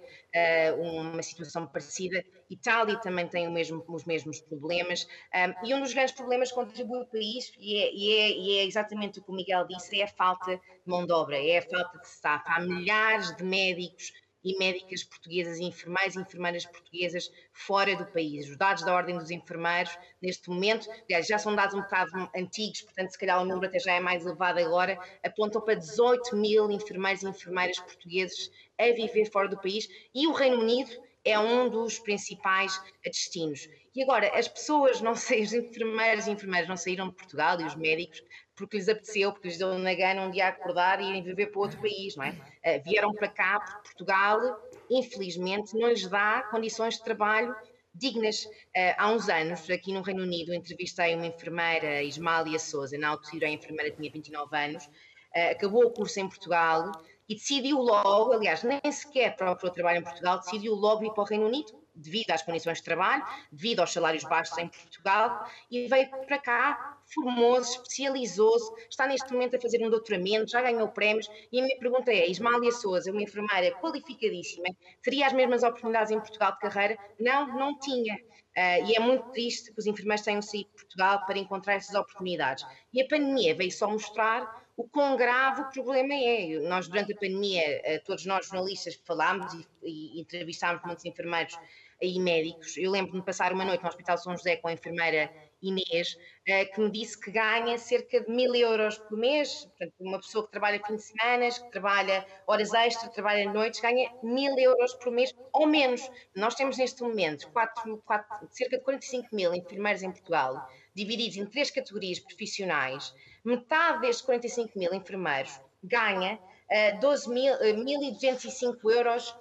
uh, 0.77 0.83
uma 0.83 1.23
situação 1.23 1.67
parecida, 1.67 2.23
Itália 2.51 2.99
também 2.99 3.27
tem 3.27 3.51
mesmo, 3.51 3.83
os 3.89 4.05
mesmos 4.05 4.41
problemas, 4.41 5.09
um, 5.35 5.67
e 5.67 5.75
um 5.75 5.81
dos 5.81 5.95
grandes 5.95 6.13
problemas 6.13 6.51
que 6.51 6.55
contribui 6.55 7.05
para 7.07 7.21
isso, 7.21 7.53
e 7.59 7.77
é, 7.77 7.93
e, 7.95 8.13
é, 8.13 8.31
e 8.31 8.59
é, 8.59 8.65
exatamente 8.67 9.19
o 9.19 9.23
que 9.23 9.31
o 9.31 9.35
Miguel 9.35 9.67
disse, 9.67 10.01
é 10.01 10.05
a 10.05 10.09
falta 10.09 10.57
de 10.57 10.63
mão 10.85 11.07
de 11.07 11.13
obra, 11.13 11.39
é 11.39 11.59
a 11.59 11.63
falta 11.63 11.99
de 11.99 12.07
staff. 12.07 12.45
Há 12.47 12.61
milhares 12.61 13.35
de 13.37 13.45
médicos 13.45 14.13
e 14.45 14.57
médicas 14.59 15.05
portuguesas 15.05 15.59
e 15.59 15.65
enfermeiros 15.65 16.17
e 16.17 16.21
enfermeiras 16.21 16.67
portuguesas 16.67 17.31
fora 17.53 17.97
do 17.97 18.07
país. 18.07 18.49
Os 18.49 18.57
dados 18.57 18.85
da 18.85 18.95
Ordem 18.95 19.19
dos 19.19 19.31
Enfermeiros, 19.31 19.97
neste 20.23 20.49
momento, 20.49 20.89
já 21.27 21.39
são 21.39 21.55
dados 21.55 21.75
um 21.75 21.83
bocado 21.83 22.31
antigos, 22.37 22.83
portanto, 22.83 23.11
se 23.11 23.19
calhar 23.19 23.41
o 23.41 23.45
número 23.45 23.67
até 23.67 23.79
já 23.79 23.95
é 23.95 24.01
mais 24.01 24.25
elevado 24.25 24.59
agora, 24.61 24.99
apontam 25.25 25.61
para 25.61 25.75
18 25.75 26.37
mil 26.37 26.71
enfermeiros 26.71 27.23
e 27.23 27.29
enfermeiras 27.29 27.79
portugueses 27.79 28.51
a 28.79 28.85
viver 28.93 29.31
fora 29.31 29.49
do 29.49 29.61
país 29.61 29.89
e 30.15 30.27
o 30.27 30.33
Reino 30.33 30.61
Unido 30.61 30.91
é 31.25 31.39
um 31.39 31.69
dos 31.69 31.99
principais 31.99 32.81
destinos. 33.05 33.69
E 33.95 34.03
agora, 34.03 34.31
as 34.39 34.49
pessoas 34.49 35.01
não 35.01 35.15
saíram, 35.15 35.45
os 35.45 35.53
enfermeiros 35.53 36.27
e 36.27 36.31
enfermeiras 36.31 36.69
não 36.69 36.77
saíram 36.77 37.09
de 37.09 37.17
Portugal 37.17 37.61
e 37.61 37.65
os 37.65 37.75
médicos 37.75 38.23
porque 38.59 38.77
lhes 38.77 38.89
apeteceu, 38.89 39.33
porque 39.33 39.49
lhes 39.49 39.57
deu 39.57 39.79
na 39.79 39.95
gana 39.95 40.23
um 40.23 40.31
dia 40.31 40.49
acordar 40.49 41.01
e 41.01 41.09
irem 41.09 41.23
viver 41.23 41.47
para 41.47 41.61
outro 41.61 41.81
país, 41.81 42.17
não 42.17 42.25
é? 42.25 42.31
Uh, 42.31 42.83
vieram 42.85 43.15
para 43.15 43.29
cá 43.29 43.61
porque 43.61 43.83
Portugal, 43.83 44.61
infelizmente, 44.91 45.75
não 45.79 45.89
lhes 45.89 46.07
dá 46.07 46.43
condições 46.51 46.95
de 46.97 47.05
trabalho 47.05 47.55
dignas. 47.95 48.45
Uh, 48.45 48.95
há 48.99 49.11
uns 49.13 49.29
anos, 49.29 49.71
aqui 49.71 49.93
no 49.93 50.03
Reino 50.03 50.23
Unido, 50.23 50.53
entrevistei 50.53 51.15
uma 51.15 51.27
enfermeira, 51.27 52.03
Ismália 52.03 52.59
Souza, 52.59 52.99
na 52.99 53.09
altura 53.11 53.47
a 53.47 53.51
enfermeira 53.51 53.95
tinha 53.95 54.11
29 54.11 54.57
anos, 54.57 54.85
uh, 54.85 55.53
acabou 55.53 55.85
o 55.85 55.91
curso 55.91 56.19
em 56.19 56.29
Portugal 56.29 56.91
e 57.29 57.35
decidiu 57.35 57.79
logo, 57.79 58.33
aliás, 58.33 58.63
nem 58.63 58.81
sequer 58.91 59.37
procurou 59.37 59.73
trabalho 59.73 60.01
em 60.01 60.05
Portugal, 60.05 60.41
decidiu 60.41 60.75
logo 60.75 61.05
ir 61.05 61.13
para 61.13 61.23
o 61.23 61.27
Reino 61.27 61.47
Unido, 61.47 61.73
devido 61.99 62.31
às 62.31 62.43
condições 62.43 62.79
de 62.79 62.85
trabalho, 62.85 63.25
devido 63.51 63.81
aos 63.81 63.93
salários 63.93 64.25
baixos 64.25 64.57
em 64.59 64.69
Portugal, 64.69 65.49
e 65.71 65.87
veio 65.87 66.09
para 66.27 66.39
cá, 66.39 66.99
formou-se, 67.13 67.73
especializou-se, 67.73 68.73
está 68.89 69.07
neste 69.07 69.33
momento 69.33 69.57
a 69.57 69.61
fazer 69.61 69.85
um 69.85 69.91
doutoramento, 69.91 70.51
já 70.51 70.63
ganhou 70.63 70.89
prémios, 70.89 71.29
e 71.53 71.61
a 71.61 71.65
minha 71.65 71.79
pergunta 71.79 72.11
é, 72.11 72.29
Ismália 72.29 72.73
Souza, 72.73 73.11
uma 73.11 73.23
enfermeira 73.23 73.75
qualificadíssima, 73.79 74.67
teria 75.03 75.27
as 75.27 75.33
mesmas 75.33 75.63
oportunidades 75.63 76.13
em 76.13 76.19
Portugal 76.19 76.53
de 76.53 76.59
carreira? 76.61 76.99
Não, 77.19 77.47
não 77.47 77.79
tinha. 77.79 78.17
Uh, 78.59 78.85
e 78.89 78.97
é 78.97 78.99
muito 78.99 79.31
triste 79.31 79.73
que 79.73 79.79
os 79.79 79.87
enfermeiros 79.87 80.25
tenham 80.25 80.43
saído 80.43 80.69
de 80.71 80.75
Portugal 80.75 81.25
para 81.27 81.39
encontrar 81.39 81.75
essas 81.75 81.95
oportunidades. 81.95 82.67
E 82.93 83.01
a 83.01 83.07
pandemia 83.07 83.55
veio 83.55 83.71
só 83.71 83.89
mostrar 83.89 84.67
o 84.77 84.83
quão 84.89 85.17
grave 85.17 85.63
o 85.63 85.71
problema 85.71 86.13
é. 86.15 86.59
Nós, 86.69 86.89
durante 86.89 87.13
a 87.13 87.17
pandemia, 87.17 87.63
uh, 87.63 88.05
todos 88.05 88.27
nós 88.27 88.47
jornalistas 88.47 88.99
falámos 89.05 89.53
e, 89.55 90.19
e 90.19 90.21
entrevistámos 90.21 90.83
muitos 90.85 91.05
enfermeiros 91.05 91.57
e 92.01 92.21
médicos. 92.21 92.77
Eu 92.77 92.91
lembro-me 92.91 93.21
de 93.21 93.27
passar 93.27 93.53
uma 93.53 93.65
noite 93.65 93.83
no 93.83 93.89
Hospital 93.89 94.19
São 94.19 94.37
José 94.37 94.57
com 94.57 94.69
a 94.69 94.73
enfermeira 94.73 95.31
Inês, 95.61 96.17
eh, 96.47 96.67
que 96.67 96.81
me 96.81 96.91
disse 96.91 97.21
que 97.21 97.33
ganha 97.33 97.77
cerca 97.79 98.21
de 98.21 98.31
mil 98.31 98.55
euros 98.55 98.97
por 98.99 99.19
mês. 99.19 99.65
Portanto, 99.65 99.95
uma 99.99 100.19
pessoa 100.19 100.45
que 100.45 100.53
trabalha 100.53 100.81
fim 100.87 100.95
de 100.95 101.03
semana, 101.03 101.51
que 101.51 101.71
trabalha 101.71 102.25
horas 102.47 102.73
extras, 102.73 103.13
trabalha 103.13 103.53
noites, 103.53 103.81
ganha 103.81 104.13
mil 104.23 104.57
euros 104.57 104.95
por 104.95 105.13
mês 105.13 105.35
ou 105.53 105.67
menos. 105.67 106.09
Nós 106.37 106.55
temos 106.55 106.79
neste 106.79 107.03
momento 107.03 107.51
quatro, 107.51 108.01
quatro, 108.07 108.49
cerca 108.53 108.79
de 108.79 108.85
45 108.85 109.35
mil 109.35 109.53
enfermeiros 109.53 110.03
em 110.03 110.13
Portugal, 110.13 110.69
divididos 110.95 111.37
em 111.37 111.47
três 111.47 111.71
categorias 111.71 112.21
profissionais. 112.21 113.13
Metade 113.45 114.03
destes 114.03 114.25
45 114.25 114.79
mil 114.79 114.95
enfermeiros 114.95 115.61
ganha 115.83 116.39
uh, 116.71 117.01
12.205 117.01 118.77
uh, 118.85 118.91
euros 118.91 119.35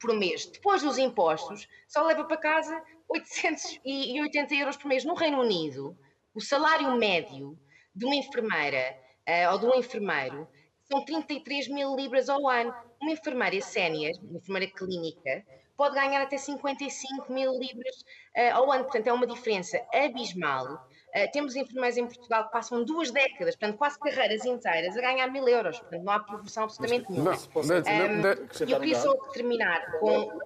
por 0.00 0.14
mês. 0.14 0.46
Depois 0.46 0.82
dos 0.82 0.98
impostos, 0.98 1.68
só 1.86 2.04
leva 2.04 2.24
para 2.24 2.36
casa 2.36 2.82
880 3.08 4.54
euros 4.54 4.76
por 4.76 4.88
mês. 4.88 5.04
No 5.04 5.14
Reino 5.14 5.40
Unido, 5.40 5.96
o 6.34 6.40
salário 6.40 6.94
médio 6.96 7.58
de 7.94 8.04
uma 8.04 8.14
enfermeira 8.14 8.96
uh, 9.28 9.52
ou 9.52 9.58
de 9.58 9.66
um 9.66 9.74
enfermeiro 9.74 10.46
são 10.84 11.04
33 11.04 11.68
mil 11.68 11.96
libras 11.96 12.28
ao 12.28 12.48
ano. 12.48 12.74
Uma 13.00 13.12
enfermeira 13.12 13.60
sénior, 13.60 14.12
uma 14.22 14.38
enfermeira 14.38 14.72
clínica, 14.72 15.44
pode 15.76 15.94
ganhar 15.94 16.20
até 16.22 16.36
55 16.36 17.32
mil 17.32 17.58
libras 17.58 17.96
uh, 18.36 18.54
ao 18.54 18.70
ano. 18.70 18.84
Portanto, 18.84 19.06
é 19.06 19.12
uma 19.12 19.26
diferença 19.26 19.80
abismal. 19.92 20.87
Uh, 21.14 21.30
temos 21.32 21.56
enfermeiros 21.56 21.96
em 21.96 22.06
Portugal 22.06 22.44
que 22.44 22.52
passam 22.52 22.84
duas 22.84 23.10
décadas, 23.10 23.56
portanto, 23.56 23.78
quase 23.78 23.98
carreiras 23.98 24.44
inteiras, 24.44 24.96
a 24.96 25.00
ganhar 25.00 25.26
mil 25.28 25.48
euros. 25.48 25.78
Portanto, 25.78 26.02
não 26.02 26.12
há 26.12 26.20
proporção 26.20 26.64
absolutamente 26.64 27.10
nenhuma. 27.10 27.32
Um, 27.32 28.68
eu 28.68 28.80
queria 28.80 28.94
só 28.94 29.14
terminar 29.32 29.98
com. 30.00 30.38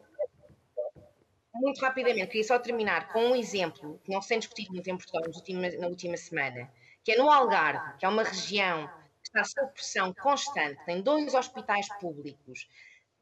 Muito 1.55 1.81
rapidamente, 1.81 2.29
queria 2.29 2.45
só 2.45 2.59
terminar 2.59 3.13
com 3.13 3.21
um 3.27 3.37
exemplo 3.37 4.01
que 4.05 4.11
não 4.11 4.23
se 4.23 4.29
tem 4.29 4.39
discutido 4.39 4.73
muito 4.73 4.89
em 4.89 4.97
Portugal 4.97 5.23
na 5.79 5.87
última 5.87 6.17
semana, 6.17 6.71
que 7.05 7.13
é 7.13 7.17
no 7.19 7.31
Algarve, 7.31 7.99
que 7.99 8.07
é 8.07 8.09
uma 8.09 8.23
região 8.23 8.89
que 9.23 9.29
está 9.29 9.45
sob 9.45 9.73
pressão 9.73 10.15
constante, 10.15 10.83
tem 10.85 11.03
dois 11.03 11.35
hospitais 11.35 11.87
públicos. 12.01 12.69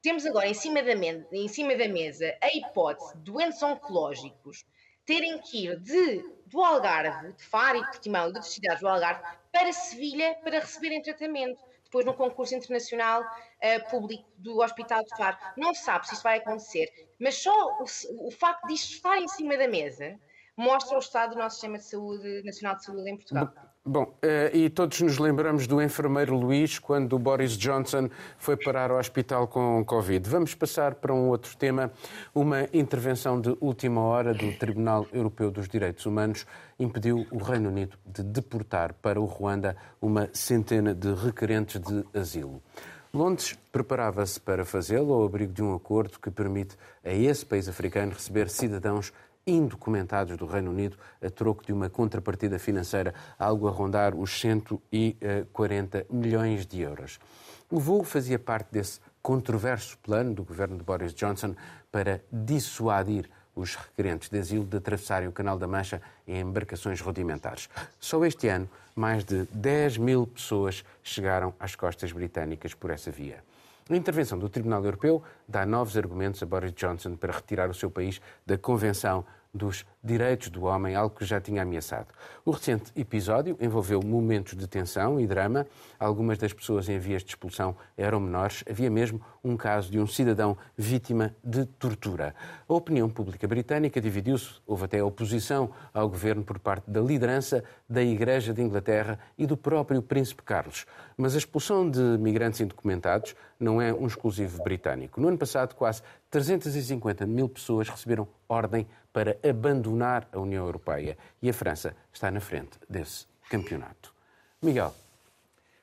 Temos 0.02 0.24
agora 0.24 0.46
em 0.46 0.54
cima 0.54 0.82
da, 0.82 0.92
em 0.92 1.48
cima 1.48 1.76
da 1.76 1.88
mesa 1.88 2.34
a 2.40 2.48
hipótese 2.56 3.16
de 3.16 3.24
doentes 3.24 3.62
oncológicos 3.62 4.64
terem 5.04 5.38
que 5.38 5.66
ir 5.66 5.78
de, 5.80 6.24
do 6.46 6.62
Algarve, 6.62 7.32
de 7.32 7.44
Faro 7.44 7.78
e 7.78 7.84
Portimão 7.84 8.22
de 8.22 8.36
outras 8.36 8.52
cidades 8.52 8.80
do 8.80 8.88
Algarve, 8.88 9.22
para 9.52 9.72
Sevilha 9.72 10.36
para 10.42 10.60
receberem 10.60 11.02
tratamento. 11.02 11.60
Depois, 11.84 12.06
no 12.06 12.14
concurso 12.14 12.54
internacional 12.54 13.22
uh, 13.22 13.90
público 13.90 14.24
do 14.36 14.60
Hospital 14.60 15.02
de 15.02 15.16
Faro. 15.16 15.36
Não 15.56 15.74
se 15.74 15.82
sabe 15.82 16.06
se 16.06 16.14
isso 16.14 16.22
vai 16.22 16.38
acontecer, 16.38 16.88
mas 17.18 17.34
só 17.34 17.52
o, 17.80 17.84
o 18.28 18.30
facto 18.30 18.68
disto 18.68 18.94
estar 18.94 19.18
em 19.18 19.26
cima 19.26 19.56
da 19.56 19.66
mesa 19.66 20.16
mostra 20.56 20.96
o 20.96 21.00
estado 21.00 21.30
do 21.30 21.38
nosso 21.38 21.56
sistema 21.56 21.78
de 21.78 21.84
saúde, 21.84 22.42
nacional 22.44 22.76
de 22.76 22.84
saúde 22.84 23.10
em 23.10 23.16
Portugal. 23.16 23.52
Bom, 23.82 24.14
eh, 24.20 24.50
e 24.52 24.68
todos 24.68 25.00
nos 25.00 25.16
lembramos 25.16 25.66
do 25.66 25.80
enfermeiro 25.80 26.36
Luís 26.36 26.78
quando 26.78 27.14
o 27.14 27.18
Boris 27.18 27.56
Johnson 27.56 28.10
foi 28.36 28.54
parar 28.54 28.90
ao 28.90 28.98
hospital 28.98 29.48
com 29.48 29.82
Covid. 29.86 30.28
Vamos 30.28 30.54
passar 30.54 30.96
para 30.96 31.14
um 31.14 31.28
outro 31.30 31.56
tema. 31.56 31.90
Uma 32.34 32.68
intervenção 32.74 33.40
de 33.40 33.56
última 33.58 34.02
hora 34.02 34.34
do 34.34 34.52
Tribunal 34.52 35.06
Europeu 35.10 35.50
dos 35.50 35.66
Direitos 35.66 36.04
Humanos 36.04 36.46
impediu 36.78 37.26
o 37.30 37.38
Reino 37.38 37.70
Unido 37.70 37.96
de 38.04 38.22
deportar 38.22 38.92
para 38.92 39.18
o 39.18 39.24
Ruanda 39.24 39.74
uma 39.98 40.28
centena 40.34 40.94
de 40.94 41.14
requerentes 41.14 41.80
de 41.80 42.04
asilo. 42.12 42.62
Londres 43.14 43.58
preparava-se 43.72 44.38
para 44.38 44.64
fazê-lo 44.64 45.14
ao 45.14 45.24
abrigo 45.24 45.54
de 45.54 45.62
um 45.62 45.74
acordo 45.74 46.20
que 46.20 46.30
permite 46.30 46.76
a 47.02 47.12
esse 47.12 47.46
país 47.46 47.66
africano 47.66 48.12
receber 48.12 48.50
cidadãos 48.50 49.10
indocumentados 49.46 50.36
do 50.36 50.46
Reino 50.46 50.70
Unido 50.70 50.96
a 51.22 51.30
troco 51.30 51.64
de 51.64 51.72
uma 51.72 51.88
contrapartida 51.88 52.58
financeira, 52.58 53.14
algo 53.38 53.68
a 53.68 53.70
rondar 53.70 54.14
os 54.14 54.40
140 54.40 56.06
milhões 56.10 56.66
de 56.66 56.80
euros. 56.80 57.18
O 57.70 57.78
voo 57.78 58.02
fazia 58.02 58.38
parte 58.38 58.72
desse 58.72 59.00
controverso 59.22 59.98
plano 59.98 60.34
do 60.34 60.42
governo 60.42 60.76
de 60.76 60.82
Boris 60.82 61.14
Johnson 61.14 61.54
para 61.90 62.22
dissuadir 62.32 63.28
os 63.54 63.74
requerentes 63.74 64.28
de 64.28 64.38
asilo 64.38 64.64
de 64.64 64.76
atravessarem 64.76 65.28
o 65.28 65.32
Canal 65.32 65.58
da 65.58 65.66
Mancha 65.66 66.00
em 66.26 66.40
embarcações 66.40 67.00
rudimentares. 67.00 67.68
Só 67.98 68.24
este 68.24 68.48
ano, 68.48 68.68
mais 68.94 69.24
de 69.24 69.44
10 69.52 69.98
mil 69.98 70.26
pessoas 70.26 70.84
chegaram 71.02 71.52
às 71.58 71.74
costas 71.74 72.12
britânicas 72.12 72.74
por 72.74 72.90
essa 72.90 73.10
via. 73.10 73.42
A 73.90 73.96
intervenção 73.96 74.38
do 74.38 74.48
Tribunal 74.48 74.84
Europeu 74.84 75.20
dá 75.48 75.66
novos 75.66 75.96
argumentos 75.96 76.40
a 76.44 76.46
Boris 76.46 76.72
Johnson 76.72 77.16
para 77.16 77.32
retirar 77.32 77.68
o 77.68 77.74
seu 77.74 77.90
país 77.90 78.20
da 78.46 78.56
Convenção 78.56 79.24
dos 79.52 79.84
direitos 80.02 80.48
do 80.48 80.64
homem, 80.64 80.94
algo 80.94 81.14
que 81.14 81.24
já 81.24 81.40
tinha 81.40 81.62
ameaçado. 81.62 82.08
O 82.44 82.50
recente 82.50 82.92
episódio 82.96 83.56
envolveu 83.60 84.00
momentos 84.02 84.56
de 84.56 84.66
tensão 84.66 85.20
e 85.20 85.26
drama. 85.26 85.66
Algumas 85.98 86.38
das 86.38 86.52
pessoas 86.52 86.88
em 86.88 86.98
vias 86.98 87.22
de 87.22 87.30
expulsão 87.30 87.76
eram 87.96 88.20
menores. 88.20 88.64
Havia 88.68 88.90
mesmo 88.90 89.20
um 89.42 89.56
caso 89.56 89.90
de 89.90 89.98
um 89.98 90.06
cidadão 90.06 90.56
vítima 90.76 91.34
de 91.42 91.66
tortura. 91.66 92.34
A 92.68 92.72
opinião 92.72 93.10
pública 93.10 93.46
britânica 93.46 94.00
dividiu-se. 94.00 94.60
Houve 94.66 94.84
até 94.84 95.02
oposição 95.02 95.70
ao 95.92 96.08
governo 96.08 96.44
por 96.44 96.58
parte 96.58 96.90
da 96.90 97.00
liderança 97.00 97.62
da 97.88 98.02
Igreja 98.02 98.54
de 98.54 98.62
Inglaterra 98.62 99.18
e 99.36 99.46
do 99.46 99.56
próprio 99.56 100.00
Príncipe 100.00 100.42
Carlos. 100.42 100.86
Mas 101.16 101.34
a 101.34 101.38
expulsão 101.38 101.90
de 101.90 102.00
migrantes 102.18 102.60
indocumentados 102.60 103.34
não 103.58 103.82
é 103.82 103.92
um 103.92 104.06
exclusivo 104.06 104.62
britânico. 104.62 105.20
No 105.20 105.28
ano 105.28 105.36
passado, 105.36 105.74
quase 105.74 106.02
350 106.30 107.26
mil 107.26 107.48
pessoas 107.48 107.88
receberam 107.88 108.26
ordem 108.48 108.86
para 109.12 109.36
abandonar 109.48 110.28
a 110.32 110.38
União 110.38 110.64
Europeia 110.64 111.16
e 111.42 111.48
a 111.48 111.52
França 111.52 111.94
está 112.12 112.30
na 112.30 112.40
frente 112.40 112.78
desse 112.88 113.26
campeonato. 113.48 114.14
Miguel. 114.62 114.94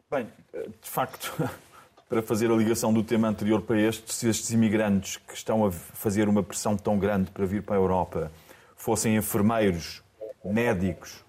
Bem, 0.10 0.28
de 0.54 0.90
facto, 0.90 1.34
para 2.08 2.22
fazer 2.22 2.50
a 2.50 2.56
ligação 2.56 2.94
do 2.94 3.04
tema 3.04 3.28
anterior 3.28 3.62
para 3.62 3.80
este, 3.80 4.14
se 4.14 4.30
estes 4.30 4.52
imigrantes 4.52 5.18
que 5.18 5.34
estão 5.34 5.66
a 5.66 5.72
fazer 5.72 6.30
uma 6.30 6.42
pressão 6.42 6.78
tão 6.78 6.98
grande 6.98 7.32
para 7.32 7.46
vir 7.46 7.64
para 7.64 7.76
a 7.76 7.80
Europa 7.80 8.32
fossem 8.76 9.18
enfermeiros, 9.18 10.02
médicos 10.46 11.26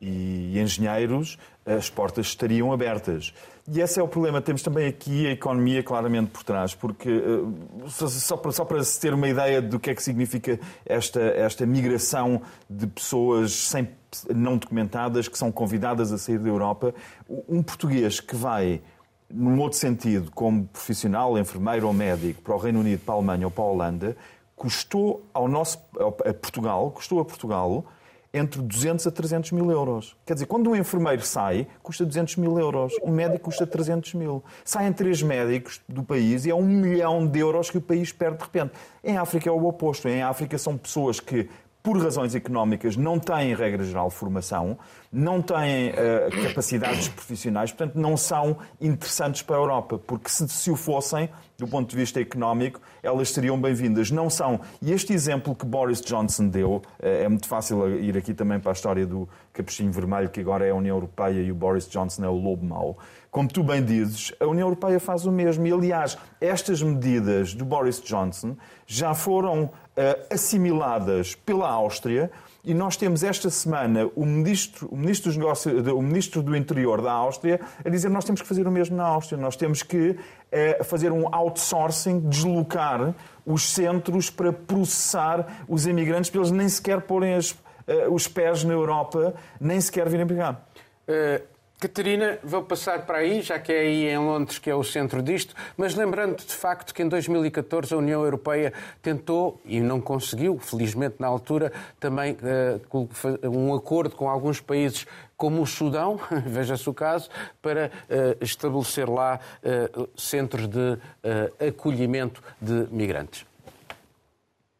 e 0.00 0.58
engenheiros, 0.58 1.38
as 1.64 1.90
portas 1.90 2.26
estariam 2.26 2.72
abertas. 2.72 3.32
E 3.68 3.80
esse 3.80 3.98
é 3.98 4.02
o 4.02 4.06
problema. 4.06 4.40
Temos 4.40 4.62
também 4.62 4.86
aqui 4.86 5.26
a 5.26 5.32
economia 5.32 5.82
claramente 5.82 6.30
por 6.30 6.44
trás, 6.44 6.74
porque 6.74 7.08
eh, 7.08 7.88
só 7.88 8.36
para, 8.36 8.52
só 8.52 8.64
para 8.64 8.82
se 8.84 9.00
ter 9.00 9.12
uma 9.12 9.28
ideia 9.28 9.60
do 9.60 9.80
que 9.80 9.90
é 9.90 9.94
que 9.94 10.02
significa 10.02 10.60
esta, 10.84 11.20
esta 11.20 11.66
migração 11.66 12.42
de 12.70 12.86
pessoas 12.86 13.52
sem, 13.52 13.88
não 14.32 14.56
documentadas 14.56 15.26
que 15.26 15.36
são 15.36 15.50
convidadas 15.50 16.12
a 16.12 16.18
sair 16.18 16.38
da 16.38 16.48
Europa, 16.48 16.94
um 17.48 17.60
português 17.60 18.20
que 18.20 18.36
vai 18.36 18.80
num 19.28 19.58
outro 19.58 19.76
sentido, 19.76 20.30
como 20.30 20.66
profissional, 20.66 21.36
enfermeiro 21.36 21.88
ou 21.88 21.92
médico, 21.92 22.40
para 22.42 22.54
o 22.54 22.58
Reino 22.58 22.78
Unido, 22.78 23.00
para 23.00 23.14
a 23.14 23.16
Alemanha 23.16 23.46
ou 23.46 23.50
para 23.50 23.64
a 23.64 23.66
Holanda, 23.66 24.16
custou 24.54 25.26
ao 25.34 25.48
nosso, 25.48 25.78
a 26.24 26.32
Portugal, 26.32 26.92
custou 26.92 27.18
a 27.18 27.24
Portugal 27.24 27.84
entre 28.36 28.60
200 28.60 29.06
a 29.06 29.10
300 29.10 29.52
mil 29.52 29.70
euros. 29.70 30.16
Quer 30.26 30.34
dizer, 30.34 30.46
quando 30.46 30.70
um 30.70 30.76
enfermeiro 30.76 31.22
sai, 31.22 31.66
custa 31.82 32.04
200 32.04 32.36
mil 32.36 32.58
euros. 32.58 32.92
Um 33.02 33.10
médico 33.10 33.44
custa 33.44 33.66
300 33.66 34.14
mil. 34.14 34.44
Saem 34.64 34.92
três 34.92 35.22
médicos 35.22 35.80
do 35.88 36.02
país 36.02 36.44
e 36.44 36.50
é 36.50 36.54
um 36.54 36.66
milhão 36.66 37.26
de 37.26 37.38
euros 37.38 37.70
que 37.70 37.78
o 37.78 37.80
país 37.80 38.12
perde 38.12 38.38
de 38.38 38.44
repente. 38.44 38.72
Em 39.02 39.16
África 39.16 39.48
é 39.48 39.52
o 39.52 39.66
oposto. 39.66 40.08
Em 40.08 40.22
África 40.22 40.58
são 40.58 40.76
pessoas 40.76 41.18
que 41.18 41.48
por 41.86 42.02
razões 42.02 42.34
económicas, 42.34 42.96
não 42.96 43.16
têm, 43.16 43.54
regra 43.54 43.84
geral, 43.84 44.10
formação, 44.10 44.76
não 45.16 45.40
têm 45.40 45.90
uh, 45.90 46.42
capacidades 46.46 47.08
profissionais, 47.08 47.72
portanto, 47.72 47.98
não 47.98 48.18
são 48.18 48.58
interessantes 48.78 49.40
para 49.40 49.56
a 49.56 49.58
Europa, 49.58 49.98
porque 49.98 50.28
se, 50.28 50.46
se 50.46 50.70
o 50.70 50.76
fossem, 50.76 51.30
do 51.56 51.66
ponto 51.66 51.88
de 51.88 51.96
vista 51.96 52.20
económico, 52.20 52.82
elas 53.02 53.30
seriam 53.30 53.58
bem-vindas. 53.58 54.10
Não 54.10 54.28
são. 54.28 54.60
E 54.82 54.92
este 54.92 55.14
exemplo 55.14 55.54
que 55.54 55.64
Boris 55.64 56.02
Johnson 56.02 56.48
deu, 56.48 56.70
uh, 56.74 56.82
é 57.00 57.26
muito 57.28 57.48
fácil 57.48 57.98
ir 57.98 58.14
aqui 58.18 58.34
também 58.34 58.60
para 58.60 58.72
a 58.72 58.74
história 58.74 59.06
do 59.06 59.26
capuchinho 59.54 59.90
vermelho, 59.90 60.28
que 60.28 60.40
agora 60.40 60.66
é 60.66 60.70
a 60.70 60.74
União 60.74 60.94
Europeia 60.94 61.40
e 61.40 61.50
o 61.50 61.54
Boris 61.54 61.88
Johnson 61.88 62.22
é 62.22 62.28
o 62.28 62.36
lobo 62.36 62.66
mau. 62.66 62.98
Como 63.30 63.48
tu 63.48 63.62
bem 63.62 63.82
dizes, 63.82 64.32
a 64.38 64.46
União 64.46 64.66
Europeia 64.66 65.00
faz 65.00 65.24
o 65.24 65.32
mesmo. 65.32 65.66
E, 65.66 65.72
aliás, 65.72 66.18
estas 66.40 66.82
medidas 66.82 67.54
do 67.54 67.64
Boris 67.64 68.02
Johnson 68.02 68.54
já 68.86 69.14
foram 69.14 69.64
uh, 69.64 69.70
assimiladas 70.30 71.34
pela 71.34 71.70
Áustria. 71.70 72.30
E 72.66 72.74
nós 72.74 72.96
temos 72.96 73.22
esta 73.22 73.48
semana 73.48 74.10
o 74.16 74.26
ministro, 74.26 74.88
o, 74.90 74.96
ministro 74.96 75.30
dos 75.30 75.36
negócios, 75.36 75.86
o 75.86 76.02
ministro 76.02 76.42
do 76.42 76.56
Interior 76.56 77.00
da 77.00 77.12
Áustria 77.12 77.60
a 77.84 77.88
dizer 77.88 78.08
nós 78.08 78.24
temos 78.24 78.42
que 78.42 78.48
fazer 78.48 78.66
o 78.66 78.72
mesmo 78.72 78.96
na 78.96 79.04
Áustria. 79.04 79.40
Nós 79.40 79.54
temos 79.54 79.84
que 79.84 80.10
uh, 80.10 80.84
fazer 80.84 81.12
um 81.12 81.32
outsourcing, 81.32 82.28
deslocar 82.28 83.14
os 83.46 83.72
centros 83.72 84.30
para 84.30 84.52
processar 84.52 85.64
os 85.68 85.86
imigrantes, 85.86 86.28
para 86.28 86.40
eles 86.40 86.50
nem 86.50 86.68
sequer 86.68 87.02
porem 87.02 87.34
as, 87.34 87.52
uh, 87.52 88.12
os 88.12 88.26
pés 88.26 88.64
na 88.64 88.72
Europa, 88.72 89.32
nem 89.60 89.80
sequer 89.80 90.08
virem 90.08 90.26
para 90.26 90.36
cá. 90.36 90.60
Catarina, 91.78 92.38
vou 92.42 92.62
passar 92.62 93.04
para 93.04 93.18
aí, 93.18 93.42
já 93.42 93.58
que 93.58 93.70
é 93.70 93.80
aí 93.80 94.08
em 94.08 94.16
Londres 94.16 94.58
que 94.58 94.70
é 94.70 94.74
o 94.74 94.82
centro 94.82 95.22
disto, 95.22 95.54
mas 95.76 95.94
lembrando 95.94 96.38
de 96.38 96.54
facto 96.54 96.94
que 96.94 97.02
em 97.02 97.08
2014 97.08 97.92
a 97.92 97.98
União 97.98 98.24
Europeia 98.24 98.72
tentou, 99.02 99.60
e 99.62 99.78
não 99.78 100.00
conseguiu, 100.00 100.58
felizmente 100.58 101.16
na 101.18 101.26
altura, 101.26 101.70
também 102.00 102.32
uh, 102.32 103.48
um 103.50 103.74
acordo 103.74 104.16
com 104.16 104.26
alguns 104.26 104.58
países 104.58 105.06
como 105.36 105.60
o 105.60 105.66
Sudão, 105.66 106.18
veja-se 106.46 106.88
o 106.88 106.94
caso, 106.94 107.28
para 107.60 107.88
uh, 107.88 108.42
estabelecer 108.42 109.06
lá 109.06 109.38
uh, 109.62 110.08
centros 110.16 110.66
de 110.66 110.98
acolhimento 111.68 112.42
de 112.58 112.86
migrantes. 112.90 113.44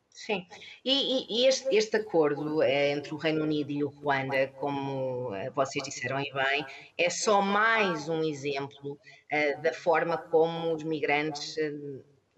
Sim, 0.09 0.47
e, 0.89 1.27
e 1.29 1.47
este, 1.49 1.75
este, 1.75 1.97
acordo 1.97 2.63
é, 2.63 2.93
entre 2.93 3.13
o 3.13 3.17
Reino 3.17 3.43
Unido 3.43 3.73
e 3.73 3.83
o 3.83 3.89
Ruanda, 3.89 4.47
como 4.61 5.35
eh, 5.35 5.51
vocês 5.51 5.85
disseram 5.85 6.17
aí 6.17 6.31
bem, 6.33 6.65
é 6.97 7.11
só 7.11 7.43
mais 7.43 8.09
um 8.09 8.23
exemplo 8.23 8.93
uh, 8.93 9.63
da 9.63 9.73
forma 9.73 10.17
como 10.17 10.73
os 10.73 10.85
migrantes, 10.85 11.57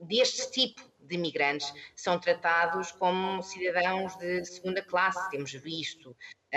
deste 0.01 0.51
tipo 0.51 0.80
de 0.99 1.18
migrantes, 1.18 1.70
são 1.94 2.18
tratados 2.18 2.90
como 2.92 3.42
cidadãos 3.42 4.16
de 4.16 4.42
segunda 4.46 4.80
classe. 4.80 5.30
Temos 5.30 5.53
visto 5.53 6.16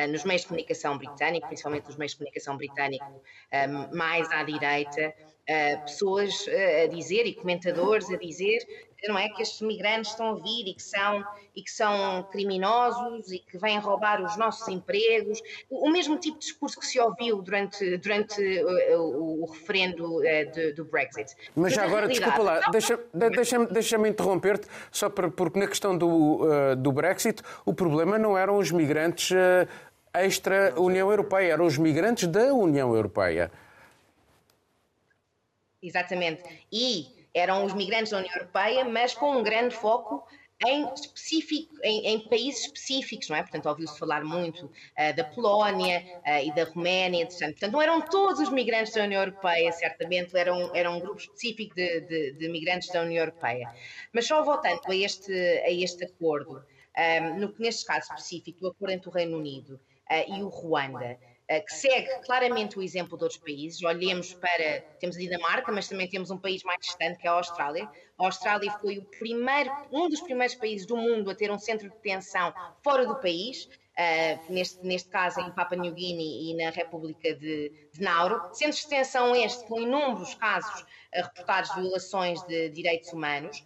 nos 0.10 0.24
meios 0.24 0.44
de 0.44 0.48
comunicação 0.48 0.98
britânicos, 0.98 1.48
principalmente 1.48 1.88
nos 1.88 1.98
meios 1.98 2.14
de 2.14 2.18
comunicação 2.20 2.56
britânico 2.58 3.22
mais 3.94 4.30
à 4.32 4.44
direita, 4.44 5.14
pessoas 5.86 6.46
a 6.84 6.88
dizer 6.88 7.26
e 7.26 7.34
comentadores 7.34 8.10
a 8.10 8.18
dizer 8.18 8.60
não 9.08 9.18
é? 9.18 9.30
Que 9.30 9.42
estes 9.42 9.62
migrantes 9.62 10.12
estão 10.12 10.32
a 10.32 10.36
vir 10.36 10.68
e 10.68 10.74
que 10.74 10.84
são, 10.84 11.24
e 11.56 11.62
que 11.62 11.72
são 11.72 12.24
criminosos 12.32 13.32
e 13.32 13.40
que 13.40 13.58
vêm 13.58 13.80
roubar 13.80 14.22
os 14.24 14.38
nossos 14.38 14.68
empregos. 14.68 15.42
O, 15.70 15.90
mesmo 15.90 16.18
tipo 16.18 16.38
de 16.38 16.46
discurso 16.46 16.80
que 16.80 16.86
se 16.86 17.00
ouviu 17.00 17.42
durante, 17.42 17.98
durante 17.98 18.42
o, 18.42 19.00
o, 19.00 19.44
o 19.44 19.52
referendo 19.52 20.18
uh, 20.18 20.52
de, 20.52 20.74
do 20.74 20.86
Brexit. 20.86 21.36
Mas 21.56 21.74
já 21.74 21.84
agora, 21.84 22.08
desculpa 22.08 22.42
lá, 22.42 22.60
deixa-me 22.72 23.04
deixa 23.14 23.66
deixa 23.66 24.08
interromper-te, 24.08 24.68
só 24.92 25.10
porque 25.10 25.60
na 25.60 25.68
questão 25.68 25.98
do, 25.98 26.44
uh, 26.44 26.76
do 26.76 26.92
Brexit, 26.92 27.42
o 27.66 27.74
problema 27.74 28.18
não 28.18 28.38
eram 28.38 28.58
os 28.58 28.72
migrantes 28.72 29.32
extra-União 30.14 31.10
Europeia, 31.10 31.54
eram 31.54 31.66
os 31.66 31.78
migrantes 31.78 32.28
da 32.28 32.54
União 32.54 32.94
Europeia. 32.94 33.52
Exatamente. 35.82 36.44
E 36.72 37.08
eram 37.34 37.66
os 37.66 37.74
migrantes 37.74 38.12
da 38.12 38.18
União 38.20 38.34
Europeia, 38.34 38.86
mas 38.86 39.14
com 39.14 39.38
um 39.38 39.44
grande 39.44 39.76
foco 39.76 40.26
em, 40.66 40.88
específico, 40.94 41.74
em, 41.84 42.08
em 42.08 42.20
países 42.20 42.66
específicos, 42.66 43.30
não 43.30 43.36
é? 43.36 43.42
Portanto, 43.42 43.68
ouviu-se 43.68 43.98
falar 43.98 44.24
muito 44.24 44.66
uh, 44.66 45.16
da 45.16 45.24
Polónia 45.24 46.04
uh, 46.26 46.46
e 46.46 46.54
da 46.54 46.66
Roménia, 46.66 47.24
etc. 47.24 47.50
Portanto, 47.52 47.72
não 47.72 47.82
eram 47.82 48.02
todos 48.02 48.40
os 48.40 48.50
migrantes 48.50 48.94
da 48.94 49.04
União 49.04 49.22
Europeia, 49.22 49.72
certamente, 49.72 50.38
eram, 50.38 50.74
eram 50.76 50.98
um 50.98 51.00
grupo 51.00 51.20
específico 51.20 51.74
de, 51.76 52.02
de, 52.02 52.34
de 52.34 52.50
migrantes 52.50 52.90
da 52.90 53.02
União 53.02 53.24
Europeia. 53.24 53.74
Mas 54.14 54.28
só 54.28 54.44
voltando 54.44 54.82
a 54.88 54.96
este, 54.96 55.34
a 55.34 55.72
este 55.72 56.06
acordo, 56.06 56.58
um, 56.58 56.64
ehm, 56.96 57.40
no, 57.40 57.56
neste 57.58 57.86
caso 57.86 58.14
específico, 58.14 58.66
o 58.66 58.70
acordo 58.70 58.94
entre 58.94 59.10
o 59.10 59.12
Reino 59.12 59.38
Unido 59.38 59.80
uh, 60.12 60.38
e 60.38 60.44
o 60.44 60.50
Ruanda, 60.50 61.18
que 61.60 61.74
segue 61.74 62.08
claramente 62.26 62.80
o 62.80 62.82
exemplo 62.82 63.18
de 63.18 63.24
outros 63.24 63.42
países. 63.42 63.82
Olhemos 63.84 64.34
para, 64.34 64.82
temos 65.00 65.18
a 65.18 65.20
Dinamarca, 65.20 65.72
mas 65.72 65.88
também 65.88 66.08
temos 66.08 66.32
um 66.32 66.38
país 66.38 66.64
mais 66.64 66.80
distante, 66.80 67.20
que 67.20 67.28
é 67.28 67.30
a 67.30 67.34
Austrália. 67.34 67.90
A 68.18 68.26
Austrália 68.26 68.72
foi 68.80 69.00
o 69.00 69.04
primeiro, 69.04 69.72
um 69.92 70.08
dos 70.08 70.22
primeiros 70.22 70.56
países 70.56 70.88
do 70.88 70.96
mundo 70.96 71.30
a 71.30 71.36
ter 71.36 71.52
um 71.52 71.60
centro 71.60 71.90
de 71.90 71.96
detenção 71.96 72.54
fora 72.82 73.06
do 73.06 73.16
país, 73.16 73.66
uh, 73.66 74.54
neste, 74.54 74.86
neste 74.86 75.10
caso 75.10 75.42
em 75.42 75.52
Papua 75.52 75.78
New 75.78 75.94
Guinea 75.94 76.52
e 76.52 76.56
na 76.56 76.70
República 76.70 77.34
de, 77.34 77.72
de 77.92 78.02
Nauru. 78.02 78.40
Centros 78.54 78.82
de 78.82 78.90
detenção 78.90 79.36
este 79.36 79.66
com 79.66 79.82
inúmeros 79.82 80.34
casos 80.36 80.82
uh, 80.82 80.86
reportados 81.24 81.74
de 81.74 81.82
violações 81.82 82.42
de 82.44 82.70
direitos 82.70 83.12
humanos. 83.12 83.66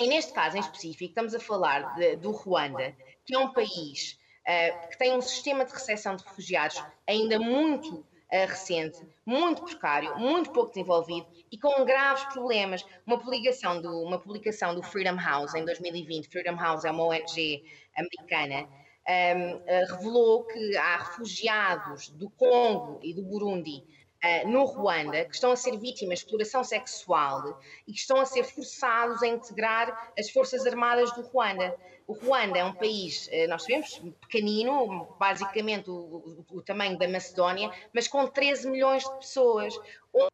E 0.00 0.06
neste 0.06 0.32
caso 0.32 0.56
em 0.56 0.60
específico, 0.60 1.10
estamos 1.10 1.34
a 1.34 1.40
falar 1.40 1.94
de, 1.94 2.16
do 2.16 2.30
Ruanda, 2.30 2.94
que 3.24 3.34
é 3.34 3.38
um 3.38 3.52
país 3.52 4.18
que 4.90 4.96
tem 4.96 5.12
um 5.14 5.20
sistema 5.20 5.64
de 5.64 5.72
recepção 5.72 6.16
de 6.16 6.24
refugiados 6.24 6.82
ainda 7.06 7.38
muito 7.38 7.96
uh, 7.96 8.04
recente, 8.30 8.98
muito 9.26 9.62
precário, 9.62 10.18
muito 10.18 10.50
pouco 10.50 10.70
desenvolvido 10.70 11.26
e 11.50 11.58
com 11.58 11.84
graves 11.84 12.24
problemas. 12.32 12.84
Uma 13.06 13.18
publicação 13.18 13.80
do, 13.80 14.02
uma 14.02 14.18
publicação 14.18 14.74
do 14.74 14.82
Freedom 14.82 15.16
House 15.16 15.54
em 15.54 15.64
2020, 15.64 16.28
Freedom 16.28 16.56
House 16.56 16.84
é 16.84 16.90
uma 16.90 17.04
ONG 17.04 17.62
americana, 17.94 18.62
um, 18.62 19.12
ehm, 19.12 19.54
uh, 19.56 19.96
revelou 19.96 20.44
que 20.44 20.76
há 20.76 20.96
refugiados 20.96 22.08
do 22.10 22.30
Congo 22.30 23.00
e 23.02 23.12
do 23.12 23.22
Burundi 23.22 23.84
uh, 24.24 24.48
no 24.48 24.64
Ruanda 24.64 25.24
que 25.24 25.34
estão 25.34 25.52
a 25.52 25.56
ser 25.56 25.76
vítimas 25.78 26.18
de 26.18 26.24
exploração 26.24 26.64
sexual 26.64 27.60
e 27.86 27.92
que 27.92 27.98
estão 27.98 28.20
a 28.20 28.24
ser 28.24 28.44
forçados 28.44 29.22
a 29.22 29.26
integrar 29.26 30.12
as 30.18 30.30
Forças 30.30 30.66
Armadas 30.66 31.12
do 31.12 31.22
Ruanda. 31.22 31.74
O 32.06 32.14
Ruanda 32.14 32.58
é 32.58 32.64
um 32.64 32.72
país, 32.72 33.28
uh, 33.28 33.48
nós 33.48 33.62
sabemos, 33.62 34.00
pequenino, 34.20 35.08
basicamente 35.18 35.90
o, 35.90 35.94
o, 35.94 36.58
o, 36.58 36.62
tamanho 36.62 36.98
da 36.98 37.06
Macedónia, 37.08 37.70
mas 37.92 38.08
com 38.08 38.26
13 38.26 38.70
milhões 38.70 39.04
de 39.04 39.18
pessoas, 39.18 39.78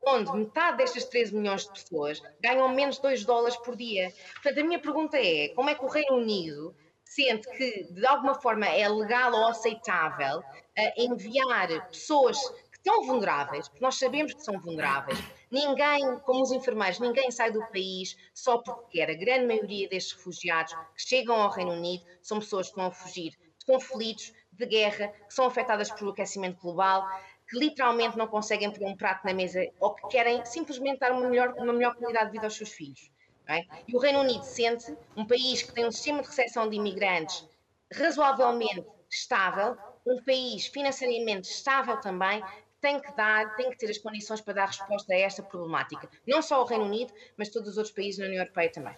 onde 0.06 0.32
metade 0.36 0.78
destas 0.78 1.04
13 1.06 1.34
milhões 1.34 1.64
de 1.64 1.70
pessoas 1.70 2.22
ganham 2.40 2.68
menos 2.68 2.96
de 2.96 3.02
2 3.02 3.24
dólares 3.24 3.56
por 3.56 3.76
dia. 3.76 4.12
Portanto, 4.34 4.60
a 4.60 4.64
minha 4.64 4.78
pergunta 4.78 5.18
é, 5.18 5.48
como 5.48 5.68
é 5.68 5.74
que 5.74 5.84
o 5.84 5.88
Reino 5.88 6.16
Unido 6.16 6.74
sente 7.04 7.48
que 7.56 7.84
de 7.90 8.06
alguma 8.06 8.34
forma 8.34 8.66
é 8.66 8.88
legal 8.88 9.32
ou 9.32 9.46
aceitável 9.46 10.38
uh, 10.38 10.92
enviar 10.96 11.88
pessoas 11.88 12.38
são 12.84 13.02
vulneráveis, 13.02 13.70
nós 13.80 13.98
sabemos 13.98 14.34
que 14.34 14.42
são 14.42 14.60
vulneráveis. 14.60 15.18
Ninguém, 15.50 16.18
como 16.20 16.42
os 16.42 16.52
enfermeiros, 16.52 17.00
ninguém 17.00 17.30
sai 17.30 17.50
do 17.50 17.60
país 17.68 18.16
só 18.34 18.58
porque 18.58 18.98
quer. 18.98 19.10
A 19.10 19.14
grande 19.14 19.46
maioria 19.46 19.88
destes 19.88 20.12
refugiados 20.12 20.74
que 20.74 21.02
chegam 21.02 21.34
ao 21.34 21.50
Reino 21.50 21.72
Unido 21.72 22.04
são 22.20 22.38
pessoas 22.38 22.68
que 22.68 22.76
vão 22.76 22.90
fugir 22.90 23.30
de 23.30 23.64
conflitos, 23.66 24.32
de 24.52 24.66
guerra, 24.66 25.08
que 25.08 25.32
são 25.32 25.46
afetadas 25.46 25.90
pelo 25.90 26.10
aquecimento 26.10 26.60
global, 26.60 27.08
que 27.48 27.58
literalmente 27.58 28.18
não 28.18 28.26
conseguem 28.26 28.70
pôr 28.70 28.86
um 28.86 28.96
prato 28.96 29.26
na 29.26 29.32
mesa 29.32 29.66
ou 29.80 29.94
que 29.94 30.06
querem 30.08 30.44
simplesmente 30.44 30.98
dar 30.98 31.12
uma 31.12 31.28
melhor, 31.28 31.54
uma 31.56 31.72
melhor 31.72 31.94
qualidade 31.96 32.26
de 32.26 32.32
vida 32.32 32.46
aos 32.46 32.56
seus 32.56 32.70
filhos. 32.70 33.10
É? 33.46 33.62
E 33.86 33.94
o 33.94 33.98
Reino 33.98 34.20
Unido 34.20 34.42
sente, 34.42 34.96
um 35.16 35.26
país 35.26 35.62
que 35.62 35.72
tem 35.72 35.86
um 35.86 35.92
sistema 35.92 36.22
de 36.22 36.28
recepção 36.28 36.68
de 36.68 36.76
imigrantes 36.76 37.46
razoavelmente 37.92 38.84
estável, 39.10 39.76
um 40.06 40.22
país 40.24 40.66
financeiramente 40.66 41.48
estável 41.48 41.98
também, 42.00 42.42
tem 42.84 43.00
que 43.00 43.10
dar, 43.12 43.56
tem 43.56 43.70
que 43.70 43.78
ter 43.78 43.90
as 43.90 43.96
condições 43.96 44.42
para 44.42 44.52
dar 44.52 44.66
resposta 44.66 45.14
a 45.14 45.16
esta 45.16 45.42
problemática. 45.42 46.06
Não 46.28 46.42
só 46.42 46.60
o 46.60 46.66
Reino 46.66 46.84
Unido, 46.84 47.14
mas 47.34 47.48
todos 47.48 47.70
os 47.70 47.76
outros 47.78 47.94
países 47.94 48.18
da 48.18 48.26
União 48.26 48.42
Europeia 48.42 48.70
também. 48.70 48.94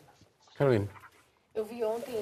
Carolina. 0.57 0.89
Eu 1.55 1.65
vi 1.65 1.85
ontem 1.85 2.13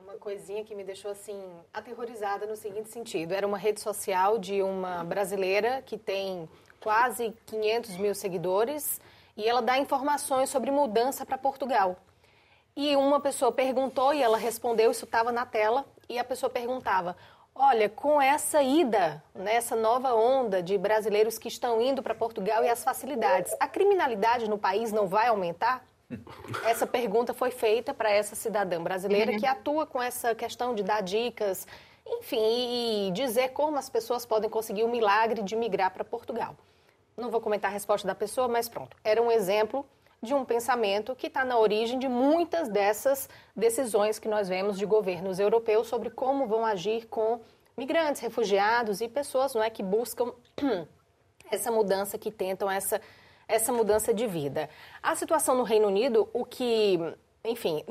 uma 0.00 0.14
coisinha 0.14 0.62
que 0.62 0.76
me 0.76 0.84
deixou 0.84 1.10
assim 1.10 1.36
aterrorizada 1.74 2.46
no 2.46 2.54
seguinte 2.54 2.90
sentido. 2.90 3.32
Era 3.32 3.44
uma 3.44 3.58
rede 3.58 3.80
social 3.80 4.38
de 4.38 4.62
uma 4.62 5.02
brasileira 5.02 5.82
que 5.82 5.98
tem 5.98 6.48
quase 6.80 7.34
500 7.46 7.96
mil 7.96 8.14
seguidores 8.14 9.00
e 9.36 9.48
ela 9.48 9.60
dá 9.60 9.78
informações 9.78 10.48
sobre 10.48 10.70
mudança 10.70 11.26
para 11.26 11.36
Portugal. 11.36 11.96
E 12.76 12.94
uma 12.94 13.18
pessoa 13.18 13.50
perguntou 13.50 14.14
e 14.14 14.22
ela 14.22 14.38
respondeu, 14.38 14.92
isso 14.92 15.06
estava 15.06 15.32
na 15.32 15.44
tela, 15.44 15.84
e 16.08 16.20
a 16.20 16.22
pessoa 16.22 16.48
perguntava: 16.48 17.16
Olha, 17.60 17.88
com 17.88 18.22
essa 18.22 18.62
ida, 18.62 19.20
nessa 19.34 19.74
né, 19.74 19.82
nova 19.82 20.14
onda 20.14 20.62
de 20.62 20.78
brasileiros 20.78 21.38
que 21.38 21.48
estão 21.48 21.82
indo 21.82 22.00
para 22.00 22.14
Portugal 22.14 22.64
e 22.64 22.68
as 22.68 22.84
facilidades, 22.84 23.52
a 23.58 23.66
criminalidade 23.66 24.48
no 24.48 24.56
país 24.56 24.92
não 24.92 25.08
vai 25.08 25.26
aumentar? 25.26 25.84
Essa 26.64 26.86
pergunta 26.86 27.34
foi 27.34 27.50
feita 27.50 27.92
para 27.92 28.10
essa 28.10 28.34
cidadã 28.34 28.82
brasileira 28.82 29.36
que 29.36 29.44
atua 29.44 29.84
com 29.84 30.00
essa 30.00 30.34
questão 30.34 30.74
de 30.74 30.82
dar 30.82 31.02
dicas, 31.02 31.66
enfim, 32.06 33.08
e 33.08 33.10
dizer 33.10 33.48
como 33.48 33.76
as 33.76 33.90
pessoas 33.90 34.24
podem 34.24 34.48
conseguir 34.48 34.84
o 34.84 34.88
milagre 34.88 35.42
de 35.42 35.54
migrar 35.54 35.90
para 35.90 36.04
Portugal. 36.04 36.56
Não 37.16 37.28
vou 37.28 37.40
comentar 37.40 37.70
a 37.70 37.74
resposta 37.74 38.06
da 38.06 38.14
pessoa, 38.14 38.46
mas 38.46 38.68
pronto. 38.68 38.96
Era 39.02 39.20
um 39.20 39.30
exemplo 39.30 39.84
de 40.22 40.34
um 40.34 40.44
pensamento 40.44 41.14
que 41.14 41.28
está 41.28 41.44
na 41.44 41.58
origem 41.58 41.98
de 41.98 42.08
muitas 42.08 42.68
dessas 42.68 43.28
decisões 43.54 44.18
que 44.18 44.28
nós 44.28 44.48
vemos 44.48 44.76
de 44.76 44.84
governos 44.84 45.38
europeus 45.38 45.86
sobre 45.86 46.10
como 46.10 46.46
vão 46.46 46.64
agir 46.64 47.06
com 47.06 47.40
migrantes, 47.76 48.20
refugiados 48.20 49.00
e 49.00 49.08
pessoas 49.08 49.54
não 49.54 49.62
é, 49.62 49.70
que 49.70 49.82
buscam 49.82 50.32
essa 51.50 51.70
mudança, 51.70 52.18
que 52.18 52.32
tentam 52.32 52.68
essa, 52.68 53.00
essa 53.46 53.72
mudança 53.72 54.12
de 54.12 54.26
vida. 54.26 54.68
A 55.00 55.14
situação 55.14 55.54
no 55.54 55.62
Reino 55.62 55.86
Unido, 55.86 56.28
o 56.32 56.44
que, 56.44 56.98
enfim, 57.44 57.84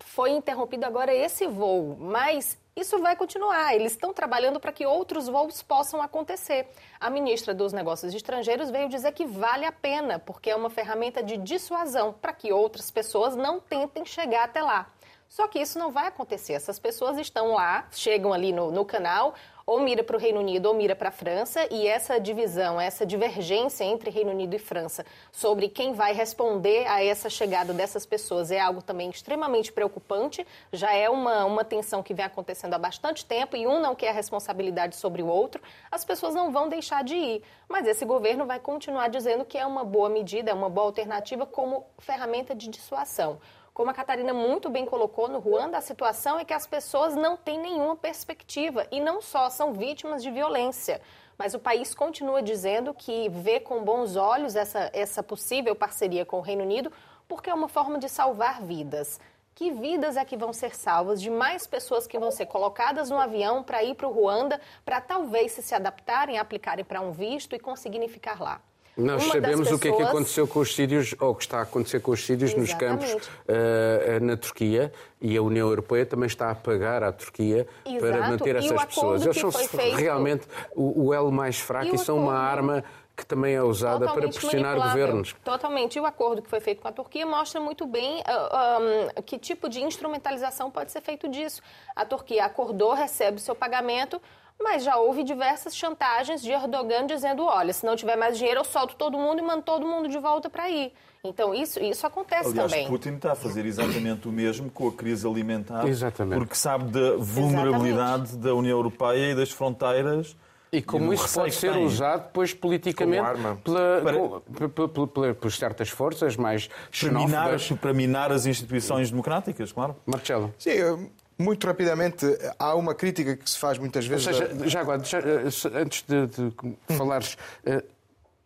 foi 0.00 0.30
interrompido 0.30 0.84
agora 0.84 1.14
esse 1.14 1.46
voo, 1.46 1.96
mas 1.98 2.58
isso 2.80 2.98
vai 2.98 3.14
continuar. 3.14 3.74
Eles 3.74 3.92
estão 3.92 4.12
trabalhando 4.12 4.58
para 4.58 4.72
que 4.72 4.86
outros 4.86 5.28
voos 5.28 5.62
possam 5.62 6.00
acontecer. 6.00 6.68
A 6.98 7.10
ministra 7.10 7.52
dos 7.52 7.72
Negócios 7.72 8.14
Estrangeiros 8.14 8.70
veio 8.70 8.88
dizer 8.88 9.12
que 9.12 9.26
vale 9.26 9.64
a 9.64 9.72
pena, 9.72 10.18
porque 10.18 10.50
é 10.50 10.56
uma 10.56 10.70
ferramenta 10.70 11.22
de 11.22 11.36
dissuasão 11.36 12.12
para 12.12 12.32
que 12.32 12.52
outras 12.52 12.90
pessoas 12.90 13.36
não 13.36 13.60
tentem 13.60 14.04
chegar 14.04 14.44
até 14.44 14.62
lá. 14.62 14.90
Só 15.30 15.46
que 15.46 15.60
isso 15.60 15.78
não 15.78 15.92
vai 15.92 16.08
acontecer. 16.08 16.54
Essas 16.54 16.80
pessoas 16.80 17.16
estão 17.16 17.52
lá, 17.52 17.86
chegam 17.92 18.32
ali 18.32 18.52
no, 18.52 18.72
no 18.72 18.84
canal, 18.84 19.32
ou 19.64 19.78
mira 19.78 20.02
para 20.02 20.16
o 20.16 20.18
Reino 20.18 20.40
Unido 20.40 20.66
ou 20.66 20.74
mira 20.74 20.96
para 20.96 21.10
a 21.10 21.12
França, 21.12 21.68
e 21.70 21.86
essa 21.86 22.18
divisão, 22.18 22.80
essa 22.80 23.06
divergência 23.06 23.84
entre 23.84 24.10
Reino 24.10 24.32
Unido 24.32 24.56
e 24.56 24.58
França 24.58 25.06
sobre 25.30 25.68
quem 25.68 25.92
vai 25.92 26.12
responder 26.12 26.84
a 26.88 27.04
essa 27.04 27.30
chegada 27.30 27.72
dessas 27.72 28.04
pessoas 28.04 28.50
é 28.50 28.58
algo 28.58 28.82
também 28.82 29.08
extremamente 29.08 29.70
preocupante. 29.70 30.44
Já 30.72 30.92
é 30.92 31.08
uma, 31.08 31.44
uma 31.44 31.64
tensão 31.64 32.02
que 32.02 32.12
vem 32.12 32.24
acontecendo 32.24 32.74
há 32.74 32.78
bastante 32.78 33.24
tempo 33.24 33.56
e 33.56 33.68
um 33.68 33.78
não 33.80 33.94
quer 33.94 34.08
a 34.08 34.12
responsabilidade 34.12 34.96
sobre 34.96 35.22
o 35.22 35.28
outro. 35.28 35.62
As 35.92 36.04
pessoas 36.04 36.34
não 36.34 36.50
vão 36.50 36.68
deixar 36.68 37.04
de 37.04 37.14
ir, 37.14 37.42
mas 37.68 37.86
esse 37.86 38.04
governo 38.04 38.46
vai 38.46 38.58
continuar 38.58 39.06
dizendo 39.06 39.44
que 39.44 39.56
é 39.56 39.64
uma 39.64 39.84
boa 39.84 40.08
medida, 40.08 40.50
é 40.50 40.54
uma 40.54 40.68
boa 40.68 40.88
alternativa 40.88 41.46
como 41.46 41.86
ferramenta 42.00 42.52
de 42.52 42.68
dissuasão. 42.68 43.38
Como 43.72 43.90
a 43.90 43.94
Catarina 43.94 44.34
muito 44.34 44.68
bem 44.68 44.84
colocou 44.84 45.28
no 45.28 45.38
Ruanda, 45.38 45.78
a 45.78 45.80
situação 45.80 46.38
é 46.38 46.44
que 46.44 46.52
as 46.52 46.66
pessoas 46.66 47.14
não 47.14 47.36
têm 47.36 47.58
nenhuma 47.58 47.96
perspectiva 47.96 48.86
e 48.90 49.00
não 49.00 49.22
só 49.22 49.48
são 49.48 49.72
vítimas 49.72 50.22
de 50.22 50.30
violência. 50.30 51.00
Mas 51.38 51.54
o 51.54 51.58
país 51.58 51.94
continua 51.94 52.42
dizendo 52.42 52.92
que 52.92 53.28
vê 53.30 53.60
com 53.60 53.82
bons 53.82 54.16
olhos 54.16 54.56
essa, 54.56 54.90
essa 54.92 55.22
possível 55.22 55.74
parceria 55.74 56.26
com 56.26 56.38
o 56.38 56.42
Reino 56.42 56.64
Unido, 56.64 56.92
porque 57.28 57.48
é 57.48 57.54
uma 57.54 57.68
forma 57.68 57.98
de 57.98 58.08
salvar 58.08 58.60
vidas. 58.60 59.20
Que 59.54 59.70
vidas 59.70 60.16
é 60.16 60.24
que 60.24 60.36
vão 60.36 60.52
ser 60.52 60.74
salvas 60.74 61.20
de 61.20 61.30
mais 61.30 61.66
pessoas 61.66 62.06
que 62.06 62.18
vão 62.18 62.30
ser 62.30 62.46
colocadas 62.46 63.08
no 63.08 63.20
avião 63.20 63.62
para 63.62 63.82
ir 63.84 63.94
para 63.94 64.08
o 64.08 64.12
Ruanda, 64.12 64.60
para 64.84 65.00
talvez 65.00 65.52
se, 65.52 65.62
se 65.62 65.74
adaptarem, 65.74 66.38
aplicarem 66.38 66.84
para 66.84 67.00
um 67.00 67.12
visto 67.12 67.54
e 67.54 67.58
conseguirem 67.58 68.08
ficar 68.08 68.40
lá? 68.40 68.60
Nós 69.00 69.24
Uma 69.24 69.32
sabemos 69.32 69.60
pessoas... 69.60 69.78
o 69.78 69.82
que 69.82 69.88
é 69.88 69.92
que 69.92 70.02
aconteceu 70.02 70.46
com 70.46 70.60
os 70.60 70.74
sírios, 70.74 71.14
ou 71.18 71.30
o 71.30 71.34
que 71.34 71.42
está 71.42 71.58
a 71.58 71.62
acontecer 71.62 72.00
com 72.00 72.10
os 72.10 72.24
sírios 72.24 72.54
nos 72.54 72.72
campos 72.74 73.12
uh, 73.12 74.24
na 74.24 74.36
Turquia, 74.36 74.92
e 75.20 75.36
a 75.36 75.42
União 75.42 75.68
Europeia 75.68 76.06
também 76.06 76.26
está 76.26 76.50
a 76.50 76.54
pagar 76.54 77.02
à 77.02 77.12
Turquia 77.12 77.66
Exato. 77.84 78.00
para 78.00 78.28
manter 78.28 78.56
essas 78.56 78.84
pessoas. 78.84 79.24
Eles 79.24 79.38
são 79.38 79.50
feito... 79.50 79.96
realmente 79.96 80.46
o, 80.74 81.06
o, 81.06 81.14
elo 81.14 81.32
mais 81.32 81.58
fraco 81.58 81.92
e, 81.92 81.94
e 81.94 81.98
são 81.98 82.16
acordo... 82.16 82.30
uma 82.30 82.38
arma 82.38 82.84
que 83.20 83.26
também 83.26 83.54
é 83.54 83.62
usada 83.62 84.06
Totalmente 84.06 84.32
para 84.32 84.40
pressionar 84.40 84.76
governos. 84.76 85.34
Totalmente. 85.44 85.96
E 85.96 86.00
o 86.00 86.06
acordo 86.06 86.40
que 86.40 86.48
foi 86.48 86.60
feito 86.60 86.80
com 86.80 86.88
a 86.88 86.92
Turquia 86.92 87.26
mostra 87.26 87.60
muito 87.60 87.86
bem 87.86 88.20
uh, 88.20 88.22
ah, 88.26 88.78
um, 89.18 89.22
que 89.22 89.38
tipo 89.38 89.68
de 89.68 89.82
instrumentalização 89.82 90.70
pode 90.70 90.90
ser 90.90 91.02
feito 91.02 91.28
disso. 91.28 91.60
A 91.94 92.06
Turquia 92.06 92.46
acordou, 92.46 92.94
recebe 92.94 93.36
o 93.36 93.40
seu 93.40 93.54
pagamento, 93.54 94.20
mas 94.62 94.84
já 94.84 94.96
houve 94.96 95.24
diversas 95.24 95.74
chantagens 95.74 96.42
de 96.42 96.50
Erdogan 96.50 97.06
dizendo: 97.06 97.44
olha, 97.44 97.72
se 97.72 97.84
não 97.84 97.96
tiver 97.96 98.16
mais 98.16 98.36
dinheiro, 98.36 98.60
eu 98.60 98.64
solto 98.64 98.94
todo 98.96 99.18
mundo 99.18 99.38
e 99.38 99.42
mando 99.42 99.62
todo 99.62 99.86
mundo 99.86 100.08
de 100.08 100.18
volta 100.18 100.50
para 100.50 100.68
ir. 100.70 100.92
Então, 101.22 101.54
isso, 101.54 101.78
isso 101.80 102.06
acontece 102.06 102.48
Aliás, 102.50 102.70
também. 102.70 102.88
Putin 102.88 103.14
está 103.16 103.32
a 103.32 103.34
fazer 103.34 103.66
exatamente 103.66 104.26
o 104.26 104.32
mesmo 104.32 104.70
com 104.70 104.88
a 104.88 104.92
crise 104.92 105.26
alimentar, 105.26 105.86
exatamente. 105.86 106.38
porque 106.38 106.54
sabe 106.54 106.90
da 106.90 107.16
vulnerabilidade 107.18 108.22
exatamente. 108.22 108.36
da 108.38 108.54
União 108.54 108.76
Europeia 108.76 109.32
e 109.32 109.34
das 109.34 109.50
fronteiras. 109.50 110.34
E 110.72 110.80
como 110.80 111.12
e 111.12 111.16
isso 111.16 111.34
pode 111.34 111.52
ser 111.52 111.76
usado 111.76 112.26
depois 112.26 112.54
politicamente 112.54 113.40
pela, 113.64 114.00
para... 114.00 114.68
pela, 114.68 115.34
por 115.34 115.50
certas 115.50 115.88
forças 115.88 116.36
mais 116.36 116.70
xenófobas. 116.92 117.32
Para 117.32 117.50
minar, 117.50 117.78
para 117.80 117.92
minar 117.92 118.32
as 118.32 118.46
instituições 118.46 119.10
democráticas, 119.10 119.72
claro. 119.72 119.96
Marcelo. 120.06 120.54
Sim, 120.56 121.10
muito 121.40 121.66
rapidamente, 121.66 122.26
há 122.58 122.74
uma 122.74 122.94
crítica 122.94 123.36
que 123.36 123.48
se 123.48 123.58
faz 123.58 123.78
muitas 123.78 124.06
vezes. 124.06 124.26
Ou 124.26 124.32
seja, 124.34 124.54
da... 124.54 124.66
já 124.66 124.80
agora, 124.80 125.02
já, 125.02 125.18
eh, 125.18 125.48
antes 125.74 126.04
de, 126.06 126.26
de 126.26 126.96
falares, 126.96 127.36
eh, 127.64 127.82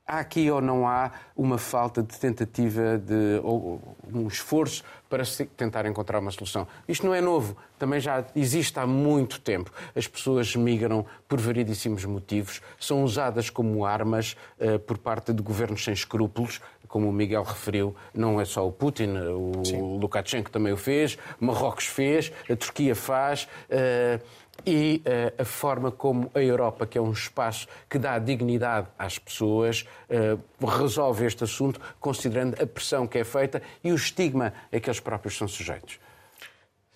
há 0.06 0.18
aqui 0.18 0.50
ou 0.50 0.60
não 0.60 0.86
há 0.86 1.10
uma 1.36 1.58
falta 1.58 2.02
de 2.02 2.18
tentativa 2.18 2.98
de 2.98 3.40
ou 3.42 3.96
um 4.12 4.28
esforço 4.28 4.82
para 5.14 5.22
tentar 5.56 5.86
encontrar 5.86 6.18
uma 6.18 6.32
solução. 6.32 6.66
Isto 6.88 7.06
não 7.06 7.14
é 7.14 7.20
novo, 7.20 7.56
também 7.78 8.00
já 8.00 8.24
existe 8.34 8.76
há 8.80 8.84
muito 8.84 9.40
tempo. 9.40 9.70
As 9.94 10.08
pessoas 10.08 10.56
migram 10.56 11.06
por 11.28 11.40
variedíssimos 11.40 12.04
motivos, 12.04 12.60
são 12.80 13.04
usadas 13.04 13.48
como 13.48 13.86
armas 13.86 14.36
uh, 14.58 14.76
por 14.80 14.98
parte 14.98 15.32
de 15.32 15.40
governos 15.40 15.84
sem 15.84 15.94
escrúpulos, 15.94 16.60
como 16.88 17.08
o 17.08 17.12
Miguel 17.12 17.44
referiu, 17.44 17.94
não 18.12 18.40
é 18.40 18.44
só 18.44 18.66
o 18.66 18.72
Putin, 18.72 19.16
o 19.16 19.64
Sim. 19.64 19.98
Lukashenko 20.00 20.50
também 20.50 20.72
o 20.72 20.76
fez, 20.76 21.16
Marrocos 21.38 21.86
fez, 21.86 22.32
a 22.50 22.56
Turquia 22.56 22.96
faz. 22.96 23.48
Uh, 23.70 24.20
e 24.66 25.02
uh, 25.04 25.42
a 25.42 25.44
forma 25.44 25.90
como 25.90 26.30
a 26.34 26.40
Europa, 26.40 26.86
que 26.86 26.98
é 26.98 27.00
um 27.00 27.12
espaço 27.12 27.66
que 27.88 27.98
dá 27.98 28.18
dignidade 28.18 28.88
às 28.98 29.18
pessoas, 29.18 29.86
uh, 30.08 30.66
resolve 30.66 31.26
este 31.26 31.44
assunto, 31.44 31.80
considerando 32.00 32.60
a 32.62 32.66
pressão 32.66 33.06
que 33.06 33.18
é 33.18 33.24
feita 33.24 33.62
e 33.82 33.92
o 33.92 33.94
estigma 33.94 34.52
a 34.72 34.80
que 34.80 34.88
eles 34.88 35.00
próprios 35.00 35.36
são 35.36 35.48
sujeitos. 35.48 35.98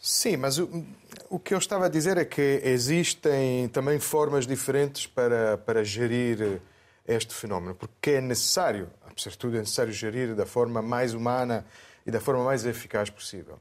Sim, 0.01 0.37
mas 0.37 0.59
o, 0.59 0.85
o 1.29 1.39
que 1.39 1.53
eu 1.53 1.59
estava 1.59 1.87
a 1.87 1.89
dizer 1.89 2.17
é 2.17 2.25
que 2.25 2.61
existem 2.65 3.69
também 3.69 3.99
formas 3.99 4.47
diferentes 4.47 5.07
para, 5.07 5.59
para 5.59 5.83
gerir 5.83 6.61
este 7.07 7.35
fenómeno, 7.35 7.75
porque 7.75 8.13
é 8.13 8.21
necessário, 8.21 8.89
apesar 9.11 9.31
de 9.31 9.39
tudo, 9.39 9.57
é 9.57 9.61
necessário 9.61 9.93
gerir 9.93 10.35
da 10.35 10.47
forma 10.47 10.81
mais 10.81 11.15
humana 11.15 11.67
e 12.07 12.11
da 12.11 12.21
forma 12.21 12.45
mais 12.45 12.65
eficaz 12.65 13.11
possível. 13.11 13.59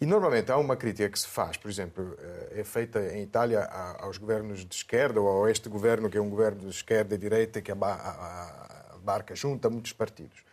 E 0.00 0.06
normalmente 0.06 0.52
há 0.52 0.56
uma 0.56 0.76
crítica 0.76 1.08
que 1.08 1.18
se 1.18 1.26
faz, 1.26 1.56
por 1.56 1.68
exemplo, 1.68 2.16
é 2.52 2.62
feita 2.62 3.00
em 3.14 3.22
Itália 3.22 3.64
aos 3.98 4.16
governos 4.16 4.64
de 4.64 4.72
esquerda 4.72 5.20
ou 5.20 5.44
a 5.44 5.50
este 5.50 5.68
governo 5.68 6.08
que 6.08 6.16
é 6.16 6.20
um 6.20 6.30
governo 6.30 6.60
de 6.60 6.68
esquerda 6.68 7.16
e 7.16 7.18
direita 7.18 7.60
que 7.60 7.72
abarca 7.72 9.34
junta 9.34 9.68
muitos 9.68 9.92
partidos. 9.92 10.44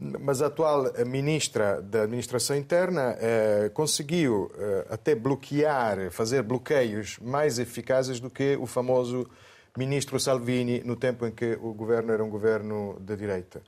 Mas 0.00 0.40
a 0.40 0.46
atual 0.46 0.92
ministra 1.04 1.82
da 1.82 2.02
Administração 2.02 2.54
Interna 2.56 3.16
eh, 3.18 3.68
conseguiu 3.74 4.48
eh, 4.56 4.86
até 4.90 5.12
bloquear, 5.12 6.12
fazer 6.12 6.42
bloqueios 6.44 7.18
mais 7.18 7.58
eficazes 7.58 8.20
do 8.20 8.30
que 8.30 8.56
o 8.60 8.66
famoso 8.66 9.28
ministro 9.76 10.20
Salvini 10.20 10.84
no 10.84 10.94
tempo 10.94 11.26
em 11.26 11.32
que 11.32 11.58
o 11.60 11.74
governo 11.74 12.12
era 12.12 12.22
um 12.22 12.30
governo 12.30 12.96
de 13.00 13.16
direita. 13.16 13.60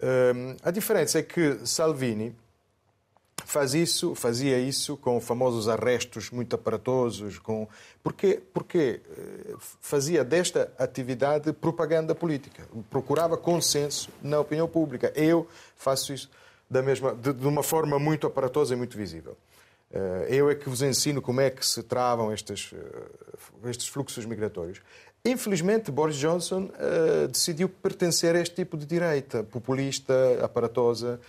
Eh, 0.00 0.56
a 0.62 0.70
diferença 0.70 1.18
é 1.18 1.22
que 1.22 1.58
Salvini 1.66 2.34
faz 3.48 3.72
isso, 3.72 4.14
fazia 4.14 4.58
isso 4.58 4.94
com 4.98 5.18
famosos 5.22 5.70
arrestos 5.70 6.28
muito 6.30 6.54
aparatosos, 6.54 7.38
com 7.38 7.66
porque 8.02 8.42
porque 8.52 9.00
eh, 9.10 9.54
fazia 9.80 10.22
desta 10.22 10.70
atividade 10.78 11.50
propaganda 11.54 12.14
política, 12.14 12.68
procurava 12.90 13.38
consenso 13.38 14.10
na 14.22 14.38
opinião 14.38 14.68
pública. 14.68 15.10
Eu 15.16 15.48
faço 15.76 16.12
isso 16.12 16.30
da 16.68 16.82
mesma 16.82 17.14
de, 17.14 17.32
de 17.32 17.46
uma 17.46 17.62
forma 17.62 17.98
muito 17.98 18.26
aparatosa 18.26 18.74
e 18.74 18.76
muito 18.76 18.98
visível. 18.98 19.34
Eh, 19.90 20.26
eu 20.28 20.50
é 20.50 20.54
que 20.54 20.68
vos 20.68 20.82
ensino 20.82 21.22
como 21.22 21.40
é 21.40 21.48
que 21.48 21.64
se 21.64 21.82
travam 21.82 22.30
estes, 22.30 22.74
eh, 22.74 23.70
estes 23.70 23.88
fluxos 23.88 24.26
migratórios. 24.26 24.82
Infelizmente, 25.24 25.90
Boris 25.90 26.16
Johnson 26.16 26.70
uh, 26.74 27.28
decidiu 27.28 27.68
pertencer 27.68 28.36
a 28.36 28.40
este 28.40 28.54
tipo 28.54 28.76
de 28.76 28.86
direita 28.86 29.42
populista, 29.42 30.14
aparatosa, 30.42 31.20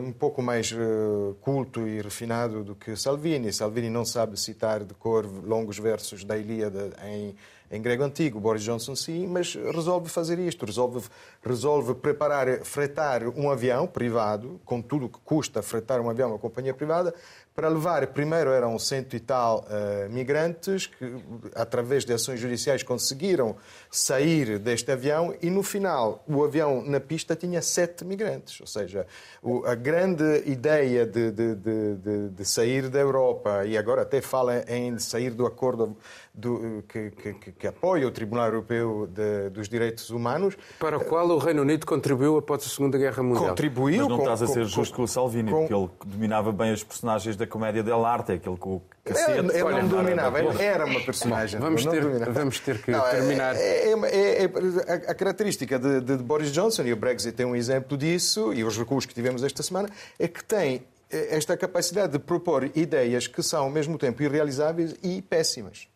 um 0.00 0.12
pouco 0.12 0.40
mais 0.40 0.72
uh, 0.72 1.36
culto 1.42 1.86
e 1.86 2.00
refinado 2.00 2.64
do 2.64 2.74
que 2.74 2.96
Salvini. 2.96 3.52
Salvini 3.52 3.90
não 3.90 4.04
sabe 4.04 4.40
citar 4.40 4.82
de 4.82 4.94
cor 4.94 5.26
longos 5.26 5.78
versos 5.78 6.24
da 6.24 6.38
Ilíada 6.38 6.90
em, 7.04 7.36
em 7.70 7.82
grego 7.82 8.02
antigo. 8.02 8.40
Boris 8.40 8.62
Johnson 8.62 8.96
sim, 8.96 9.26
mas 9.26 9.54
resolve 9.54 10.08
fazer 10.08 10.38
isto, 10.38 10.64
resolve, 10.64 11.06
resolve 11.44 11.94
preparar, 11.94 12.64
fretar 12.64 13.28
um 13.28 13.50
avião 13.50 13.86
privado, 13.86 14.58
com 14.64 14.80
tudo 14.80 15.04
o 15.04 15.08
que 15.10 15.18
custa 15.22 15.60
fretar 15.60 16.00
um 16.00 16.08
avião, 16.08 16.30
uma 16.30 16.38
companhia 16.38 16.72
privada, 16.72 17.14
para 17.54 17.68
levar, 17.68 18.06
primeiro 18.08 18.50
eram 18.50 18.78
cento 18.78 19.14
e 19.14 19.20
tal 19.20 19.66
uh, 19.66 20.10
migrantes 20.10 20.86
que, 20.86 21.22
através 21.54 22.04
de 22.04 22.12
ações 22.12 22.40
judiciais, 22.40 22.82
conseguiram 22.82 23.56
sair 23.90 24.58
deste 24.58 24.90
avião 24.90 25.34
e, 25.42 25.50
no 25.50 25.62
final, 25.62 26.24
o 26.26 26.42
avião 26.42 26.82
na 26.82 26.98
pista 26.98 27.36
tinha 27.36 27.60
sete 27.60 28.04
migrantes. 28.06 28.58
Ou 28.60 28.66
seja, 28.66 29.06
o, 29.42 29.66
a 29.66 29.74
grande 29.74 30.42
ideia 30.46 31.04
de, 31.04 31.30
de, 31.30 31.54
de, 31.54 32.28
de, 32.30 32.44
sair 32.44 32.88
da 32.88 32.98
Europa, 32.98 33.66
e 33.66 33.76
agora 33.76 34.02
até 34.02 34.22
fala 34.22 34.64
em 34.66 34.98
sair 34.98 35.30
do 35.30 35.44
acordo 35.44 35.94
do, 36.34 36.82
que, 36.88 37.10
que, 37.10 37.52
que, 37.52 37.66
apoia 37.66 38.06
o 38.06 38.10
Tribunal 38.10 38.46
Europeu 38.46 39.08
dos 39.52 39.68
Direitos 39.68 40.08
Humanos. 40.08 40.56
Para 40.78 40.96
o 40.96 41.04
qual 41.04 41.28
o 41.28 41.36
Reino 41.36 41.60
Unido 41.60 41.84
contribuiu 41.84 42.38
após 42.38 42.64
a 42.64 42.68
Segunda 42.68 42.96
Guerra 42.96 43.22
Mundial. 43.22 43.50
Contribuiu. 43.50 43.98
Mas 44.00 44.08
não 44.08 44.16
com, 44.16 44.22
estás 44.22 44.42
a 44.42 44.46
ser 44.46 44.60
com, 44.60 44.68
justo 44.68 44.96
com 44.96 45.02
o 45.02 45.08
Salvini, 45.08 45.50
com... 45.50 45.58
porque 45.58 45.74
ele 45.74 45.90
dominava 46.06 46.50
bem 46.50 46.72
as 46.72 46.82
personagens 46.82 47.36
da 47.36 47.46
comédia 47.46 47.82
dell'arte, 47.82 48.32
aquele 48.32 48.56
com 48.56 48.76
o 48.76 48.82
cacete. 49.04 49.38
Ele, 49.38 49.52
ele 49.52 49.82
não 49.82 49.88
dominava, 49.88 50.40
ele 50.40 50.62
era 50.62 50.86
uma 50.86 51.00
personagem. 51.00 51.60
Vamos, 51.60 51.84
ter, 51.84 52.02
vamos 52.30 52.60
ter 52.60 52.80
que 52.80 52.90
não, 52.90 53.02
terminar. 53.10 53.54
É, 53.54 53.92
é, 53.92 53.92
é, 53.92 54.44
é 54.44 54.92
a, 55.10 55.14
característica 55.14 55.78
de, 55.78 56.00
de, 56.00 56.16
Boris 56.16 56.50
Johnson, 56.50 56.84
e 56.84 56.92
o 56.94 56.96
Brexit 56.96 57.40
é 57.42 57.44
um 57.44 57.54
exemplo 57.54 57.96
disso, 57.98 58.54
e 58.54 58.64
os 58.64 58.78
recursos 58.78 59.06
que 59.06 59.14
tivemos 59.14 59.42
esta 59.44 59.62
semana, 59.62 59.88
é 60.18 60.26
que 60.26 60.42
tem 60.42 60.82
esta 61.10 61.58
capacidade 61.58 62.12
de 62.12 62.18
propor 62.18 62.70
ideias 62.74 63.26
que 63.26 63.42
são, 63.42 63.64
ao 63.64 63.70
mesmo 63.70 63.98
tempo, 63.98 64.22
irrealizáveis 64.22 64.96
e 65.02 65.20
péssimas. 65.20 65.91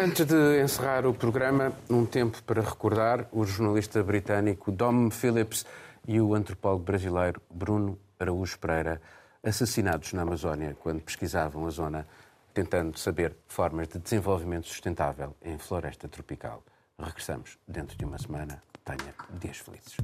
Antes 0.00 0.26
de 0.26 0.62
encerrar 0.62 1.04
o 1.06 1.12
programa, 1.12 1.72
um 1.90 2.06
tempo 2.06 2.40
para 2.44 2.62
recordar 2.62 3.26
o 3.32 3.44
jornalista 3.44 4.00
britânico 4.00 4.70
Dom 4.70 5.10
Phillips 5.10 5.66
e 6.06 6.20
o 6.20 6.36
antropólogo 6.36 6.84
brasileiro 6.84 7.42
Bruno 7.50 7.98
Araújo 8.16 8.56
Pereira, 8.60 9.02
assassinados 9.42 10.12
na 10.12 10.22
Amazónia 10.22 10.76
quando 10.78 11.00
pesquisavam 11.00 11.66
a 11.66 11.70
zona, 11.70 12.06
tentando 12.54 12.96
saber 12.96 13.34
formas 13.48 13.88
de 13.88 13.98
desenvolvimento 13.98 14.68
sustentável 14.68 15.34
em 15.42 15.58
floresta 15.58 16.06
tropical. 16.06 16.62
Regressamos 16.96 17.58
dentro 17.66 17.98
de 17.98 18.04
uma 18.04 18.18
semana. 18.18 18.62
Tenha 18.84 19.12
dias 19.40 19.56
felizes. 19.56 19.96